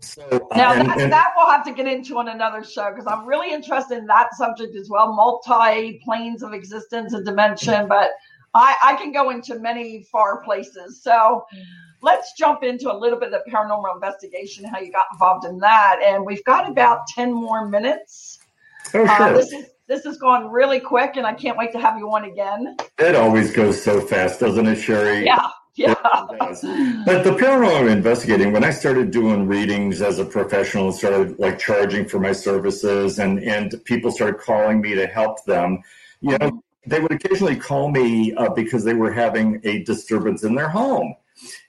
so, 0.00 0.22
uh, 0.30 0.56
now 0.56 0.72
and, 0.72 0.88
that, 0.88 1.00
and, 1.00 1.12
that 1.12 1.32
we'll 1.36 1.50
have 1.50 1.64
to 1.64 1.72
get 1.72 1.86
into 1.86 2.18
on 2.18 2.28
another 2.28 2.62
show 2.62 2.90
because 2.90 3.06
I'm 3.06 3.26
really 3.26 3.52
interested 3.52 3.98
in 3.98 4.06
that 4.06 4.34
subject 4.34 4.76
as 4.76 4.88
well, 4.88 5.12
multi 5.12 6.00
planes 6.04 6.42
of 6.42 6.52
existence 6.52 7.12
and 7.12 7.24
dimension. 7.24 7.88
But 7.88 8.10
I, 8.54 8.76
I 8.82 8.94
can 8.94 9.12
go 9.12 9.30
into 9.30 9.58
many 9.58 10.04
far 10.04 10.42
places. 10.42 11.02
So 11.02 11.44
let's 12.02 12.32
jump 12.34 12.62
into 12.62 12.92
a 12.92 12.96
little 12.96 13.18
bit 13.18 13.32
of 13.32 13.42
paranormal 13.50 13.94
investigation, 13.94 14.64
how 14.64 14.78
you 14.78 14.92
got 14.92 15.06
involved 15.12 15.44
in 15.46 15.58
that, 15.58 16.00
and 16.04 16.24
we've 16.24 16.44
got 16.44 16.68
about 16.68 17.06
ten 17.08 17.32
more 17.32 17.68
minutes. 17.68 18.38
Oh, 18.94 19.04
sure. 19.04 19.10
Uh, 19.10 19.32
this 19.32 19.52
is 19.52 19.66
this 19.88 20.04
has 20.04 20.18
gone 20.18 20.50
really 20.50 20.80
quick, 20.80 21.16
and 21.16 21.26
I 21.26 21.32
can't 21.32 21.56
wait 21.56 21.72
to 21.72 21.78
have 21.78 21.98
you 21.98 22.12
on 22.12 22.24
again. 22.24 22.76
It 22.98 23.14
always 23.14 23.50
goes 23.50 23.82
so 23.82 24.00
fast, 24.00 24.40
doesn't 24.40 24.66
it, 24.66 24.76
Sherry? 24.76 25.24
Yeah. 25.24 25.48
Yeah. 25.78 25.94
But 27.06 27.22
the 27.24 27.36
paranormal 27.38 27.90
investigating, 27.90 28.52
when 28.52 28.64
I 28.64 28.70
started 28.70 29.10
doing 29.10 29.46
readings 29.46 30.02
as 30.02 30.18
a 30.18 30.24
professional, 30.24 30.90
started 30.92 31.38
like 31.38 31.58
charging 31.58 32.06
for 32.06 32.18
my 32.18 32.32
services, 32.32 33.18
and 33.18 33.38
and 33.40 33.82
people 33.84 34.10
started 34.10 34.40
calling 34.40 34.80
me 34.80 34.94
to 34.94 35.06
help 35.06 35.44
them. 35.44 35.82
You 36.20 36.36
know, 36.38 36.62
they 36.86 37.00
would 37.00 37.12
occasionally 37.12 37.56
call 37.56 37.90
me 37.90 38.34
uh, 38.34 38.50
because 38.50 38.84
they 38.84 38.94
were 38.94 39.12
having 39.12 39.60
a 39.64 39.84
disturbance 39.84 40.42
in 40.42 40.54
their 40.54 40.68
home. 40.68 41.14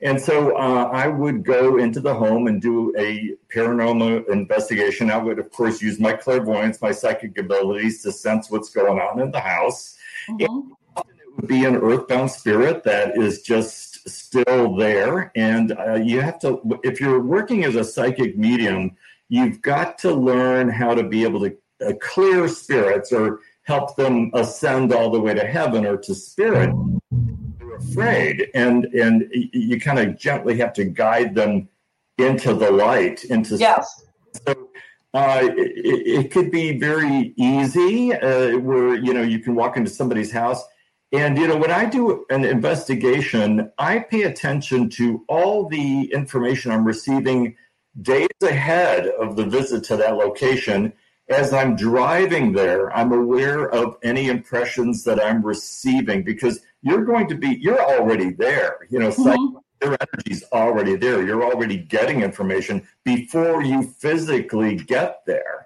And 0.01 0.19
so 0.19 0.57
uh, 0.57 0.89
I 0.91 1.07
would 1.07 1.43
go 1.43 1.77
into 1.77 1.99
the 1.99 2.13
home 2.13 2.47
and 2.47 2.61
do 2.61 2.93
a 2.97 3.35
paranormal 3.53 4.27
investigation. 4.29 5.11
I 5.11 5.17
would, 5.17 5.37
of 5.37 5.51
course, 5.51 5.81
use 5.81 5.99
my 5.99 6.13
clairvoyance, 6.13 6.81
my 6.81 6.91
psychic 6.91 7.37
abilities 7.37 8.01
to 8.03 8.11
sense 8.11 8.49
what's 8.49 8.69
going 8.69 8.99
on 8.99 9.19
in 9.19 9.31
the 9.31 9.39
house. 9.39 9.97
Mm-hmm. 10.29 10.71
it 10.97 11.35
would 11.35 11.47
be 11.47 11.65
an 11.65 11.75
earthbound 11.75 12.31
spirit 12.31 12.83
that 12.83 13.17
is 13.17 13.41
just 13.41 13.98
still 14.07 14.75
there. 14.75 15.31
And 15.35 15.77
uh, 15.77 15.95
you 15.95 16.21
have 16.21 16.39
to, 16.39 16.61
if 16.83 16.99
you're 16.99 17.21
working 17.21 17.63
as 17.63 17.75
a 17.75 17.83
psychic 17.83 18.37
medium, 18.37 18.95
you've 19.29 19.61
got 19.61 19.97
to 19.99 20.13
learn 20.13 20.69
how 20.69 20.93
to 20.93 21.03
be 21.03 21.23
able 21.23 21.41
to 21.41 21.55
uh, 21.85 21.93
clear 22.01 22.47
spirits 22.47 23.11
or 23.11 23.39
help 23.63 23.95
them 23.95 24.31
ascend 24.33 24.91
all 24.91 25.09
the 25.11 25.19
way 25.19 25.33
to 25.33 25.45
heaven 25.45 25.85
or 25.85 25.97
to 25.97 26.15
spirit. 26.15 26.73
They're 27.11 27.75
afraid. 27.75 28.49
And 28.53 28.85
and 28.85 29.29
you 29.31 29.79
kind 29.79 29.99
of 29.99 30.17
gently 30.17 30.57
have 30.57 30.73
to 30.73 30.85
guide 30.85 31.35
them 31.35 31.69
into 32.17 32.53
the 32.53 32.69
light 32.69 33.23
into 33.25 33.55
yes. 33.55 34.03
So 34.45 34.69
uh, 35.13 35.41
it, 35.43 36.25
it, 36.25 36.31
could 36.31 36.51
be 36.51 36.77
very 36.77 37.33
easy 37.35 38.13
uh, 38.13 38.57
where 38.59 38.95
you 38.95 39.13
know 39.13 39.23
you 39.23 39.39
can 39.39 39.55
walk 39.55 39.77
into 39.77 39.89
somebody's 39.89 40.31
house 40.31 40.63
and 41.11 41.37
you 41.37 41.47
know 41.47 41.57
when 41.57 41.71
i 41.71 41.85
do 41.85 42.25
an 42.29 42.45
investigation 42.45 43.71
i 43.77 43.99
pay 43.99 44.23
attention 44.23 44.89
to 44.89 45.23
all 45.27 45.67
the 45.67 46.11
information 46.13 46.71
i'm 46.71 46.85
receiving 46.85 47.55
days 48.01 48.27
ahead 48.41 49.07
of 49.07 49.35
the 49.35 49.45
visit 49.45 49.83
to 49.83 49.97
that 49.97 50.15
location 50.15 50.93
as 51.29 51.53
I'm 51.53 51.75
driving 51.75 52.53
there, 52.53 52.91
I'm 52.95 53.11
aware 53.11 53.69
of 53.69 53.97
any 54.03 54.27
impressions 54.27 55.03
that 55.03 55.23
I'm 55.23 55.45
receiving 55.45 56.23
because 56.23 56.61
you're 56.81 57.05
going 57.05 57.27
to 57.29 57.35
be, 57.35 57.57
you're 57.61 57.81
already 57.81 58.31
there. 58.31 58.87
You 58.89 58.99
know, 58.99 59.09
mm-hmm. 59.09 59.57
your 59.81 59.97
energy's 60.01 60.43
already 60.51 60.95
there. 60.95 61.23
You're 61.23 61.43
already 61.43 61.77
getting 61.77 62.21
information 62.21 62.87
before 63.05 63.61
you 63.61 63.83
physically 63.83 64.75
get 64.75 65.21
there. 65.27 65.58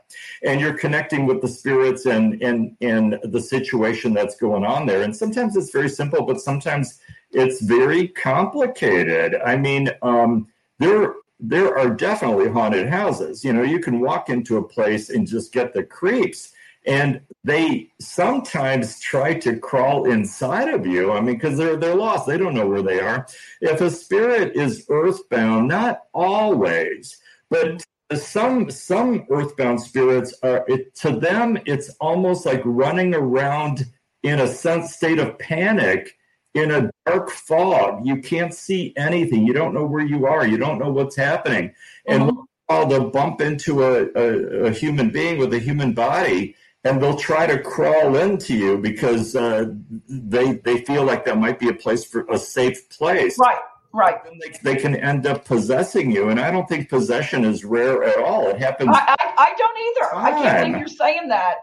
And 0.44 0.60
you're 0.60 0.78
connecting 0.78 1.26
with 1.26 1.42
the 1.42 1.48
spirits 1.48 2.06
and, 2.06 2.42
and, 2.42 2.76
and 2.82 3.20
the 3.24 3.42
situation 3.42 4.14
that's 4.14 4.36
going 4.36 4.66
on 4.66 4.86
there. 4.86 5.04
And 5.04 5.16
sometimes 5.16 5.56
it's 5.56 5.72
very 5.72 5.90
simple, 5.90 6.26
but 6.26 6.42
sometimes 6.42 7.00
it's 7.32 7.62
very 7.62 8.08
complicated. 8.10 9.36
I 9.46 9.58
mean, 9.58 9.90
um, 10.02 10.48
there 10.80 11.16
there 11.40 11.78
are 11.78 11.90
definitely 11.90 12.48
haunted 12.48 12.88
houses. 12.88 13.44
You 13.44 13.52
know, 13.52 13.64
you 13.64 13.80
can 13.80 14.00
walk 14.00 14.30
into 14.30 14.58
a 14.58 14.64
place 14.68 15.10
and 15.10 15.28
just 15.28 15.52
get 15.52 15.74
the 15.74 15.84
creeps. 15.84 16.54
And 16.86 17.22
they 17.44 17.90
sometimes 18.00 19.00
try 19.00 19.34
to 19.40 19.58
crawl 19.58 20.10
inside 20.10 20.70
of 20.70 20.86
you. 20.86 21.12
I 21.12 21.22
mean, 21.22 21.36
because 21.36 21.58
they're 21.58 21.78
they're 21.78 21.96
lost. 21.96 22.28
They 22.28 22.38
don't 22.38 22.54
know 22.54 22.68
where 22.68 22.82
they 22.82 23.00
are. 23.00 23.26
If 23.62 23.82
a 23.82 23.90
spirit 23.90 24.56
is 24.56 24.86
earthbound, 24.90 25.68
not 25.68 26.04
always, 26.14 27.18
but 27.50 27.84
some 28.16 28.70
some 28.72 29.26
earthbound 29.30 29.82
spirits 29.82 30.34
are 30.44 30.66
it, 30.68 30.96
to 30.96 31.12
them 31.12 31.58
it's 31.66 31.90
almost 32.00 32.46
like 32.46 32.62
running 32.66 33.14
around 33.14 33.86
in 34.24 34.40
a 34.40 34.48
sense 34.48 34.94
state 34.94 35.20
of 35.20 35.38
panic 35.38 36.18
in 36.54 36.72
a 36.72 36.92
dark 37.06 37.30
fog. 37.30 38.06
You 38.06 38.22
can't 38.22 38.54
see 38.54 38.94
anything. 38.96 39.46
You 39.46 39.54
don't 39.54 39.74
know 39.74 39.86
where 39.86 40.06
you 40.06 40.26
are. 40.26 40.46
You 40.46 40.58
don't 40.58 40.80
know 40.80 40.92
what's 40.92 41.16
happening. 41.16 41.74
And 42.08 42.32
uh-huh. 42.70 42.86
they'll 42.86 43.10
bump 43.10 43.42
into 43.42 43.84
a, 43.84 44.06
a, 44.16 44.66
a, 44.68 44.72
human 44.72 45.10
being 45.10 45.40
with 45.40 45.54
a 45.54 45.60
human 45.60 45.94
body 45.94 46.56
and 46.84 47.02
they'll 47.02 47.18
try 47.18 47.48
to 47.48 47.60
crawl 47.60 48.16
into 48.18 48.56
you 48.56 48.78
because 48.78 49.36
uh, 49.36 49.66
they 50.08 50.54
they 50.54 50.84
feel 50.84 51.06
like 51.06 51.26
that 51.26 51.38
might 51.38 51.60
be 51.60 51.70
a 51.70 51.74
place 51.74 52.04
for 52.04 52.26
a 52.30 52.38
safe 52.38 52.90
place. 52.90 53.38
Right. 53.40 53.60
Right. 53.94 54.18
They, 54.42 54.74
they, 54.74 54.82
can 54.82 54.96
end 54.96 55.28
up 55.28 55.46
possessing 55.46 56.10
you. 56.10 56.30
And 56.30 56.40
I 56.40 56.50
don't 56.50 56.68
think 56.68 56.90
possession 56.90 57.46
is 57.46 57.64
rare 57.64 58.04
at 58.04 58.18
all. 58.18 58.50
It 58.50 58.58
happens. 58.58 58.90
I, 58.92 59.16
I, 59.20 59.34
I 59.38 59.54
don't 59.56 59.78
either. 59.78 60.12
Time. 60.12 60.26
I 60.26 60.42
can't 60.42 60.66
believe 60.66 60.80
you're 60.80 60.88
saying 60.88 61.28
that. 61.28 61.58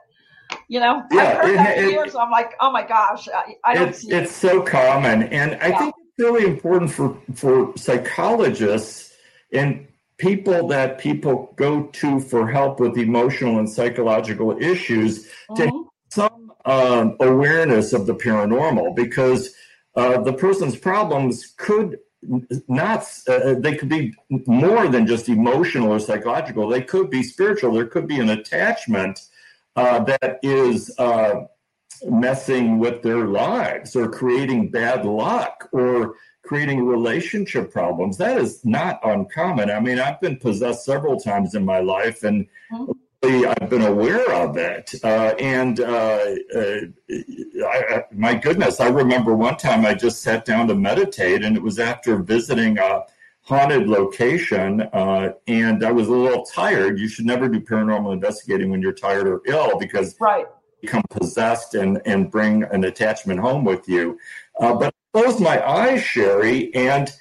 You 0.68 0.80
know, 0.80 1.04
yeah, 1.10 1.20
I've 1.20 1.36
heard 1.36 1.50
it, 1.50 1.56
that 1.56 1.78
it, 1.78 1.90
years. 1.90 2.14
I'm 2.14 2.30
like, 2.30 2.54
oh 2.60 2.70
my 2.72 2.86
gosh, 2.86 3.28
I, 3.28 3.54
I 3.64 3.74
don't 3.74 3.88
it's, 3.88 4.04
it's 4.08 4.32
so 4.32 4.62
common, 4.62 5.24
and 5.24 5.54
I 5.56 5.76
think 5.78 5.94
it's 5.96 6.18
really 6.18 6.44
important 6.44 6.90
for 6.90 7.16
for 7.34 7.72
psychologists 7.76 9.12
and 9.52 9.86
people 10.16 10.68
that 10.68 10.98
people 10.98 11.52
go 11.56 11.84
to 11.84 12.20
for 12.20 12.48
help 12.48 12.80
with 12.80 12.98
emotional 12.98 13.58
and 13.58 13.68
psychological 13.68 14.56
issues 14.60 15.26
mm-hmm. 15.26 15.54
to 15.54 15.62
have 15.66 15.72
some 16.10 16.52
um, 16.64 17.16
awareness 17.20 17.92
of 17.92 18.06
the 18.06 18.14
paranormal 18.14 18.94
because 18.94 19.54
uh, 19.96 20.20
the 20.20 20.32
person's 20.32 20.76
problems 20.76 21.54
could 21.56 21.98
not 22.68 23.06
uh, 23.28 23.54
they 23.54 23.74
could 23.74 23.88
be 23.88 24.12
more 24.46 24.88
than 24.88 25.06
just 25.06 25.28
emotional 25.28 25.90
or 25.90 25.98
psychological 25.98 26.68
they 26.68 26.82
could 26.82 27.08
be 27.08 27.22
spiritual 27.22 27.72
there 27.72 27.86
could 27.86 28.06
be 28.06 28.20
an 28.20 28.28
attachment 28.28 29.18
uh, 29.76 30.00
that 30.04 30.38
is 30.42 30.94
uh, 30.98 31.46
messing 32.06 32.78
with 32.78 33.02
their 33.02 33.26
lives 33.26 33.94
or 33.96 34.08
creating 34.08 34.70
bad 34.70 35.04
luck 35.04 35.68
or 35.72 36.14
creating 36.42 36.84
relationship 36.84 37.70
problems. 37.70 38.16
That 38.16 38.38
is 38.38 38.64
not 38.64 39.00
uncommon. 39.04 39.70
I 39.70 39.80
mean, 39.80 39.98
I've 39.98 40.20
been 40.20 40.36
possessed 40.36 40.84
several 40.84 41.18
times 41.18 41.54
in 41.54 41.64
my 41.64 41.80
life 41.80 42.22
and 42.24 42.46
mm-hmm. 42.72 42.92
I've 43.22 43.68
been 43.68 43.82
aware 43.82 44.32
of 44.32 44.56
it. 44.56 44.94
Uh, 45.04 45.34
and 45.38 45.80
uh, 45.80 46.34
uh, 46.54 46.80
I, 47.66 48.04
my 48.12 48.34
goodness, 48.34 48.80
I 48.80 48.88
remember 48.88 49.34
one 49.34 49.56
time 49.56 49.84
I 49.84 49.92
just 49.92 50.22
sat 50.22 50.46
down 50.46 50.68
to 50.68 50.74
meditate, 50.74 51.44
and 51.44 51.56
it 51.56 51.62
was 51.62 51.78
after 51.78 52.16
visiting 52.16 52.78
a 52.78 53.02
haunted 53.42 53.88
location, 53.88 54.82
uh, 54.92 55.32
and 55.46 55.84
I 55.84 55.92
was 55.92 56.08
a 56.08 56.12
little 56.12 56.44
tired. 56.44 56.98
You 56.98 57.08
should 57.08 57.26
never 57.26 57.48
do 57.48 57.60
paranormal 57.60 58.12
investigating 58.12 58.70
when 58.70 58.80
you're 58.80 58.92
tired 58.92 59.26
or 59.26 59.42
ill 59.46 59.78
because 59.78 60.16
right. 60.18 60.46
you 60.80 60.88
become 60.88 61.02
possessed 61.10 61.74
and, 61.74 62.00
and 62.06 62.30
bring 62.30 62.62
an 62.64 62.84
attachment 62.84 63.40
home 63.40 63.64
with 63.64 63.86
you. 63.86 64.18
Uh, 64.58 64.74
but 64.74 64.94
I 65.14 65.18
closed 65.18 65.40
my 65.40 65.66
eyes, 65.68 66.02
Sherry, 66.02 66.74
and 66.74 67.12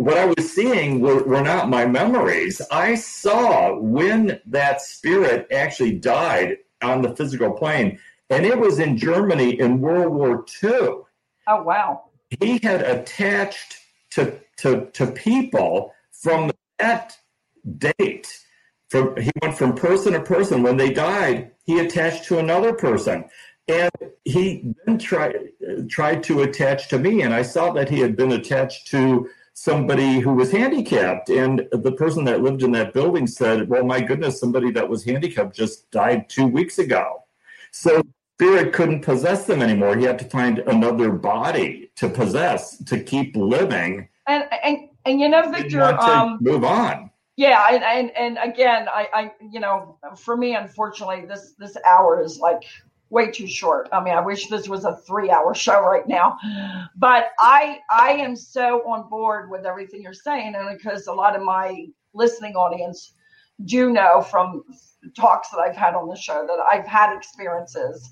what 0.00 0.16
I 0.16 0.24
was 0.24 0.50
seeing 0.50 1.02
were, 1.02 1.22
were 1.24 1.42
not 1.42 1.68
my 1.68 1.84
memories. 1.84 2.62
I 2.70 2.94
saw 2.94 3.78
when 3.78 4.40
that 4.46 4.80
spirit 4.80 5.46
actually 5.52 5.92
died 5.92 6.56
on 6.82 7.02
the 7.02 7.14
physical 7.14 7.52
plane, 7.52 7.98
and 8.30 8.46
it 8.46 8.58
was 8.58 8.78
in 8.78 8.96
Germany 8.96 9.60
in 9.60 9.82
World 9.82 10.14
War 10.14 10.46
II. 10.64 10.70
Oh, 11.46 11.62
wow. 11.62 12.04
He 12.40 12.58
had 12.62 12.80
attached 12.80 13.76
to 14.12 14.40
to 14.58 14.86
to 14.92 15.06
people 15.08 15.92
from 16.12 16.50
that 16.78 17.18
date. 17.76 18.26
From 18.88 19.16
he 19.18 19.30
went 19.42 19.58
from 19.58 19.74
person 19.74 20.14
to 20.14 20.20
person. 20.22 20.62
When 20.62 20.78
they 20.78 20.94
died, 20.94 21.50
he 21.64 21.78
attached 21.78 22.24
to 22.24 22.38
another 22.38 22.72
person, 22.72 23.26
and 23.68 23.90
he 24.24 24.74
then 24.86 24.96
tried 24.96 25.34
tried 25.90 26.22
to 26.22 26.40
attach 26.40 26.88
to 26.88 26.98
me. 26.98 27.20
And 27.20 27.34
I 27.34 27.42
saw 27.42 27.72
that 27.74 27.90
he 27.90 28.00
had 28.00 28.16
been 28.16 28.32
attached 28.32 28.86
to 28.92 29.28
somebody 29.52 30.20
who 30.20 30.34
was 30.34 30.50
handicapped. 30.50 31.28
And 31.30 31.68
the 31.72 31.92
person 31.92 32.24
that 32.24 32.42
lived 32.42 32.62
in 32.62 32.72
that 32.72 32.92
building 32.92 33.26
said, 33.26 33.68
"Well, 33.68 33.84
my 33.84 34.00
goodness, 34.00 34.40
somebody 34.40 34.70
that 34.72 34.88
was 34.88 35.04
handicapped 35.04 35.54
just 35.54 35.90
died 35.90 36.28
two 36.28 36.46
weeks 36.46 36.78
ago." 36.78 37.24
So 37.72 38.02
spirit 38.38 38.72
couldn't 38.72 39.02
possess 39.02 39.46
them 39.46 39.62
anymore. 39.62 39.96
He 39.96 40.04
had 40.04 40.18
to 40.18 40.24
find 40.24 40.60
another 40.60 41.12
body 41.12 41.90
to 41.96 42.08
possess 42.08 42.78
to 42.84 43.02
keep 43.02 43.36
living 43.36 44.08
and 44.30 44.44
and 44.62 44.88
and 45.04 45.20
you 45.20 45.28
know, 45.28 45.50
Victor, 45.50 45.82
um, 45.82 46.38
move 46.40 46.64
on. 46.64 47.10
Yeah, 47.36 47.66
and, 47.70 47.82
and 47.82 48.10
and 48.16 48.38
again, 48.42 48.88
I, 48.88 49.08
I 49.12 49.32
you 49.50 49.60
know, 49.60 49.98
for 50.16 50.36
me, 50.36 50.54
unfortunately, 50.54 51.26
this 51.26 51.54
this 51.58 51.76
hour 51.86 52.22
is 52.22 52.38
like 52.38 52.62
way 53.10 53.30
too 53.30 53.46
short. 53.46 53.88
I 53.92 54.02
mean, 54.02 54.14
I 54.14 54.20
wish 54.20 54.48
this 54.48 54.68
was 54.68 54.84
a 54.84 54.96
three 54.96 55.30
hour 55.30 55.54
show 55.54 55.82
right 55.82 56.06
now, 56.06 56.38
but 56.96 57.30
I 57.38 57.80
I 57.90 58.12
am 58.12 58.36
so 58.36 58.88
on 58.88 59.08
board 59.10 59.50
with 59.50 59.66
everything 59.66 60.02
you're 60.02 60.14
saying, 60.14 60.54
and 60.54 60.76
because 60.76 61.06
a 61.06 61.12
lot 61.12 61.36
of 61.36 61.42
my 61.42 61.86
listening 62.14 62.54
audience 62.54 63.14
do 63.64 63.90
know 63.90 64.22
from 64.22 64.62
talks 65.16 65.50
that 65.50 65.58
I've 65.58 65.76
had 65.76 65.94
on 65.94 66.08
the 66.08 66.16
show 66.16 66.46
that 66.46 66.58
I've 66.70 66.86
had 66.86 67.14
experiences, 67.14 68.10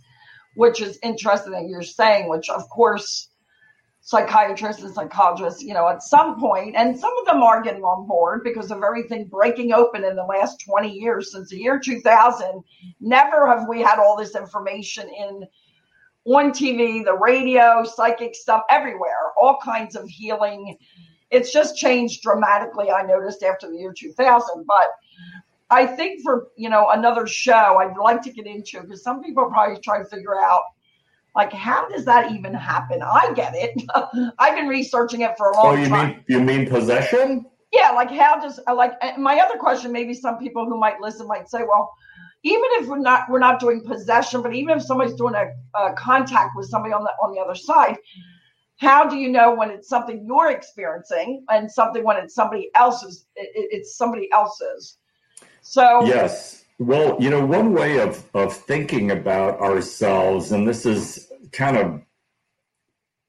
which 0.57 0.82
is 0.82 0.99
interesting 1.03 1.53
that 1.53 1.68
you're 1.68 1.82
saying, 1.82 2.28
which 2.28 2.51
of 2.51 2.68
course 2.68 3.30
psychiatrists 4.09 4.82
and 4.82 4.94
psychologists, 4.94 5.62
you 5.62 5.74
know, 5.74 5.86
at 5.86 6.02
some 6.02 6.40
point, 6.40 6.74
and 6.74 6.98
some 6.98 7.12
of 7.18 7.26
them 7.26 7.42
are 7.42 7.61
getting 7.61 7.82
on 7.82 8.09
board 8.09 8.42
because 8.42 8.70
of 8.70 8.82
everything 8.82 9.26
breaking 9.26 9.74
open 9.74 10.02
in 10.02 10.16
the 10.16 10.24
last 10.24 10.64
20 10.64 10.90
years 10.90 11.30
since 11.30 11.50
the 11.50 11.59
year 11.59 11.78
2000. 11.78 12.64
Never 13.02 13.46
have 13.46 13.68
we 13.68 13.82
had 13.82 13.98
all 13.98 14.16
this 14.16 14.34
information 14.34 15.11
in 15.11 15.46
on 16.24 16.52
TV, 16.52 17.04
the 17.04 17.12
radio, 17.12 17.84
psychic 17.84 18.34
stuff 18.34 18.62
everywhere, 18.70 19.32
all 19.38 19.59
kinds 19.62 19.94
of 19.94 20.09
healing. 20.09 20.78
It's 21.30 21.52
just 21.52 21.76
changed 21.76 22.22
dramatically, 22.22 22.90
I 22.90 23.02
noticed 23.02 23.42
after 23.42 23.68
the 23.68 23.76
year 23.76 23.92
2000. 23.92 24.64
But 24.66 24.88
I 25.68 25.84
think 25.84 26.22
for, 26.22 26.48
you 26.56 26.70
know, 26.70 26.88
another 26.92 27.26
show 27.26 27.76
I'd 27.76 27.98
like 27.98 28.22
to 28.22 28.32
get 28.32 28.46
into 28.46 28.80
because 28.80 29.02
some 29.02 29.22
people 29.22 29.44
are 29.44 29.50
probably 29.50 29.78
try 29.82 29.98
to 29.98 30.06
figure 30.06 30.40
out 30.40 30.62
Like, 31.39 31.53
how 31.53 31.89
does 31.89 32.05
that 32.07 32.32
even 32.32 32.53
happen? 32.53 33.01
I 33.01 33.32
get 33.32 33.53
it. 33.55 33.80
I've 34.41 34.57
been 34.57 34.66
researching 34.66 35.20
it 35.20 35.39
for 35.39 35.51
a 35.51 35.55
long 35.55 35.76
time. 35.76 35.78
oh, 35.78 35.82
you 35.84 35.89
time. 35.89 36.09
mean 36.09 36.24
you 36.26 36.41
mean 36.41 36.68
possession? 36.68 37.47
Yeah, 37.72 37.93
like 37.93 38.11
how 38.11 38.41
does 38.41 38.59
uh, 38.66 38.74
like 38.74 38.95
uh, 39.01 39.12
my 39.18 39.39
other 39.39 39.57
question? 39.57 39.93
Maybe 39.93 40.14
some 40.14 40.39
people 40.39 40.66
who 40.66 40.76
might 40.80 41.01
listen 41.01 41.28
might 41.28 41.49
say, 41.49 41.61
well, 41.61 41.93
even 42.43 42.64
if 42.72 42.89
we're 42.89 42.99
not 42.99 43.30
we're 43.30 43.39
not 43.39 43.61
doing 43.61 43.84
possession, 43.84 44.43
but 44.43 44.53
even 44.53 44.78
if 44.78 44.82
somebody's 44.82 45.14
doing 45.14 45.36
a, 45.36 45.47
a 45.78 45.93
contact 45.93 46.57
with 46.57 46.66
somebody 46.66 46.93
on 46.93 47.05
the 47.05 47.11
on 47.22 47.32
the 47.32 47.41
other 47.41 47.55
side, 47.55 47.99
how 48.78 49.09
do 49.09 49.16
you 49.16 49.28
know 49.28 49.55
when 49.55 49.70
it's 49.70 49.89
something 49.89 50.24
you're 50.26 50.51
experiencing 50.51 51.45
and 51.51 51.70
something 51.70 52.03
when 52.03 52.16
it's 52.16 52.34
somebody 52.34 52.68
else's? 52.74 53.26
It, 53.36 53.51
it's 53.55 53.97
somebody 53.97 54.28
else's. 54.32 54.97
So 55.61 56.05
yes, 56.05 56.64
well, 56.78 57.16
you 57.20 57.28
know, 57.30 57.45
one 57.45 57.72
way 57.72 57.99
of 57.99 58.24
of 58.34 58.57
thinking 58.57 59.11
about 59.11 59.61
ourselves, 59.61 60.53
and 60.53 60.66
this 60.66 60.86
is 60.86 61.28
kind 61.53 61.76
of 61.76 62.03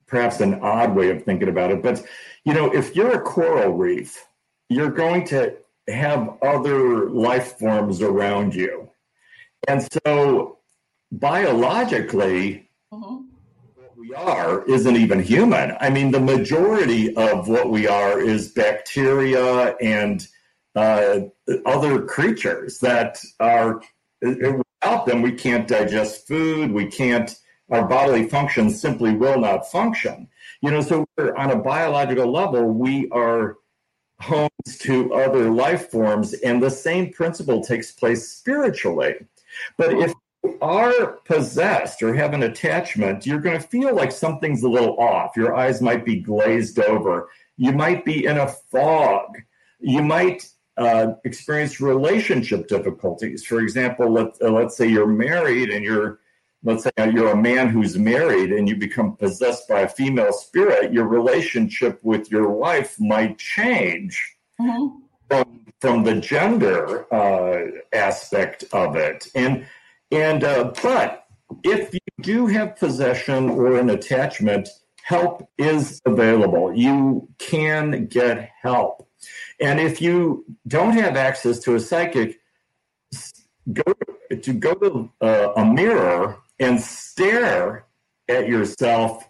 perhaps 0.08 0.40
an 0.40 0.56
odd 0.62 0.96
way 0.96 1.10
of 1.10 1.24
thinking 1.24 1.50
about 1.50 1.72
it, 1.72 1.84
but 1.84 2.04
you 2.44 2.54
know, 2.54 2.74
if 2.74 2.96
you're 2.96 3.14
a 3.14 3.22
coral 3.22 3.74
reef, 3.74 4.26
you're 4.70 4.92
going 4.92 5.26
to 5.28 5.56
have 5.88 6.38
other 6.42 7.10
life 7.10 7.58
forms 7.58 8.02
around 8.02 8.56
you 8.56 8.90
and 9.68 9.88
so 10.06 10.60
biologically, 11.12 12.70
mm-hmm. 12.94 13.26
what 13.76 13.98
we 13.98 14.14
are 14.14 14.64
isn't 14.66 14.96
even 14.96 15.22
human. 15.22 15.76
I 15.80 15.90
mean, 15.90 16.12
the 16.12 16.20
majority 16.20 17.16
of 17.16 17.48
what 17.48 17.70
we 17.70 17.88
are 17.88 18.20
is 18.20 18.52
bacteria 18.52 19.76
and 19.82 20.26
uh, 20.76 21.22
other 21.66 22.04
creatures 22.04 22.80
that 22.80 23.20
are, 23.40 23.82
without 24.22 25.06
them, 25.06 25.22
we 25.22 25.34
can't 25.34 25.68
digest 25.68 26.28
food, 26.28 26.72
we 26.72 26.86
can't, 26.86 27.36
our 27.70 27.88
bodily 27.88 28.28
functions 28.28 28.80
simply 28.80 29.14
will 29.16 29.40
not 29.40 29.70
function. 29.72 30.28
You 30.62 30.72
know, 30.72 30.82
so 30.82 31.06
on 31.38 31.52
a 31.52 31.56
biological 31.56 32.32
level, 32.32 32.66
we 32.66 33.10
are 33.12 33.58
homes 34.20 34.78
to 34.80 35.14
other 35.14 35.50
life 35.50 35.90
forms, 35.90 36.34
and 36.34 36.62
the 36.62 36.70
same 36.70 37.14
principle 37.14 37.64
takes 37.64 37.92
place 37.92 38.32
spiritually. 38.32 39.16
But 39.78 39.94
if 39.94 40.14
you 40.44 40.58
are 40.62 41.18
possessed 41.26 42.02
or 42.04 42.14
have 42.14 42.34
an 42.34 42.44
attachment, 42.44 43.26
you're 43.26 43.40
going 43.40 43.60
to 43.60 43.68
feel 43.68 43.96
like 43.96 44.12
something's 44.12 44.64
a 44.64 44.70
little 44.70 45.00
off. 45.00 45.38
Your 45.38 45.56
eyes 45.56 45.82
might 45.82 46.06
be 46.06 46.20
glazed 46.20 46.80
over. 46.80 47.30
You 47.58 47.72
might 47.72 48.04
be 48.04 48.26
in 48.26 48.38
a 48.38 48.48
fog. 48.48 49.38
You 49.80 50.02
might 50.02 50.50
uh, 50.78 51.14
experience 51.24 51.82
relationship 51.82 52.68
difficulties. 52.68 53.46
For 53.46 53.60
example, 53.60 54.10
let, 54.10 54.42
uh, 54.42 54.50
let's 54.50 54.76
say 54.78 54.88
you're 54.88 55.08
married 55.08 55.70
and 55.70 55.84
you're, 55.84 56.20
let's 56.64 56.84
say 56.84 56.92
you're 56.98 57.32
a 57.32 57.38
man 57.38 57.70
who's 57.70 57.98
married 57.98 58.52
and 58.52 58.68
you 58.68 58.76
become 58.76 59.16
possessed 59.16 59.68
by 59.68 59.82
a 59.82 59.90
female 59.90 60.34
spirit, 60.34 60.94
your 60.94 61.08
relationship 61.08 62.00
with 62.04 62.30
your 62.32 62.50
wife 62.50 63.00
might 63.00 63.38
change. 63.38 64.36
Mm-hmm. 64.60 65.00
From 65.30 65.60
from 65.80 66.04
the 66.04 66.16
gender 66.16 67.12
uh, 67.14 67.72
aspect 67.94 68.66
of 68.74 68.96
it. 68.96 69.28
And 69.36 69.66
and 70.12 70.44
uh, 70.44 70.74
but 70.84 71.26
if 71.64 71.94
you 71.94 72.00
do 72.22 72.48
have 72.48 72.76
possession 72.76 73.50
or 73.50 73.80
an 73.80 73.90
attachment, 73.90 74.68
help 75.04 75.50
is 75.58 76.02
available. 76.06 76.74
You 76.74 77.30
can 77.38 78.08
get 78.08 78.50
help. 78.62 79.08
And 79.60 79.80
if 79.80 80.02
you 80.02 80.46
don't 80.68 80.94
have 80.94 81.16
access 81.16 81.60
to 81.60 81.76
a 81.76 81.80
psychic, 81.80 82.40
go 83.72 83.94
to 84.42 84.54
go 84.54 84.74
to 84.74 85.12
uh, 85.22 85.54
a 85.56 85.66
mirror 85.66 86.38
and 86.60 86.80
stare 86.80 87.86
at 88.28 88.48
yourself 88.48 89.28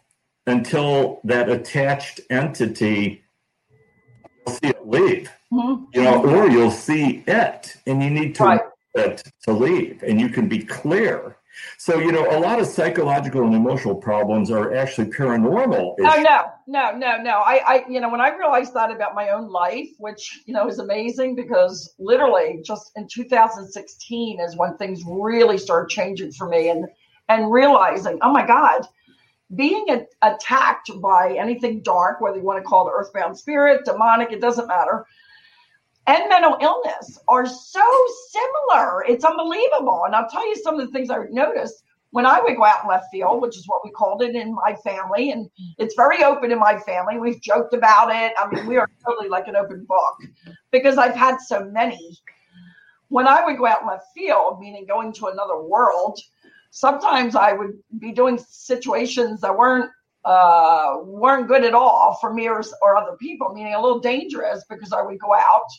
until 0.48 1.22
that 1.24 1.50
attached 1.50 2.22
entity 2.30 3.24
will 4.46 4.54
see 4.54 4.68
it 4.68 4.88
leave. 4.88 5.32
Mm-hmm. 5.52 5.86
You 5.94 6.04
know, 6.04 6.26
or 6.26 6.50
you'll 6.50 6.72
see 6.72 7.24
it, 7.26 7.76
and 7.88 8.04
you 8.04 8.10
need 8.10 8.36
to 8.36 8.44
right. 8.44 8.62
it 8.96 9.24
to 9.44 9.54
leave, 9.54 10.04
and 10.04 10.20
you 10.20 10.30
can 10.30 10.48
be 10.48 10.60
clear. 10.60 11.38
So, 11.78 12.00
you 12.00 12.12
know, 12.12 12.30
a 12.30 12.40
lot 12.40 12.60
of 12.60 12.68
psychological 12.68 13.44
and 13.44 13.54
emotional 13.54 13.96
problems 13.96 14.52
are 14.52 14.74
actually 14.76 15.10
paranormal. 15.10 15.96
Oh 16.00 16.22
no, 16.22 16.46
no, 16.68 16.92
no, 16.98 17.18
no. 17.22 17.32
I, 17.40 17.62
I, 17.68 17.86
you 17.90 18.00
know, 18.00 18.10
when 18.10 18.22
I 18.22 18.36
realized 18.36 18.74
that 18.76 18.92
about 18.92 19.16
my 19.16 19.30
own 19.30 19.50
life, 19.50 19.90
which 19.98 20.42
you 20.46 20.54
know 20.54 20.68
is 20.68 20.80
amazing 20.80 21.36
because 21.36 21.94
literally 22.00 22.62
just 22.64 22.92
in 22.96 23.08
2016 23.08 24.40
is 24.40 24.56
when 24.56 24.78
things 24.78 25.02
really 25.06 25.58
started 25.58 25.90
changing 25.90 26.32
for 26.32 26.48
me, 26.48 26.70
and 26.70 26.88
and 27.30 27.52
realizing, 27.52 28.20
oh 28.22 28.32
my 28.32 28.46
God, 28.46 28.86
being 29.56 29.86
a, 29.90 30.06
attacked 30.22 30.92
by 31.02 31.36
anything 31.40 31.82
dark, 31.82 32.22
whether 32.22 32.38
you 32.38 32.44
want 32.44 32.62
to 32.62 32.68
call 32.68 32.88
it 32.88 32.92
earthbound 32.94 33.38
spirit, 33.38 33.86
demonic, 33.86 34.32
it 34.32 34.42
doesn't 34.42 34.68
matter, 34.68 35.06
and 36.08 36.28
mental 36.28 36.58
illness 36.62 37.20
are 37.28 37.46
so 37.46 37.86
similar. 38.30 39.04
It's 39.06 39.24
unbelievable. 39.24 40.04
And 40.06 40.16
I'll 40.16 40.30
tell 40.30 40.48
you 40.48 40.56
some 40.56 40.80
of 40.80 40.86
the 40.86 40.92
things 40.92 41.10
I 41.10 41.26
noticed 41.30 41.84
when 42.12 42.26
I 42.26 42.40
would 42.42 42.58
go 42.58 42.66
out 42.66 42.84
in 42.84 42.90
left 42.90 43.06
field, 43.12 43.42
which 43.42 43.56
is 43.56 43.68
what 43.68 43.82
we 43.84 43.92
called 43.92 44.24
it 44.24 44.36
in 44.36 44.56
my 44.56 44.76
family, 44.84 45.32
and 45.32 45.48
it's 45.78 45.94
very 45.96 46.24
open 46.24 46.52
in 46.52 46.58
my 46.58 46.80
family. 46.80 47.20
We've 47.20 47.42
joked 47.42 47.76
about 47.76 48.10
it. 48.12 48.34
I 48.40 48.48
mean, 48.50 48.66
we 48.66 48.78
are 48.78 48.90
totally 49.06 49.30
like 49.30 49.48
an 49.48 49.56
open 49.56 49.86
book 49.86 50.16
because 50.72 50.98
I've 50.98 51.16
had 51.16 51.38
so 51.40 51.66
many. 51.66 52.18
When 53.10 53.28
I 53.28 53.46
would 53.46 53.58
go 53.58 53.68
out 53.68 53.82
in 53.82 53.88
left 53.88 54.08
field, 54.16 54.60
meaning 54.60 54.86
going 54.88 55.14
to 55.14 55.28
another 55.28 55.62
world, 55.62 56.20
sometimes 56.72 57.36
I 57.36 57.54
would 57.54 57.78
be 58.00 58.12
doing 58.12 58.40
situations 58.50 59.42
that 59.42 59.56
weren't 59.56 59.90
uh, 60.26 60.98
weren't 61.04 61.48
good 61.48 61.64
at 61.64 61.74
all 61.74 62.18
for 62.20 62.34
me 62.34 62.48
or, 62.48 62.62
or 62.82 62.98
other 62.98 63.16
people, 63.18 63.54
meaning 63.54 63.74
a 63.74 63.82
little 63.82 64.00
dangerous 64.00 64.64
because 64.70 64.92
I 64.92 65.02
would 65.02 65.18
go 65.20 65.34
out. 65.34 65.70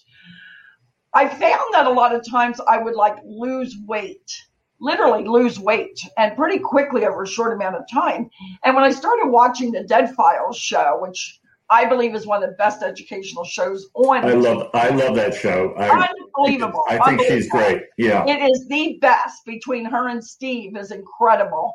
I 1.13 1.29
found 1.29 1.75
that 1.75 1.87
a 1.87 1.91
lot 1.91 2.15
of 2.15 2.29
times 2.29 2.61
I 2.67 2.79
would 2.79 2.95
like 2.95 3.17
lose 3.25 3.77
weight, 3.87 4.33
literally 4.81 5.25
lose 5.25 5.59
weight, 5.59 6.01
and 6.17 6.37
pretty 6.37 6.59
quickly 6.59 7.05
over 7.05 7.25
a 7.25 7.27
short 7.27 7.53
amount 7.53 7.77
of 7.77 7.83
time. 7.93 8.31
And 8.65 8.75
when 8.75 8.85
I 8.85 8.91
started 8.91 9.29
watching 9.29 9.73
the 9.73 9.83
Dead 9.83 10.15
Files 10.15 10.57
show, 10.57 10.99
which 11.01 11.41
I 11.69 11.85
believe 11.85 12.15
is 12.15 12.27
one 12.27 12.43
of 12.43 12.51
the 12.51 12.57
best 12.57 12.83
educational 12.83 13.45
shows 13.45 13.89
on. 13.95 14.25
I 14.25 14.33
love 14.33 14.71
I 14.75 14.89
love 14.89 15.15
that 15.15 15.35
show. 15.35 15.75
I, 15.79 16.09
Unbelievable. 16.41 16.85
I 16.89 16.93
think 16.93 17.07
Unbelievable. 17.09 17.37
she's 17.37 17.51
great. 17.51 17.83
Yeah. 17.99 18.25
It 18.27 18.51
is 18.51 18.67
the 18.69 18.99
best 19.01 19.45
between 19.45 19.85
her 19.85 20.09
and 20.09 20.23
Steve 20.23 20.77
is 20.77 20.91
incredible. 20.91 21.75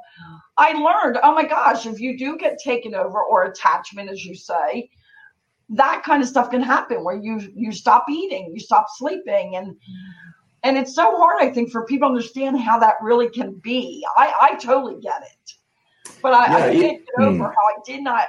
I 0.58 0.74
learned, 0.74 1.20
oh 1.24 1.34
my 1.34 1.46
gosh, 1.46 1.86
if 1.86 2.00
you 2.00 2.18
do 2.18 2.38
get 2.38 2.58
taken 2.64 2.96
over 2.96 3.22
or 3.22 3.46
attachment, 3.46 4.10
as 4.10 4.26
you 4.26 4.36
say, 4.36 4.90
that 5.70 6.04
kind 6.04 6.22
of 6.22 6.30
stuff 6.30 6.52
can 6.52 6.62
happen 6.62 7.04
where 7.04 7.16
you 7.16 7.42
you 7.56 7.72
stop 7.72 8.06
eating, 8.10 8.52
you 8.54 8.60
stop 8.60 8.86
sleeping, 8.98 9.56
and 9.56 9.76
and 10.64 10.78
it's 10.78 10.96
so 10.96 11.16
hard, 11.18 11.42
I 11.42 11.50
think, 11.50 11.72
for 11.72 11.86
people 11.86 12.08
to 12.08 12.16
understand 12.16 12.60
how 12.60 12.80
that 12.80 12.96
really 13.02 13.30
can 13.30 13.54
be. 13.56 14.06
I, 14.18 14.34
I 14.42 14.56
totally 14.56 15.00
get 15.02 15.22
it. 15.22 16.14
But 16.22 16.34
I, 16.34 16.48
yeah, 16.48 16.66
I 16.66 16.72
can't 16.72 17.06
get 17.06 17.26
over 17.26 17.44
mm. 17.44 17.54
how 17.54 17.62
I 17.62 17.76
did 17.86 18.04
not 18.04 18.28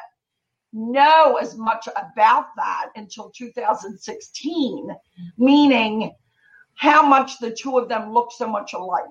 know 0.72 1.39
as 1.41 1.57
much 1.57 1.89
about 1.97 2.47
that 2.57 2.91
until 2.97 3.30
2016, 3.30 4.89
meaning 5.39 6.12
how 6.76 7.06
much 7.06 7.38
the 7.38 7.50
two 7.50 7.78
of 7.78 7.88
them 7.88 8.12
look 8.12 8.30
so 8.32 8.46
much 8.46 8.72
alike. 8.72 9.04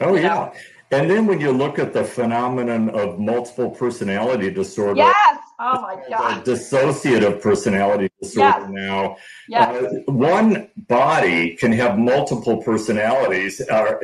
Oh, 0.00 0.14
yeah. 0.14 0.34
Know? 0.34 0.52
And 0.92 1.08
then 1.08 1.26
when 1.26 1.40
you 1.40 1.52
look 1.52 1.78
at 1.78 1.92
the 1.92 2.02
phenomenon 2.02 2.90
of 2.90 3.18
multiple 3.18 3.70
personality 3.70 4.50
disorder, 4.50 4.96
yes, 4.96 5.38
oh 5.60 5.80
my 5.82 5.96
god, 6.08 6.44
dissociative 6.44 7.40
personality 7.40 8.10
disorder 8.20 8.60
yes. 8.60 8.70
now. 8.70 9.16
Yes. 9.48 9.84
Uh, 9.84 10.12
one 10.12 10.70
body 10.88 11.56
can 11.56 11.72
have 11.72 11.98
multiple 11.98 12.62
personalities 12.62 13.60
uh, 13.60 13.98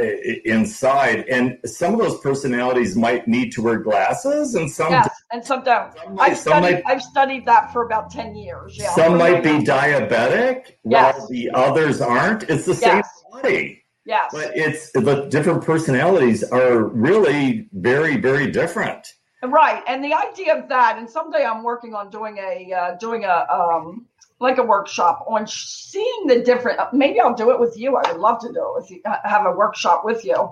inside, 0.45 1.25
and 1.29 1.59
some 1.65 1.95
of 1.95 1.99
those 2.01 2.21
personalities 2.21 2.97
might 2.97 3.27
need 3.27 3.53
to 3.53 3.63
wear 3.63 3.79
glasses, 3.79 4.55
and 4.55 4.71
some 4.71 4.93
yes, 4.93 5.09
and 5.33 5.45
some 5.45 5.65
don't. 5.65 5.93
Some 5.97 6.15
might, 6.15 6.31
I've, 6.31 6.39
studied, 6.39 6.61
might, 6.61 6.83
I've 6.87 7.03
studied 7.03 7.45
that 7.47 7.73
for 7.73 7.85
about 7.85 8.11
ten 8.11 8.37
years. 8.37 8.77
Yeah, 8.79 8.95
some 8.95 9.17
might 9.17 9.43
be 9.43 9.65
diabetic, 9.65 10.73
yes. 10.85 11.19
while 11.19 11.29
the 11.29 11.51
others 11.55 12.01
aren't. 12.01 12.45
It's 12.45 12.67
the 12.67 12.75
same 12.75 13.03
body. 13.33 13.83
Yes. 14.05 14.31
But 14.33 14.57
it's 14.57 14.93
the 14.93 15.27
different 15.31 15.65
personalities 15.65 16.45
are 16.45 16.85
really 16.85 17.69
very, 17.73 18.17
very 18.19 18.51
different. 18.53 19.05
Right. 19.49 19.83
And 19.87 20.03
the 20.03 20.15
idea 20.15 20.57
of 20.57 20.69
that, 20.69 20.99
and 20.99 21.09
someday 21.09 21.45
I'm 21.45 21.63
working 21.63 21.95
on 21.95 22.11
doing 22.11 22.39
a 22.39 22.73
uh, 22.73 22.97
doing 22.97 23.25
a 23.25 23.47
um, 23.51 24.07
like 24.41 24.59
a 24.59 24.63
workshop 24.63 25.25
on 25.29 25.47
seeing 25.47 26.27
the 26.27 26.43
different. 26.43 26.81
Maybe 26.93 27.21
I'll 27.21 27.35
do 27.35 27.51
it 27.51 27.61
with 27.61 27.77
you. 27.77 27.97
I 27.97 28.13
would 28.13 28.21
love 28.21 28.41
to 28.41 28.49
do 28.49 28.61
it 28.61 28.75
with 28.81 28.91
you. 28.91 29.01
Have 29.25 29.47
a 29.47 29.53
workshop 29.53 30.05
with 30.05 30.25
you, 30.25 30.51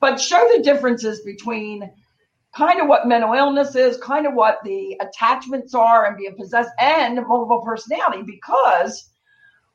but 0.00 0.20
show 0.20 0.48
the 0.56 0.62
differences 0.62 1.20
between 1.20 1.90
kind 2.54 2.80
of 2.80 2.88
what 2.88 3.06
mental 3.06 3.34
illness 3.34 3.76
is, 3.76 3.96
kind 3.98 4.26
of 4.26 4.34
what 4.34 4.58
the 4.64 4.96
attachments 5.00 5.74
are, 5.74 6.06
and 6.06 6.16
being 6.16 6.34
possessed, 6.36 6.70
and 6.80 7.16
multiple 7.16 7.62
personality 7.64 8.22
because 8.22 9.10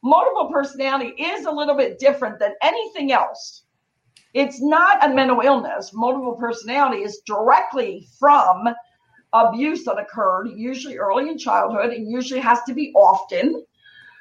multiple 0.03 0.49
personality 0.51 1.09
is 1.21 1.45
a 1.45 1.51
little 1.51 1.75
bit 1.75 1.99
different 1.99 2.39
than 2.39 2.53
anything 2.61 3.11
else. 3.11 3.64
It's 4.35 4.61
not 4.61 5.03
a 5.03 5.13
mental 5.13 5.39
illness. 5.39 5.91
Multiple 5.93 6.35
personality 6.35 7.03
is 7.03 7.21
directly 7.25 8.05
from 8.19 8.67
abuse 9.31 9.85
that 9.85 9.97
occurred, 9.97 10.49
usually 10.55 10.97
early 10.97 11.29
in 11.29 11.37
childhood, 11.37 11.91
and 11.91 12.11
usually 12.11 12.41
has 12.41 12.61
to 12.63 12.73
be 12.73 12.91
often. 12.95 13.63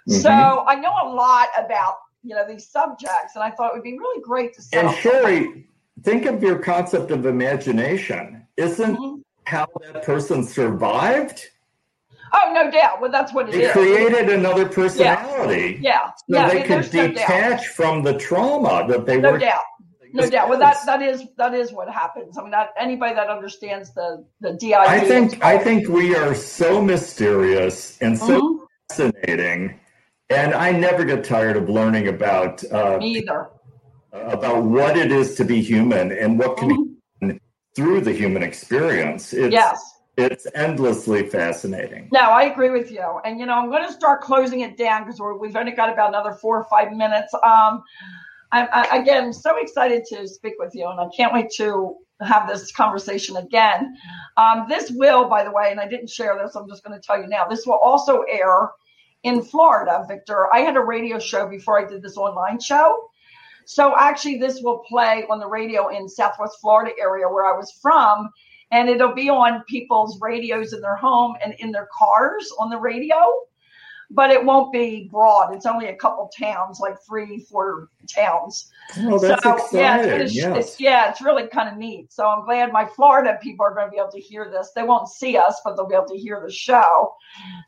Mm-hmm. 0.09 0.13
So 0.13 0.31
I 0.31 0.77
know 0.77 0.93
a 1.03 1.09
lot 1.09 1.49
about 1.59 1.97
you 2.23 2.37
know 2.37 2.47
these 2.47 2.69
subjects, 2.69 3.35
and 3.35 3.43
I 3.43 3.51
thought 3.51 3.73
it 3.73 3.75
would 3.75 3.83
be 3.83 3.99
really 3.99 4.23
great 4.23 4.55
to. 4.55 4.63
And 4.73 4.95
Sherry, 4.97 5.67
think 6.03 6.27
of 6.27 6.41
your 6.43 6.61
concept 6.61 7.11
of 7.11 7.27
imagination. 7.27 8.47
Isn't 8.57 8.97
mm-hmm. 8.97 9.21
how 9.45 9.67
that 9.83 10.05
person 10.05 10.45
survived? 10.45 11.45
Oh, 12.35 12.53
no 12.53 12.71
doubt. 12.71 13.01
Well, 13.01 13.11
that's 13.11 13.33
what 13.33 13.49
it 13.49 13.53
they 13.53 13.71
created 13.71 14.29
another 14.29 14.69
personality. 14.69 15.79
Yeah. 15.81 16.11
So 16.17 16.25
yeah. 16.29 16.49
they 16.49 16.65
I 16.65 16.69
mean, 16.69 16.83
could 16.83 16.91
detach 16.91 17.61
no 17.61 17.73
from 17.75 18.03
the 18.03 18.19
trauma 18.19 18.87
that 18.89 19.07
they 19.07 19.21
no 19.21 19.33
were. 19.33 19.39
Doubt. 19.39 19.61
No 20.15 20.31
doubt. 20.31 20.49
Well, 20.49 20.61
that 20.61 20.77
that 20.87 21.03
is 21.03 21.25
that 21.37 21.55
is 21.55 21.73
what 21.73 21.91
happens. 21.91 22.39
I 22.39 22.43
mean, 22.43 22.53
that 22.53 22.71
anybody 22.79 23.15
that 23.15 23.29
understands 23.29 23.93
the 23.95 24.25
the 24.41 24.53
DID. 24.53 24.75
I 24.75 25.01
think 25.01 25.45
I 25.45 25.59
think 25.59 25.89
we 25.89 26.15
are 26.15 26.35
so 26.35 26.81
mysterious 26.81 27.99
and 28.01 28.17
so 28.17 28.41
mm-hmm. 28.41 28.65
fascinating, 28.89 29.81
and 30.31 30.55
I 30.55 30.71
never 30.71 31.05
get 31.05 31.25
tired 31.25 31.57
of 31.57 31.69
learning 31.69 32.09
about. 32.09 32.63
Uh, 32.73 32.99
Me 32.99 33.19
either. 33.19 33.51
About 34.13 34.63
what 34.63 34.97
it 34.97 35.11
is 35.11 35.35
to 35.35 35.45
be 35.45 35.61
human 35.61 36.13
and 36.13 36.39
what 36.39 36.57
can 36.57 36.71
mm-hmm. 36.71 37.31
be 37.31 37.41
through 37.75 38.01
the 38.01 38.13
human 38.13 38.45
experience. 38.45 39.33
It's, 39.33 39.53
yes 39.53 39.95
it's 40.17 40.47
endlessly 40.55 41.29
fascinating. 41.29 42.09
No, 42.13 42.21
I 42.21 42.45
agree 42.45 42.71
with 42.71 42.91
you. 42.91 43.21
And, 43.25 43.41
you 43.41 43.47
know, 43.47 43.55
I'm 43.55 43.69
going 43.71 43.85
to 43.85 43.93
start 43.93 44.21
closing 44.21 44.61
it 44.61 44.77
down 44.77 45.05
because 45.05 45.21
we've 45.41 45.57
only 45.57 45.73
got 45.73 45.93
about 45.93 46.11
another 46.11 46.33
four 46.33 46.59
or 46.59 46.65
five 46.65 46.93
minutes. 46.93 47.35
Um, 47.43 47.83
I'm, 48.55 48.69
I, 48.73 48.99
again, 48.99 49.33
so 49.33 49.57
excited 49.59 50.05
to 50.11 50.29
speak 50.29 50.55
with 50.59 50.75
you, 50.75 50.89
and 50.89 51.01
I 51.01 51.09
can't 51.17 51.35
wait 51.35 51.51
to 51.57 51.97
have 52.21 52.49
this 52.49 52.71
conversation 52.71 53.37
again. 53.37 53.97
Um, 54.37 54.67
this 54.69 54.93
will, 54.93 55.29
by 55.29 55.43
the 55.43 55.51
way, 55.51 55.73
and 55.73 55.81
I 55.81 55.89
didn't 55.89 56.09
share 56.09 56.39
this, 56.41 56.55
I'm 56.55 56.69
just 56.69 56.85
going 56.85 56.99
to 56.99 57.05
tell 57.05 57.21
you 57.21 57.27
now, 57.27 57.47
this 57.47 57.67
will 57.67 57.81
also 57.83 58.23
air 58.31 58.71
in 59.25 59.43
Florida, 59.43 60.05
Victor. 60.09 60.47
I 60.55 60.61
had 60.61 60.77
a 60.77 60.81
radio 60.81 61.19
show 61.19 61.49
before 61.49 61.85
I 61.85 61.89
did 61.89 62.01
this 62.01 62.17
online 62.17 62.61
show. 62.61 63.09
So 63.67 63.97
actually, 63.99 64.39
this 64.39 64.61
will 64.63 64.85
play 64.89 65.25
on 65.31 65.41
the 65.41 65.49
radio 65.49 65.89
in 65.89 66.09
Southwest 66.09 66.59
Florida 66.61 66.93
area 67.01 67.27
where 67.27 67.47
I 67.47 67.57
was 67.57 67.73
from 67.83 68.31
and 68.71 68.89
it'll 68.89 69.15
be 69.15 69.31
on 69.31 69.63
people's 69.69 70.21
radios 70.21 70.73
in 70.73 70.81
their 70.81 70.97
home 70.97 71.37
and 71.43 71.55
in 71.61 71.71
their 71.71 71.89
cars 71.97 72.51
on 72.59 72.71
the 72.71 72.79
radio 72.79 73.17
but 74.15 74.31
it 74.31 74.43
won't 74.43 74.73
be 74.73 75.09
broad 75.11 75.55
it's 75.55 75.67
only 75.67 75.87
a 75.87 75.97
couple 75.97 76.31
towns 76.39 76.81
like 76.81 76.97
three 77.07 77.41
four 77.51 77.91
towns 78.09 78.71
oh, 79.01 79.19
that's 79.19 79.43
so 79.43 79.57
exciting. 79.57 79.81
yeah 79.81 80.17
it's, 80.17 80.35
yes. 80.35 80.57
it's, 80.57 80.81
yeah 80.81 81.11
it's 81.11 81.21
really 81.21 81.47
kind 81.49 81.69
of 81.69 81.77
neat 81.77 82.13
so 82.13 82.27
i'm 82.27 82.45
glad 82.45 82.73
my 82.73 82.87
florida 82.87 83.39
people 83.43 83.65
are 83.65 83.75
going 83.75 83.87
to 83.87 83.91
be 83.91 83.99
able 83.99 84.11
to 84.11 84.21
hear 84.21 84.51
this 84.51 84.71
they 84.75 84.83
won't 84.83 85.09
see 85.09 85.37
us 85.37 85.61
but 85.65 85.77
they'll 85.77 85.89
be 85.89 85.95
able 85.95 86.07
to 86.07 86.17
hear 86.17 86.43
the 86.45 86.53
show 86.53 87.15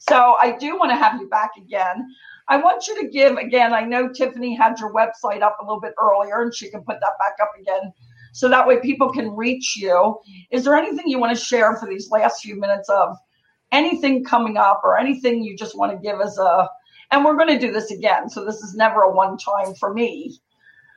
so 0.00 0.36
i 0.40 0.56
do 0.56 0.78
want 0.78 0.90
to 0.90 0.96
have 0.96 1.20
you 1.20 1.28
back 1.28 1.50
again 1.58 2.06
I 2.48 2.58
want 2.58 2.86
you 2.86 3.00
to 3.02 3.08
give 3.08 3.36
again. 3.38 3.74
I 3.74 3.80
know 3.80 4.08
Tiffany 4.08 4.54
had 4.54 4.78
your 4.78 4.92
website 4.92 5.42
up 5.42 5.56
a 5.60 5.64
little 5.64 5.80
bit 5.80 5.94
earlier, 6.00 6.42
and 6.42 6.54
she 6.54 6.70
can 6.70 6.80
put 6.82 7.00
that 7.00 7.18
back 7.18 7.34
up 7.42 7.50
again 7.60 7.92
so 8.32 8.48
that 8.48 8.66
way 8.66 8.78
people 8.80 9.10
can 9.10 9.34
reach 9.34 9.76
you. 9.76 10.18
Is 10.50 10.62
there 10.62 10.76
anything 10.76 11.08
you 11.08 11.18
want 11.18 11.36
to 11.36 11.44
share 11.44 11.74
for 11.76 11.88
these 11.88 12.10
last 12.10 12.42
few 12.42 12.54
minutes 12.60 12.88
of 12.88 13.16
anything 13.76 14.24
coming 14.24 14.56
up 14.56 14.80
or 14.84 14.98
anything 14.98 15.42
you 15.42 15.56
just 15.56 15.76
want 15.76 15.92
to 15.92 15.98
give 15.98 16.18
us 16.20 16.38
a 16.38 16.68
and 17.10 17.24
we're 17.24 17.36
going 17.36 17.48
to 17.48 17.58
do 17.58 17.72
this 17.72 17.90
again 17.90 18.28
so 18.28 18.44
this 18.44 18.56
is 18.56 18.74
never 18.74 19.02
a 19.02 19.12
one 19.12 19.36
time 19.36 19.74
for 19.74 19.92
me. 19.92 20.36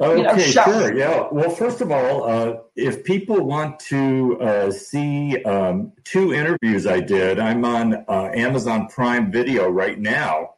Okay 0.02 0.22
you 0.22 0.24
know, 0.24 0.38
sure 0.38 0.98
yeah 0.98 1.28
well 1.30 1.50
first 1.50 1.82
of 1.82 1.92
all 1.92 2.24
uh, 2.24 2.58
if 2.76 3.04
people 3.04 3.42
want 3.44 3.80
to 3.80 4.40
uh, 4.40 4.72
see 4.72 5.44
um, 5.44 5.92
two 6.06 6.34
interviews 6.34 6.88
i 6.88 7.02
did 7.02 7.38
i'm 7.38 7.66
on 7.66 7.96
uh, 8.08 8.30
amazon 8.34 8.88
prime 8.88 9.32
video 9.32 9.68
right 9.70 10.00
now. 10.00 10.52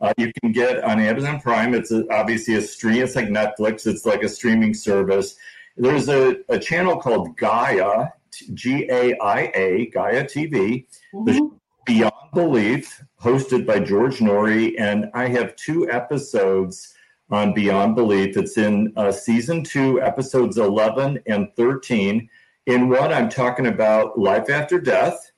Uh, 0.00 0.12
you 0.18 0.30
can 0.40 0.52
get 0.52 0.84
on 0.84 1.00
amazon 1.00 1.40
prime 1.40 1.74
it's 1.74 1.90
a, 1.90 2.04
obviously 2.12 2.54
a 2.54 2.62
stream 2.62 3.02
it's 3.02 3.16
like 3.16 3.28
netflix 3.28 3.86
it's 3.86 4.06
like 4.06 4.22
a 4.22 4.28
streaming 4.28 4.74
service. 4.74 5.36
There's 5.76 6.08
a, 6.08 6.36
a 6.48 6.58
channel 6.58 6.96
called 6.98 7.36
Gaia, 7.36 8.08
G 8.54 8.88
A 8.90 9.18
I 9.20 9.50
A, 9.54 9.86
Gaia 9.86 10.24
TV, 10.24 10.86
mm-hmm. 11.12 11.56
Beyond 11.86 12.30
Belief, 12.32 13.02
hosted 13.20 13.66
by 13.66 13.78
George 13.78 14.18
Noory. 14.18 14.74
And 14.78 15.10
I 15.14 15.28
have 15.28 15.56
two 15.56 15.90
episodes 15.90 16.94
on 17.30 17.54
Beyond 17.54 17.94
Belief. 17.94 18.36
It's 18.36 18.56
in 18.58 18.92
uh, 18.96 19.12
season 19.12 19.64
two, 19.64 20.00
episodes 20.00 20.58
11 20.58 21.20
and 21.26 21.48
13. 21.56 22.28
In 22.66 22.88
one, 22.88 23.12
I'm 23.12 23.28
talking 23.28 23.66
about 23.66 24.18
life 24.18 24.48
after 24.48 24.80
death. 24.80 25.32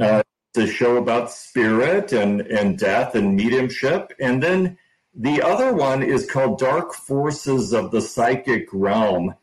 Uh, 0.00 0.22
it's 0.54 0.70
a 0.70 0.72
show 0.72 0.96
about 0.96 1.30
spirit 1.30 2.12
and, 2.12 2.42
and 2.42 2.78
death 2.78 3.14
and 3.14 3.36
mediumship. 3.36 4.12
And 4.20 4.42
then 4.42 4.78
the 5.14 5.42
other 5.42 5.72
one 5.72 6.02
is 6.02 6.30
called 6.30 6.58
Dark 6.58 6.92
Forces 6.94 7.72
of 7.72 7.90
the 7.90 8.00
Psychic 8.00 8.68
Realm 8.72 9.34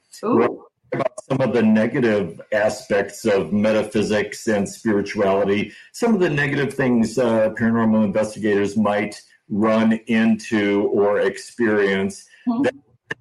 about 0.93 1.23
some 1.29 1.41
of 1.41 1.53
the 1.53 1.61
negative 1.61 2.41
aspects 2.51 3.25
of 3.25 3.53
metaphysics 3.53 4.47
and 4.47 4.67
spirituality, 4.67 5.71
some 5.91 6.13
of 6.13 6.19
the 6.19 6.29
negative 6.29 6.73
things 6.73 7.17
uh, 7.17 7.49
paranormal 7.51 8.03
investigators 8.03 8.75
might 8.77 9.21
run 9.49 9.93
into 10.07 10.89
or 10.93 11.19
experience 11.19 12.25
mm-hmm. 12.47 12.63
that 12.63 12.73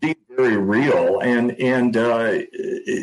are 0.02 0.14
very 0.36 0.56
real. 0.56 1.20
And 1.20 1.52
and 1.60 1.96
uh, 1.96 2.40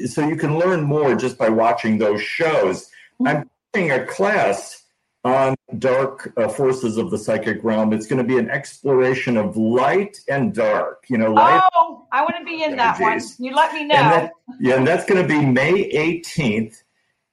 so 0.08 0.28
you 0.28 0.36
can 0.36 0.58
learn 0.58 0.84
more 0.84 1.16
just 1.16 1.38
by 1.38 1.50
watching 1.50 1.98
those 1.98 2.22
shows. 2.22 2.90
Mm-hmm. 3.22 3.28
I'm 3.28 3.50
doing 3.74 3.92
a 3.92 4.06
class 4.06 4.85
on 5.26 5.56
dark 5.80 6.32
uh, 6.38 6.48
forces 6.48 6.98
of 6.98 7.10
the 7.10 7.18
psychic 7.18 7.64
realm. 7.64 7.92
It's 7.92 8.06
going 8.06 8.20
to 8.20 8.24
be 8.24 8.38
an 8.38 8.48
exploration 8.50 9.38
of 9.38 9.58
light 9.58 10.20
and 10.30 10.54
dark. 10.54 11.06
You 11.10 11.18
know, 11.18 11.34
light. 11.34 11.68
Oh, 11.74 12.06
I 12.12 12.22
want 12.22 12.36
to 12.40 12.46
be 12.46 12.64
in 12.64 12.80
energies. 12.80 13.00
that 13.00 13.02
one. 13.02 13.20
You 13.40 13.56
let 13.56 13.74
me 13.74 13.86
know. 13.86 13.96
And 13.96 14.12
that, 14.12 14.32
yeah, 14.60 14.76
and 14.76 14.86
that's 14.88 15.06
going 15.06 15.22
to 15.22 15.28
be 15.28 15.44
May 15.44 15.92
18th. 15.92 16.84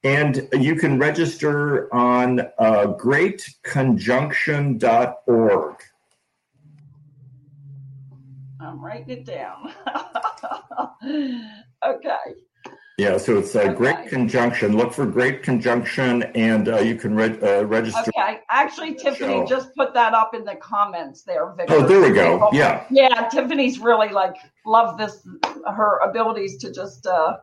And 0.05 0.49
you 0.53 0.75
can 0.75 0.99
register 0.99 1.95
on 1.95 2.41
uh, 2.59 2.95
greatconjunction.org. 2.99 5.77
I'm 8.61 8.85
writing 8.85 9.11
it 9.11 9.25
down. 9.25 9.73
okay. 11.85 12.17
Yeah, 12.99 13.17
so 13.17 13.39
it's 13.39 13.55
a 13.55 13.63
okay. 13.63 13.75
great 13.75 14.09
conjunction. 14.09 14.77
Look 14.77 14.93
for 14.93 15.07
great 15.07 15.43
conjunction, 15.43 16.25
and 16.35 16.69
uh, 16.69 16.81
you 16.81 16.95
can 16.95 17.17
re- 17.17 17.41
uh, 17.41 17.65
register. 17.65 18.11
Okay, 18.15 18.41
actually, 18.51 18.95
Tiffany 18.95 19.33
show. 19.33 19.47
just 19.47 19.75
put 19.75 19.95
that 19.95 20.13
up 20.13 20.35
in 20.35 20.45
the 20.45 20.57
comments 20.57 21.23
there. 21.23 21.53
Victor. 21.53 21.75
Oh, 21.75 21.87
there 21.87 22.03
we 22.03 22.11
go. 22.11 22.51
Yeah, 22.53 22.85
yeah. 22.91 23.29
Tiffany's 23.29 23.79
really 23.79 24.11
like 24.11 24.37
love 24.67 24.99
this 24.99 25.27
her 25.67 25.99
abilities 26.01 26.59
to 26.59 26.73
just. 26.73 27.07
Uh... 27.07 27.39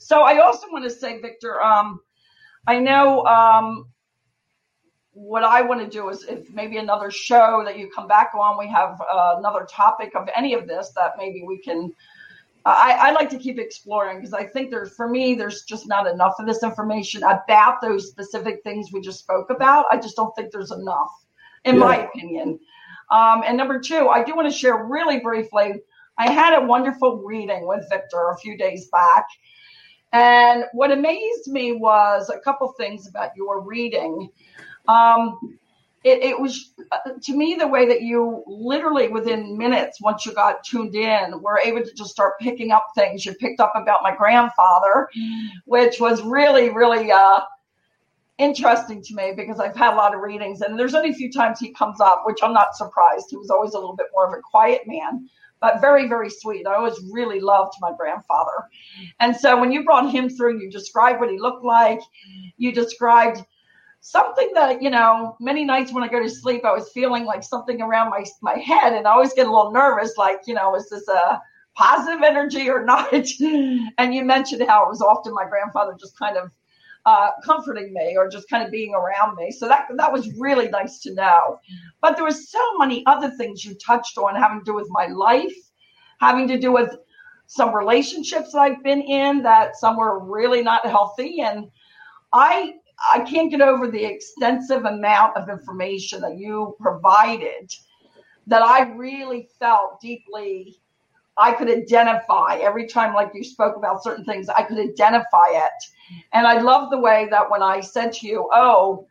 So 0.00 0.22
I 0.22 0.38
also 0.38 0.66
want 0.72 0.84
to 0.84 0.90
say, 0.90 1.20
Victor. 1.20 1.62
Um, 1.62 2.00
I 2.66 2.78
know 2.78 3.26
um, 3.26 3.90
what 5.12 5.44
I 5.44 5.62
want 5.62 5.80
to 5.80 5.88
do 5.88 6.08
is 6.08 6.24
if 6.24 6.48
maybe 6.50 6.78
another 6.78 7.10
show 7.10 7.62
that 7.64 7.78
you 7.78 7.90
come 7.94 8.08
back 8.08 8.30
on, 8.34 8.56
we 8.56 8.68
have 8.68 9.00
uh, 9.00 9.34
another 9.38 9.66
topic 9.70 10.14
of 10.14 10.28
any 10.34 10.54
of 10.54 10.66
this 10.66 10.92
that 10.96 11.12
maybe 11.18 11.44
we 11.46 11.58
can 11.58 11.92
I, 12.68 13.08
I 13.08 13.10
like 13.12 13.30
to 13.30 13.38
keep 13.38 13.58
exploring 13.58 14.18
because 14.18 14.32
I 14.32 14.44
think 14.44 14.70
there's, 14.70 14.94
for 14.94 15.08
me, 15.08 15.34
there's 15.34 15.62
just 15.62 15.86
not 15.86 16.06
enough 16.06 16.34
of 16.38 16.46
this 16.46 16.62
information 16.62 17.22
about 17.22 17.80
those 17.80 18.08
specific 18.08 18.62
things 18.62 18.92
we 18.92 19.00
just 19.00 19.20
spoke 19.20 19.50
about. 19.50 19.86
I 19.90 19.96
just 19.96 20.16
don't 20.16 20.34
think 20.34 20.50
there's 20.50 20.72
enough, 20.72 21.10
in 21.64 21.76
yeah. 21.76 21.80
my 21.80 21.96
opinion. 22.06 22.58
Um, 23.10 23.42
and 23.46 23.56
number 23.56 23.80
two, 23.80 24.08
I 24.08 24.22
do 24.22 24.34
want 24.34 24.50
to 24.50 24.56
share 24.56 24.84
really 24.84 25.20
briefly. 25.20 25.74
I 26.18 26.30
had 26.30 26.60
a 26.60 26.66
wonderful 26.66 27.18
reading 27.18 27.66
with 27.66 27.86
Victor 27.90 28.30
a 28.30 28.38
few 28.38 28.56
days 28.58 28.88
back. 28.88 29.26
And 30.12 30.64
what 30.72 30.90
amazed 30.90 31.48
me 31.48 31.72
was 31.72 32.30
a 32.30 32.40
couple 32.40 32.72
things 32.72 33.06
about 33.06 33.30
your 33.36 33.60
reading. 33.60 34.30
Um, 34.88 35.58
it, 36.08 36.22
it 36.22 36.40
was 36.40 36.72
uh, 36.92 37.10
to 37.22 37.36
me 37.36 37.54
the 37.54 37.66
way 37.66 37.86
that 37.86 38.02
you 38.02 38.42
literally 38.46 39.08
within 39.08 39.56
minutes 39.56 40.00
once 40.00 40.24
you 40.26 40.32
got 40.32 40.64
tuned 40.64 40.94
in 40.94 41.40
were 41.40 41.58
able 41.58 41.82
to 41.82 41.92
just 41.94 42.10
start 42.10 42.34
picking 42.40 42.70
up 42.70 42.86
things. 42.94 43.24
You 43.24 43.34
picked 43.34 43.60
up 43.60 43.72
about 43.74 44.02
my 44.02 44.14
grandfather 44.14 45.08
which 45.66 46.00
was 46.00 46.22
really 46.22 46.70
really 46.70 47.10
uh, 47.12 47.40
interesting 48.38 49.02
to 49.02 49.14
me 49.14 49.32
because 49.36 49.58
i've 49.58 49.76
had 49.76 49.94
a 49.94 49.96
lot 49.96 50.14
of 50.14 50.20
readings. 50.20 50.60
And 50.60 50.78
there's 50.78 50.94
only 50.94 51.10
a 51.10 51.14
few 51.14 51.30
times 51.32 51.58
he 51.58 51.72
comes 51.72 52.00
up 52.00 52.22
which 52.24 52.38
i'm 52.42 52.52
not 52.52 52.76
surprised. 52.76 53.26
He 53.30 53.36
was 53.36 53.50
always 53.50 53.74
a 53.74 53.78
little 53.78 53.96
bit 53.96 54.06
more 54.12 54.26
of 54.26 54.38
a 54.38 54.42
quiet 54.42 54.82
man 54.86 55.28
but 55.60 55.80
very 55.80 56.08
very 56.08 56.30
sweet. 56.30 56.66
I 56.66 56.74
always 56.74 56.98
really 57.10 57.40
loved 57.40 57.74
my 57.80 57.92
grandfather. 57.96 58.68
And 59.20 59.34
so 59.36 59.58
when 59.58 59.72
you 59.72 59.84
brought 59.84 60.10
him 60.10 60.28
through 60.28 60.60
you 60.60 60.70
described 60.70 61.20
what 61.20 61.30
he 61.30 61.38
looked 61.38 61.64
like. 61.64 62.00
You 62.56 62.72
described 62.72 63.44
something 64.10 64.50
that 64.54 64.80
you 64.82 64.90
know 64.90 65.36
many 65.38 65.64
nights 65.64 65.92
when 65.92 66.02
i 66.02 66.08
go 66.08 66.22
to 66.22 66.30
sleep 66.30 66.64
i 66.64 66.72
was 66.72 66.90
feeling 66.92 67.24
like 67.24 67.42
something 67.42 67.82
around 67.82 68.08
my 68.10 68.24
my 68.40 68.56
head 68.58 68.94
and 68.94 69.06
i 69.06 69.10
always 69.10 69.34
get 69.34 69.46
a 69.46 69.50
little 69.50 69.70
nervous 69.70 70.16
like 70.16 70.40
you 70.46 70.54
know 70.54 70.74
is 70.74 70.88
this 70.88 71.06
a 71.08 71.40
positive 71.78 72.22
energy 72.22 72.68
or 72.68 72.84
not. 72.92 73.12
and 73.12 74.14
you 74.14 74.24
mentioned 74.24 74.62
how 74.68 74.84
it 74.84 74.88
was 74.88 75.00
often 75.00 75.32
my 75.32 75.48
grandfather 75.48 75.94
just 75.98 76.18
kind 76.18 76.36
of 76.36 76.50
uh, 77.06 77.30
comforting 77.42 77.94
me 77.94 78.16
or 78.18 78.28
just 78.28 78.50
kind 78.50 78.62
of 78.62 78.70
being 78.70 78.92
around 78.92 79.34
me. 79.36 79.50
So 79.50 79.66
that 79.68 79.86
that 79.96 80.12
was 80.12 80.30
really 80.36 80.68
nice 80.68 80.98
to 81.00 81.14
know. 81.14 81.58
But 82.02 82.16
there 82.16 82.24
was 82.24 82.50
so 82.50 82.76
many 82.76 83.06
other 83.06 83.30
things 83.30 83.64
you 83.64 83.74
touched 83.76 84.18
on 84.18 84.34
having 84.34 84.58
to 84.58 84.64
do 84.64 84.74
with 84.74 84.88
my 84.90 85.06
life, 85.06 85.54
having 86.20 86.46
to 86.48 86.58
do 86.58 86.70
with 86.72 86.96
some 87.46 87.74
relationships 87.74 88.52
that 88.52 88.58
I've 88.58 88.82
been 88.82 89.00
in 89.00 89.42
that 89.42 89.76
some 89.76 89.96
were 89.96 90.22
really 90.22 90.60
not 90.62 90.84
healthy. 90.84 91.40
And 91.40 91.70
I 92.34 92.74
I 93.12 93.20
can't 93.20 93.50
get 93.50 93.60
over 93.60 93.88
the 93.88 94.04
extensive 94.04 94.84
amount 94.84 95.36
of 95.36 95.48
information 95.48 96.20
that 96.22 96.36
you 96.36 96.76
provided 96.80 97.72
that 98.46 98.62
I 98.62 98.92
really 98.94 99.48
felt 99.58 100.00
deeply 100.00 100.80
I 101.38 101.52
could 101.52 101.70
identify 101.70 102.58
every 102.60 102.88
time, 102.88 103.14
like 103.14 103.30
you 103.32 103.44
spoke 103.44 103.76
about 103.76 104.02
certain 104.02 104.24
things, 104.24 104.48
I 104.48 104.62
could 104.64 104.78
identify 104.78 105.46
it. 105.50 105.84
And 106.32 106.46
I 106.46 106.60
love 106.60 106.90
the 106.90 106.98
way 106.98 107.28
that 107.30 107.48
when 107.48 107.62
I 107.62 107.80
said 107.80 108.12
to 108.14 108.26
you, 108.26 108.50
Oh, 108.52 109.06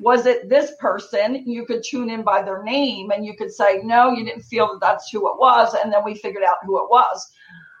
was 0.00 0.24
it 0.24 0.48
this 0.48 0.72
person? 0.80 1.44
You 1.46 1.66
could 1.66 1.82
tune 1.84 2.08
in 2.08 2.22
by 2.22 2.42
their 2.42 2.62
name 2.62 3.10
and 3.10 3.26
you 3.26 3.36
could 3.36 3.52
say, 3.52 3.82
No, 3.84 4.10
you 4.10 4.24
didn't 4.24 4.42
feel 4.42 4.68
that 4.68 4.80
that's 4.80 5.10
who 5.10 5.30
it 5.30 5.38
was. 5.38 5.74
And 5.74 5.92
then 5.92 6.02
we 6.02 6.14
figured 6.14 6.44
out 6.44 6.56
who 6.64 6.82
it 6.82 6.88
was. 6.88 7.30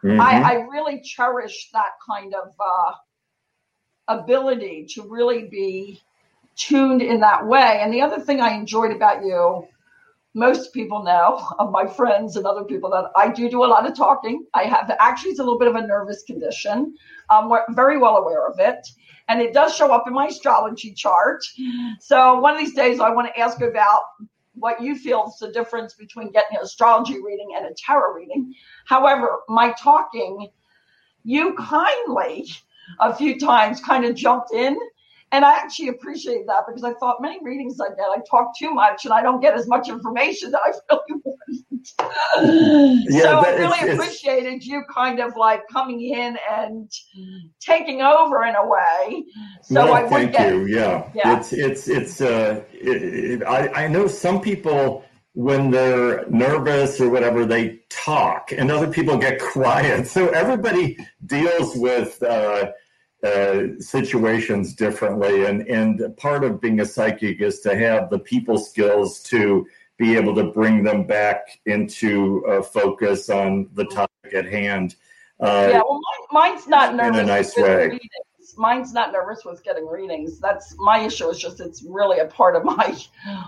Mm-hmm. 0.04 0.20
I, 0.20 0.42
I, 0.42 0.52
really 0.70 1.00
cherish 1.00 1.70
that 1.72 1.92
kind 2.06 2.34
of 2.34 2.52
uh, 2.60 2.92
ability 4.08 4.86
to 4.94 5.02
really 5.02 5.44
be 5.44 6.00
tuned 6.56 7.02
in 7.02 7.20
that 7.20 7.46
way. 7.46 7.80
And 7.82 7.92
the 7.92 8.00
other 8.00 8.20
thing 8.20 8.40
I 8.40 8.54
enjoyed 8.54 8.92
about 8.92 9.22
you 9.22 9.68
most 10.36 10.74
people 10.74 11.02
know 11.02 11.42
of 11.58 11.72
my 11.72 11.86
friends 11.86 12.36
and 12.36 12.46
other 12.46 12.62
people 12.62 12.90
that 12.90 13.10
I 13.16 13.32
do 13.32 13.48
do 13.48 13.64
a 13.64 13.66
lot 13.66 13.88
of 13.88 13.96
talking. 13.96 14.44
I 14.54 14.64
have 14.64 14.94
actually 15.00 15.30
it's 15.30 15.40
a 15.40 15.42
little 15.42 15.58
bit 15.58 15.68
of 15.68 15.74
a 15.74 15.84
nervous 15.84 16.22
condition. 16.22 16.94
I'm 17.30 17.50
very 17.70 17.98
well 17.98 18.18
aware 18.18 18.46
of 18.46 18.60
it, 18.60 18.86
and 19.28 19.40
it 19.40 19.52
does 19.52 19.74
show 19.74 19.92
up 19.92 20.06
in 20.06 20.12
my 20.12 20.26
astrology 20.26 20.92
chart. 20.92 21.42
So 21.98 22.38
one 22.38 22.54
of 22.54 22.60
these 22.60 22.74
days, 22.74 23.00
I 23.00 23.10
want 23.10 23.26
to 23.34 23.40
ask 23.40 23.60
about 23.62 24.02
what 24.52 24.80
you 24.80 24.94
feel 24.94 25.26
is 25.28 25.38
the 25.38 25.52
difference 25.52 25.94
between 25.94 26.30
getting 26.30 26.56
an 26.56 26.62
astrology 26.62 27.20
reading 27.20 27.48
and 27.56 27.66
a 27.66 27.74
tarot 27.76 28.14
reading. 28.14 28.54
However, 28.84 29.38
my 29.48 29.72
talking, 29.72 30.48
you 31.24 31.54
kindly 31.54 32.46
a 33.00 33.14
few 33.14 33.38
times 33.38 33.80
kind 33.80 34.04
of 34.04 34.14
jumped 34.14 34.52
in 34.52 34.76
and 35.32 35.44
I 35.44 35.54
actually 35.54 35.88
appreciate 35.88 36.46
that 36.46 36.64
because 36.66 36.84
I 36.84 36.94
thought 36.94 37.20
many 37.20 37.38
readings 37.42 37.80
I 37.80 37.88
get, 37.88 38.06
I 38.10 38.18
talk 38.30 38.56
too 38.56 38.70
much 38.70 39.04
and 39.04 39.12
I 39.12 39.22
don't 39.22 39.40
get 39.40 39.54
as 39.54 39.66
much 39.66 39.88
information 39.88 40.52
that 40.52 40.60
I 40.64 40.72
really 40.90 41.20
want. 41.24 43.10
yeah, 43.10 43.22
so 43.22 43.38
I 43.40 43.54
really 43.56 43.78
it's, 43.80 43.94
appreciated 43.94 44.54
it's, 44.54 44.66
you 44.66 44.84
kind 44.92 45.18
of 45.18 45.36
like 45.36 45.62
coming 45.70 46.00
in 46.00 46.38
and 46.50 46.90
taking 47.60 48.02
over 48.02 48.44
in 48.44 48.54
a 48.54 48.66
way. 48.66 49.24
So 49.62 49.92
I 49.92 50.08
thank 50.08 50.32
get, 50.32 50.54
you. 50.54 50.66
Yeah. 50.66 51.10
yeah. 51.12 51.38
It's, 51.38 51.52
it's, 51.52 51.88
it's, 51.88 52.20
uh, 52.20 52.62
it, 52.72 53.02
it, 53.02 53.42
I, 53.42 53.84
I 53.84 53.88
know 53.88 54.06
some 54.06 54.40
people, 54.40 55.04
when 55.36 55.70
they're 55.70 56.26
nervous 56.30 56.98
or 56.98 57.10
whatever, 57.10 57.44
they 57.44 57.78
talk, 57.90 58.52
and 58.52 58.70
other 58.70 58.90
people 58.90 59.18
get 59.18 59.38
quiet. 59.52 60.06
So 60.06 60.28
everybody 60.28 60.96
deals 61.26 61.76
with, 61.76 62.22
uh, 62.22 62.72
uh, 63.22 63.62
situations 63.78 64.74
differently. 64.74 65.44
And, 65.44 65.66
and 65.68 66.16
part 66.16 66.42
of 66.42 66.60
being 66.60 66.80
a 66.80 66.86
psychic 66.86 67.42
is 67.42 67.60
to 67.60 67.76
have 67.76 68.08
the 68.08 68.18
people 68.18 68.56
skills 68.56 69.22
to 69.24 69.66
be 69.98 70.16
able 70.16 70.34
to 70.36 70.44
bring 70.44 70.84
them 70.84 71.06
back 71.06 71.60
into 71.66 72.44
uh, 72.46 72.62
focus 72.62 73.28
on 73.28 73.68
the 73.74 73.84
topic 73.84 74.32
at 74.32 74.46
hand. 74.46 74.96
Uh, 75.38 75.68
yeah, 75.70 75.82
well, 75.86 76.00
mine's 76.32 76.66
not 76.66 76.94
nervous. 76.94 77.18
In 77.18 77.24
a 77.24 77.26
nice 77.26 77.56
way 77.56 77.98
mine's 78.56 78.92
not 78.92 79.12
nervous 79.12 79.44
with 79.44 79.62
getting 79.62 79.86
readings. 79.86 80.38
That's 80.38 80.74
my 80.78 81.00
issue. 81.00 81.28
Is 81.28 81.38
just 81.38 81.60
it's 81.60 81.82
really 81.82 82.18
a 82.18 82.26
part 82.26 82.56
of 82.56 82.64
my 82.64 82.96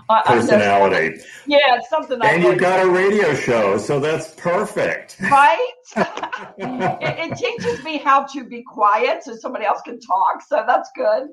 uh, 0.09 0.23
personality. 0.23 1.21
Yeah, 1.45 1.75
it's 1.75 1.89
something. 1.89 2.19
And 2.23 2.43
you've 2.43 2.59
got 2.59 2.85
a 2.85 2.89
radio 2.89 3.33
show, 3.35 3.77
so 3.77 3.99
that's 3.99 4.33
perfect, 4.35 5.17
right? 5.21 5.71
it, 5.97 7.31
it, 7.31 7.37
teaches 7.37 7.83
me 7.83 7.97
how 7.97 8.25
to 8.25 8.43
be 8.43 8.63
quiet 8.63 9.23
so 9.23 9.35
somebody 9.35 9.65
else 9.65 9.81
can 9.81 9.99
talk. 9.99 10.41
So 10.47 10.63
that's 10.67 10.89
good. 10.95 11.29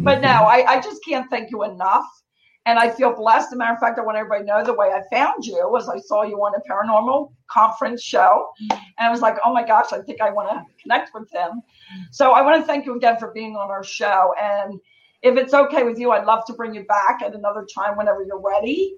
But 0.00 0.20
no, 0.20 0.28
I, 0.28 0.64
I 0.68 0.80
just 0.80 1.04
can't 1.04 1.28
thank 1.30 1.50
you 1.50 1.64
enough. 1.64 2.06
And 2.64 2.78
I 2.78 2.90
feel 2.90 3.12
blessed. 3.12 3.48
As 3.48 3.52
a 3.54 3.56
matter 3.56 3.74
of 3.74 3.80
fact, 3.80 3.98
I 3.98 4.02
want 4.02 4.16
everybody 4.16 4.44
to 4.44 4.46
know 4.46 4.64
the 4.64 4.72
way 4.72 4.92
I 4.92 5.02
found 5.14 5.44
you 5.44 5.68
was 5.68 5.88
I 5.88 5.98
saw 5.98 6.22
you 6.22 6.36
on 6.36 6.52
a 6.54 6.60
paranormal 6.72 7.32
conference 7.48 8.02
show. 8.02 8.50
And 8.70 8.80
I 9.00 9.10
was 9.10 9.20
like, 9.20 9.36
oh 9.44 9.52
my 9.52 9.66
gosh, 9.66 9.92
I 9.92 10.00
think 10.00 10.20
I 10.20 10.30
want 10.30 10.48
to 10.50 10.64
connect 10.80 11.10
with 11.12 11.28
them. 11.30 11.62
So 12.12 12.32
I 12.32 12.42
want 12.42 12.60
to 12.60 12.66
thank 12.66 12.86
you 12.86 12.96
again 12.96 13.18
for 13.18 13.32
being 13.32 13.56
on 13.56 13.70
our 13.70 13.82
show. 13.82 14.32
And 14.40 14.78
if 15.22 15.36
it's 15.36 15.54
okay 15.54 15.82
with 15.82 15.98
you, 15.98 16.12
I'd 16.12 16.24
love 16.24 16.44
to 16.46 16.52
bring 16.52 16.72
you 16.72 16.84
back 16.84 17.20
at 17.24 17.34
another 17.34 17.66
time 17.74 17.96
whenever 17.96 18.22
you're 18.22 18.40
ready. 18.40 18.94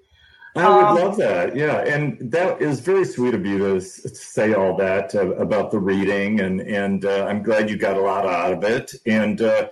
I 0.55 0.69
would 0.69 0.85
um, 0.85 0.95
love 0.95 1.17
that. 1.17 1.55
Yeah. 1.55 1.79
And 1.79 2.31
that 2.31 2.61
is 2.61 2.79
very 2.79 3.03
sweet 3.03 3.33
of 3.33 3.45
you 3.45 3.57
to 3.57 3.81
say 3.81 4.53
all 4.53 4.77
that 4.77 5.13
uh, 5.13 5.31
about 5.35 5.71
the 5.71 5.79
reading. 5.79 6.39
And, 6.39 6.61
and 6.61 7.03
uh, 7.03 7.25
I'm 7.25 7.43
glad 7.43 7.69
you 7.69 7.77
got 7.77 7.97
a 7.97 8.01
lot 8.01 8.25
out 8.25 8.53
of 8.53 8.63
it. 8.63 8.93
And, 9.05 9.41
uh, 9.41 9.69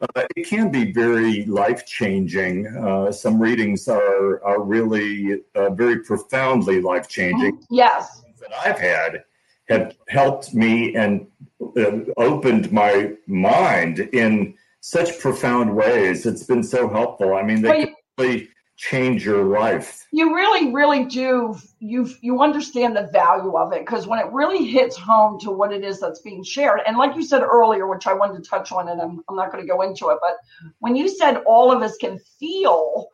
uh, 0.00 0.24
it 0.36 0.46
can 0.46 0.70
be 0.70 0.92
very 0.92 1.44
life 1.46 1.86
changing. 1.86 2.66
Uh, 2.66 3.10
some 3.10 3.40
readings 3.40 3.88
are 3.88 4.42
are 4.44 4.62
really 4.62 5.42
uh, 5.54 5.70
very 5.70 6.00
profoundly 6.00 6.80
life 6.80 7.08
changing. 7.08 7.56
Mm-hmm. 7.56 7.74
Yes, 7.74 8.22
that 8.40 8.52
I've 8.64 8.78
had 8.78 9.24
have 9.68 9.96
helped 10.08 10.54
me 10.54 10.94
and 10.94 11.26
uh, 11.76 12.00
opened 12.16 12.72
my 12.72 13.12
mind 13.26 13.98
in 13.98 14.54
such 14.80 15.18
profound 15.18 15.74
ways. 15.74 16.24
It's 16.26 16.44
been 16.44 16.62
so 16.62 16.88
helpful. 16.88 17.34
I 17.34 17.42
mean, 17.42 17.62
they 17.62 17.68
well, 17.68 17.86
really 18.18 18.48
change 18.78 19.24
your 19.24 19.44
life. 19.44 20.06
You 20.12 20.34
really, 20.34 20.72
really 20.72 21.04
do. 21.04 21.58
You 21.80 22.08
you 22.22 22.40
understand 22.40 22.96
the 22.96 23.08
value 23.12 23.56
of 23.58 23.72
it 23.72 23.80
because 23.80 24.06
when 24.06 24.20
it 24.20 24.32
really 24.32 24.64
hits 24.64 24.96
home 24.96 25.38
to 25.40 25.50
what 25.50 25.72
it 25.72 25.84
is 25.84 26.00
that's 26.00 26.20
being 26.20 26.42
shared, 26.44 26.80
and 26.86 26.96
like 26.96 27.14
you 27.14 27.22
said 27.22 27.42
earlier, 27.42 27.86
which 27.88 28.06
I 28.06 28.14
wanted 28.14 28.42
to 28.42 28.48
touch 28.48 28.72
on, 28.72 28.88
and 28.88 29.02
I'm 29.02 29.22
I'm 29.28 29.36
not 29.36 29.52
going 29.52 29.62
to 29.62 29.68
go 29.68 29.82
into 29.82 30.08
it, 30.10 30.18
but 30.22 30.36
when 30.78 30.96
you 30.96 31.08
said 31.08 31.42
all 31.44 31.70
of 31.72 31.82
us 31.82 31.96
can 31.96 32.18
feel 32.38 33.08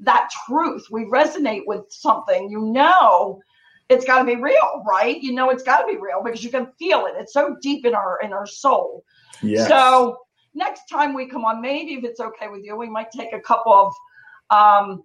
that 0.00 0.30
truth, 0.46 0.86
we 0.90 1.04
resonate 1.04 1.62
with 1.66 1.84
something, 1.90 2.50
you 2.50 2.60
know. 2.60 3.40
It's 3.88 4.06
got 4.06 4.20
to 4.20 4.24
be 4.24 4.36
real, 4.36 4.82
right? 4.88 5.20
You 5.20 5.34
know 5.34 5.50
it's 5.50 5.62
got 5.62 5.82
to 5.82 5.86
be 5.86 5.98
real 5.98 6.22
because 6.24 6.42
you 6.42 6.48
can 6.48 6.72
feel 6.78 7.04
it. 7.04 7.14
It's 7.18 7.34
so 7.34 7.56
deep 7.60 7.84
in 7.84 7.94
our 7.94 8.18
in 8.22 8.32
our 8.32 8.46
soul. 8.46 9.04
Yes. 9.42 9.68
So 9.68 10.16
next 10.54 10.88
time 10.88 11.12
we 11.12 11.26
come 11.26 11.44
on, 11.44 11.60
maybe 11.60 11.92
if 11.92 12.04
it's 12.04 12.20
okay 12.20 12.48
with 12.48 12.64
you, 12.64 12.74
we 12.74 12.88
might 12.88 13.10
take 13.10 13.34
a 13.34 13.40
couple 13.40 13.74
of 13.74 13.92
um, 14.52 15.02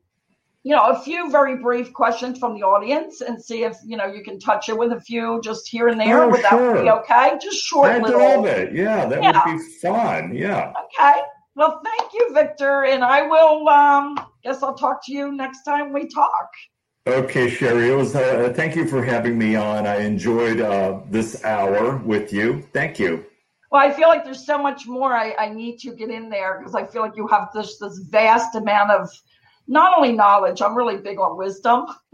you 0.63 0.75
know, 0.75 0.87
a 0.87 0.99
few 0.99 1.31
very 1.31 1.55
brief 1.55 1.93
questions 1.93 2.37
from 2.39 2.53
the 2.55 2.63
audience 2.63 3.21
and 3.21 3.41
see 3.41 3.63
if, 3.63 3.77
you 3.85 3.95
know, 3.95 4.05
you 4.05 4.21
can 4.21 4.37
touch 4.37 4.67
it 4.67 4.77
with 4.77 4.91
a 4.91 4.99
few 4.99 5.39
just 5.41 5.69
here 5.69 5.87
and 5.87 5.99
there. 5.99 6.23
Oh, 6.23 6.29
would 6.29 6.41
sure. 6.41 6.73
that 6.73 6.83
be 6.83 6.89
okay? 6.89 7.37
Just 7.41 7.63
short 7.63 7.91
I 7.91 7.99
little. 7.99 8.19
love 8.19 8.45
it. 8.45 8.73
Yeah, 8.73 9.05
that 9.05 9.23
yeah. 9.23 9.45
would 9.45 9.57
be 9.57 9.63
fun. 9.81 10.35
Yeah. 10.35 10.73
Okay. 10.85 11.21
Well, 11.55 11.81
thank 11.83 12.13
you, 12.13 12.33
Victor. 12.33 12.83
And 12.83 13.01
I 13.03 13.21
will, 13.21 13.69
um, 13.69 14.19
guess 14.43 14.61
I'll 14.61 14.75
talk 14.75 15.05
to 15.05 15.13
you 15.13 15.31
next 15.31 15.63
time 15.63 15.93
we 15.93 16.07
talk. 16.07 16.49
Okay, 17.07 17.49
Sherry. 17.49 17.89
It 17.89 17.95
was. 17.95 18.13
Uh, 18.13 18.51
thank 18.53 18.75
you 18.75 18.85
for 18.85 19.01
having 19.01 19.37
me 19.37 19.55
on. 19.55 19.87
I 19.87 20.01
enjoyed 20.01 20.59
uh, 20.59 20.99
this 21.09 21.45
hour 21.45 21.95
with 21.97 22.33
you. 22.33 22.67
Thank 22.73 22.99
you. 22.99 23.25
Well, 23.71 23.81
I 23.81 23.93
feel 23.93 24.09
like 24.09 24.25
there's 24.25 24.45
so 24.45 24.57
much 24.57 24.87
more 24.87 25.13
I, 25.13 25.33
I 25.39 25.47
need 25.49 25.77
to 25.79 25.95
get 25.95 26.09
in 26.09 26.29
there 26.29 26.57
because 26.57 26.75
I 26.75 26.85
feel 26.85 27.01
like 27.01 27.15
you 27.15 27.25
have 27.27 27.47
this 27.53 27.77
this 27.77 27.99
vast 27.99 28.55
amount 28.55 28.91
of 28.91 29.09
not 29.67 29.97
only 29.97 30.13
knowledge, 30.13 30.61
I'm 30.61 30.75
really 30.75 30.97
big 30.97 31.19
on 31.19 31.37
wisdom. 31.37 31.87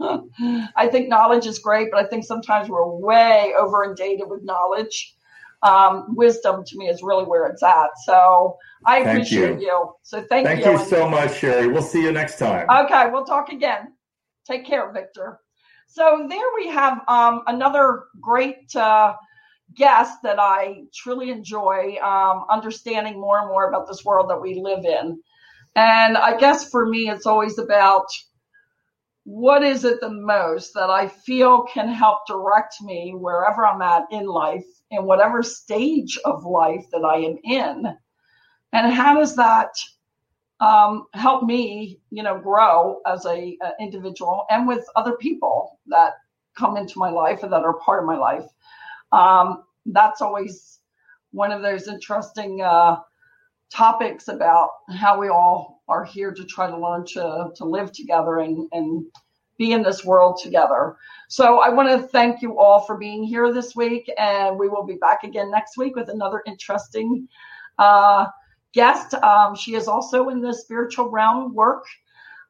I 0.76 0.88
think 0.88 1.08
knowledge 1.08 1.46
is 1.46 1.58
great, 1.58 1.90
but 1.90 2.04
I 2.04 2.08
think 2.08 2.24
sometimes 2.24 2.68
we're 2.68 2.86
way 2.86 3.52
over 3.58 3.84
inundated 3.84 4.28
with 4.28 4.42
knowledge. 4.42 5.14
Um, 5.62 6.14
wisdom 6.14 6.62
to 6.66 6.76
me 6.76 6.88
is 6.88 7.02
really 7.02 7.24
where 7.24 7.46
it's 7.46 7.62
at. 7.62 7.88
So 8.04 8.58
I 8.84 8.98
appreciate 8.98 9.60
you. 9.60 9.66
you. 9.66 9.92
So 10.02 10.18
thank, 10.28 10.46
thank 10.46 10.58
you. 10.58 10.64
Thank 10.64 10.80
you 10.80 10.86
so 10.86 11.08
much, 11.08 11.38
Sherry. 11.38 11.68
We'll 11.68 11.82
see 11.82 12.02
you 12.02 12.12
next 12.12 12.38
time. 12.38 12.68
Okay, 12.68 13.08
we'll 13.10 13.24
talk 13.24 13.48
again. 13.48 13.94
Take 14.46 14.66
care, 14.66 14.92
Victor. 14.92 15.40
So 15.86 16.26
there 16.28 16.46
we 16.56 16.68
have 16.68 17.00
um, 17.08 17.42
another 17.46 18.04
great 18.20 18.74
uh, 18.76 19.14
guest 19.74 20.18
that 20.22 20.38
I 20.38 20.82
truly 20.92 21.30
enjoy 21.30 21.96
um, 22.02 22.44
understanding 22.50 23.20
more 23.20 23.38
and 23.38 23.48
more 23.48 23.68
about 23.68 23.86
this 23.86 24.04
world 24.04 24.28
that 24.28 24.40
we 24.40 24.60
live 24.60 24.84
in. 24.84 25.20
And 25.76 26.16
I 26.16 26.36
guess 26.38 26.70
for 26.70 26.86
me, 26.86 27.08
it's 27.08 27.26
always 27.26 27.58
about 27.58 28.06
what 29.24 29.62
is 29.62 29.84
it 29.84 30.00
the 30.00 30.10
most 30.10 30.74
that 30.74 30.90
I 30.90 31.08
feel 31.08 31.62
can 31.62 31.88
help 31.88 32.26
direct 32.26 32.76
me 32.82 33.14
wherever 33.16 33.66
I'm 33.66 33.82
at 33.82 34.04
in 34.10 34.26
life, 34.26 34.66
in 34.90 35.04
whatever 35.04 35.42
stage 35.42 36.18
of 36.24 36.44
life 36.44 36.84
that 36.92 37.04
I 37.04 37.16
am 37.16 37.38
in. 37.42 37.96
And 38.72 38.92
how 38.92 39.14
does 39.18 39.34
that 39.36 39.70
um, 40.60 41.06
help 41.14 41.44
me, 41.44 42.00
you 42.10 42.22
know, 42.22 42.38
grow 42.38 43.00
as 43.06 43.24
a, 43.26 43.56
a 43.62 43.72
individual 43.80 44.44
and 44.50 44.66
with 44.68 44.84
other 44.96 45.16
people 45.16 45.78
that 45.86 46.14
come 46.56 46.76
into 46.76 46.98
my 46.98 47.10
life 47.10 47.42
and 47.42 47.52
that 47.52 47.64
are 47.64 47.78
part 47.80 48.02
of 48.02 48.06
my 48.06 48.16
life. 48.16 48.46
Um, 49.12 49.64
that's 49.86 50.22
always 50.22 50.80
one 51.32 51.52
of 51.52 51.62
those 51.62 51.88
interesting 51.88 52.62
uh, 52.62 52.98
topics 53.74 54.28
about 54.28 54.70
how 54.96 55.18
we 55.18 55.28
all 55.28 55.82
are 55.88 56.04
here 56.04 56.32
to 56.32 56.44
try 56.44 56.70
to 56.70 56.78
learn 56.78 57.04
to, 57.04 57.50
to 57.56 57.64
live 57.64 57.92
together 57.92 58.38
and, 58.38 58.68
and 58.72 59.04
be 59.58 59.72
in 59.72 59.82
this 59.82 60.04
world 60.04 60.40
together. 60.42 60.96
So 61.28 61.58
I 61.60 61.68
want 61.68 61.88
to 61.88 62.08
thank 62.08 62.42
you 62.42 62.58
all 62.58 62.80
for 62.80 62.96
being 62.96 63.24
here 63.24 63.52
this 63.52 63.74
week, 63.74 64.10
and 64.18 64.58
we 64.58 64.68
will 64.68 64.84
be 64.84 64.96
back 64.96 65.24
again 65.24 65.50
next 65.50 65.76
week 65.76 65.96
with 65.96 66.08
another 66.08 66.42
interesting 66.46 67.28
uh, 67.78 68.26
guest. 68.72 69.14
Um, 69.14 69.54
she 69.54 69.74
is 69.74 69.88
also 69.88 70.28
in 70.28 70.40
the 70.40 70.52
spiritual 70.52 71.10
realm 71.10 71.54
work, 71.54 71.84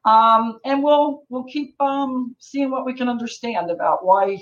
um, 0.05 0.59
and 0.65 0.83
we'll 0.83 1.23
we'll 1.29 1.45
keep 1.45 1.75
um, 1.81 2.35
seeing 2.39 2.71
what 2.71 2.85
we 2.85 2.93
can 2.93 3.09
understand 3.09 3.71
about 3.71 4.05
why 4.05 4.37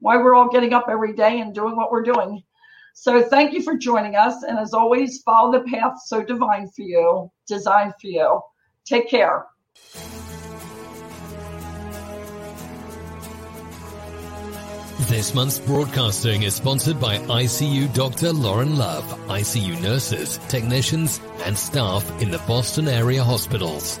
why 0.00 0.16
we're 0.16 0.34
all 0.34 0.48
getting 0.48 0.72
up 0.72 0.86
every 0.88 1.14
day 1.14 1.40
and 1.40 1.54
doing 1.54 1.76
what 1.76 1.90
we're 1.90 2.02
doing. 2.02 2.42
So 3.00 3.22
thank 3.22 3.52
you 3.52 3.62
for 3.62 3.76
joining 3.76 4.16
us, 4.16 4.42
and 4.42 4.58
as 4.58 4.74
always, 4.74 5.22
follow 5.22 5.52
the 5.52 5.64
path 5.70 6.02
so 6.04 6.24
divine 6.24 6.66
for 6.66 6.82
you, 6.82 7.30
designed 7.46 7.92
for 8.00 8.08
you. 8.08 8.40
Take 8.84 9.08
care. 9.08 9.46
This 15.06 15.32
month's 15.32 15.60
broadcasting 15.60 16.42
is 16.42 16.56
sponsored 16.56 17.00
by 17.00 17.18
ICU 17.18 17.94
Dr. 17.94 18.32
Lauren 18.32 18.76
Love, 18.76 19.04
ICU 19.28 19.80
nurses, 19.80 20.38
technicians, 20.48 21.20
and 21.44 21.56
staff 21.56 22.20
in 22.20 22.32
the 22.32 22.38
Boston 22.48 22.88
area 22.88 23.22
hospitals. 23.22 24.00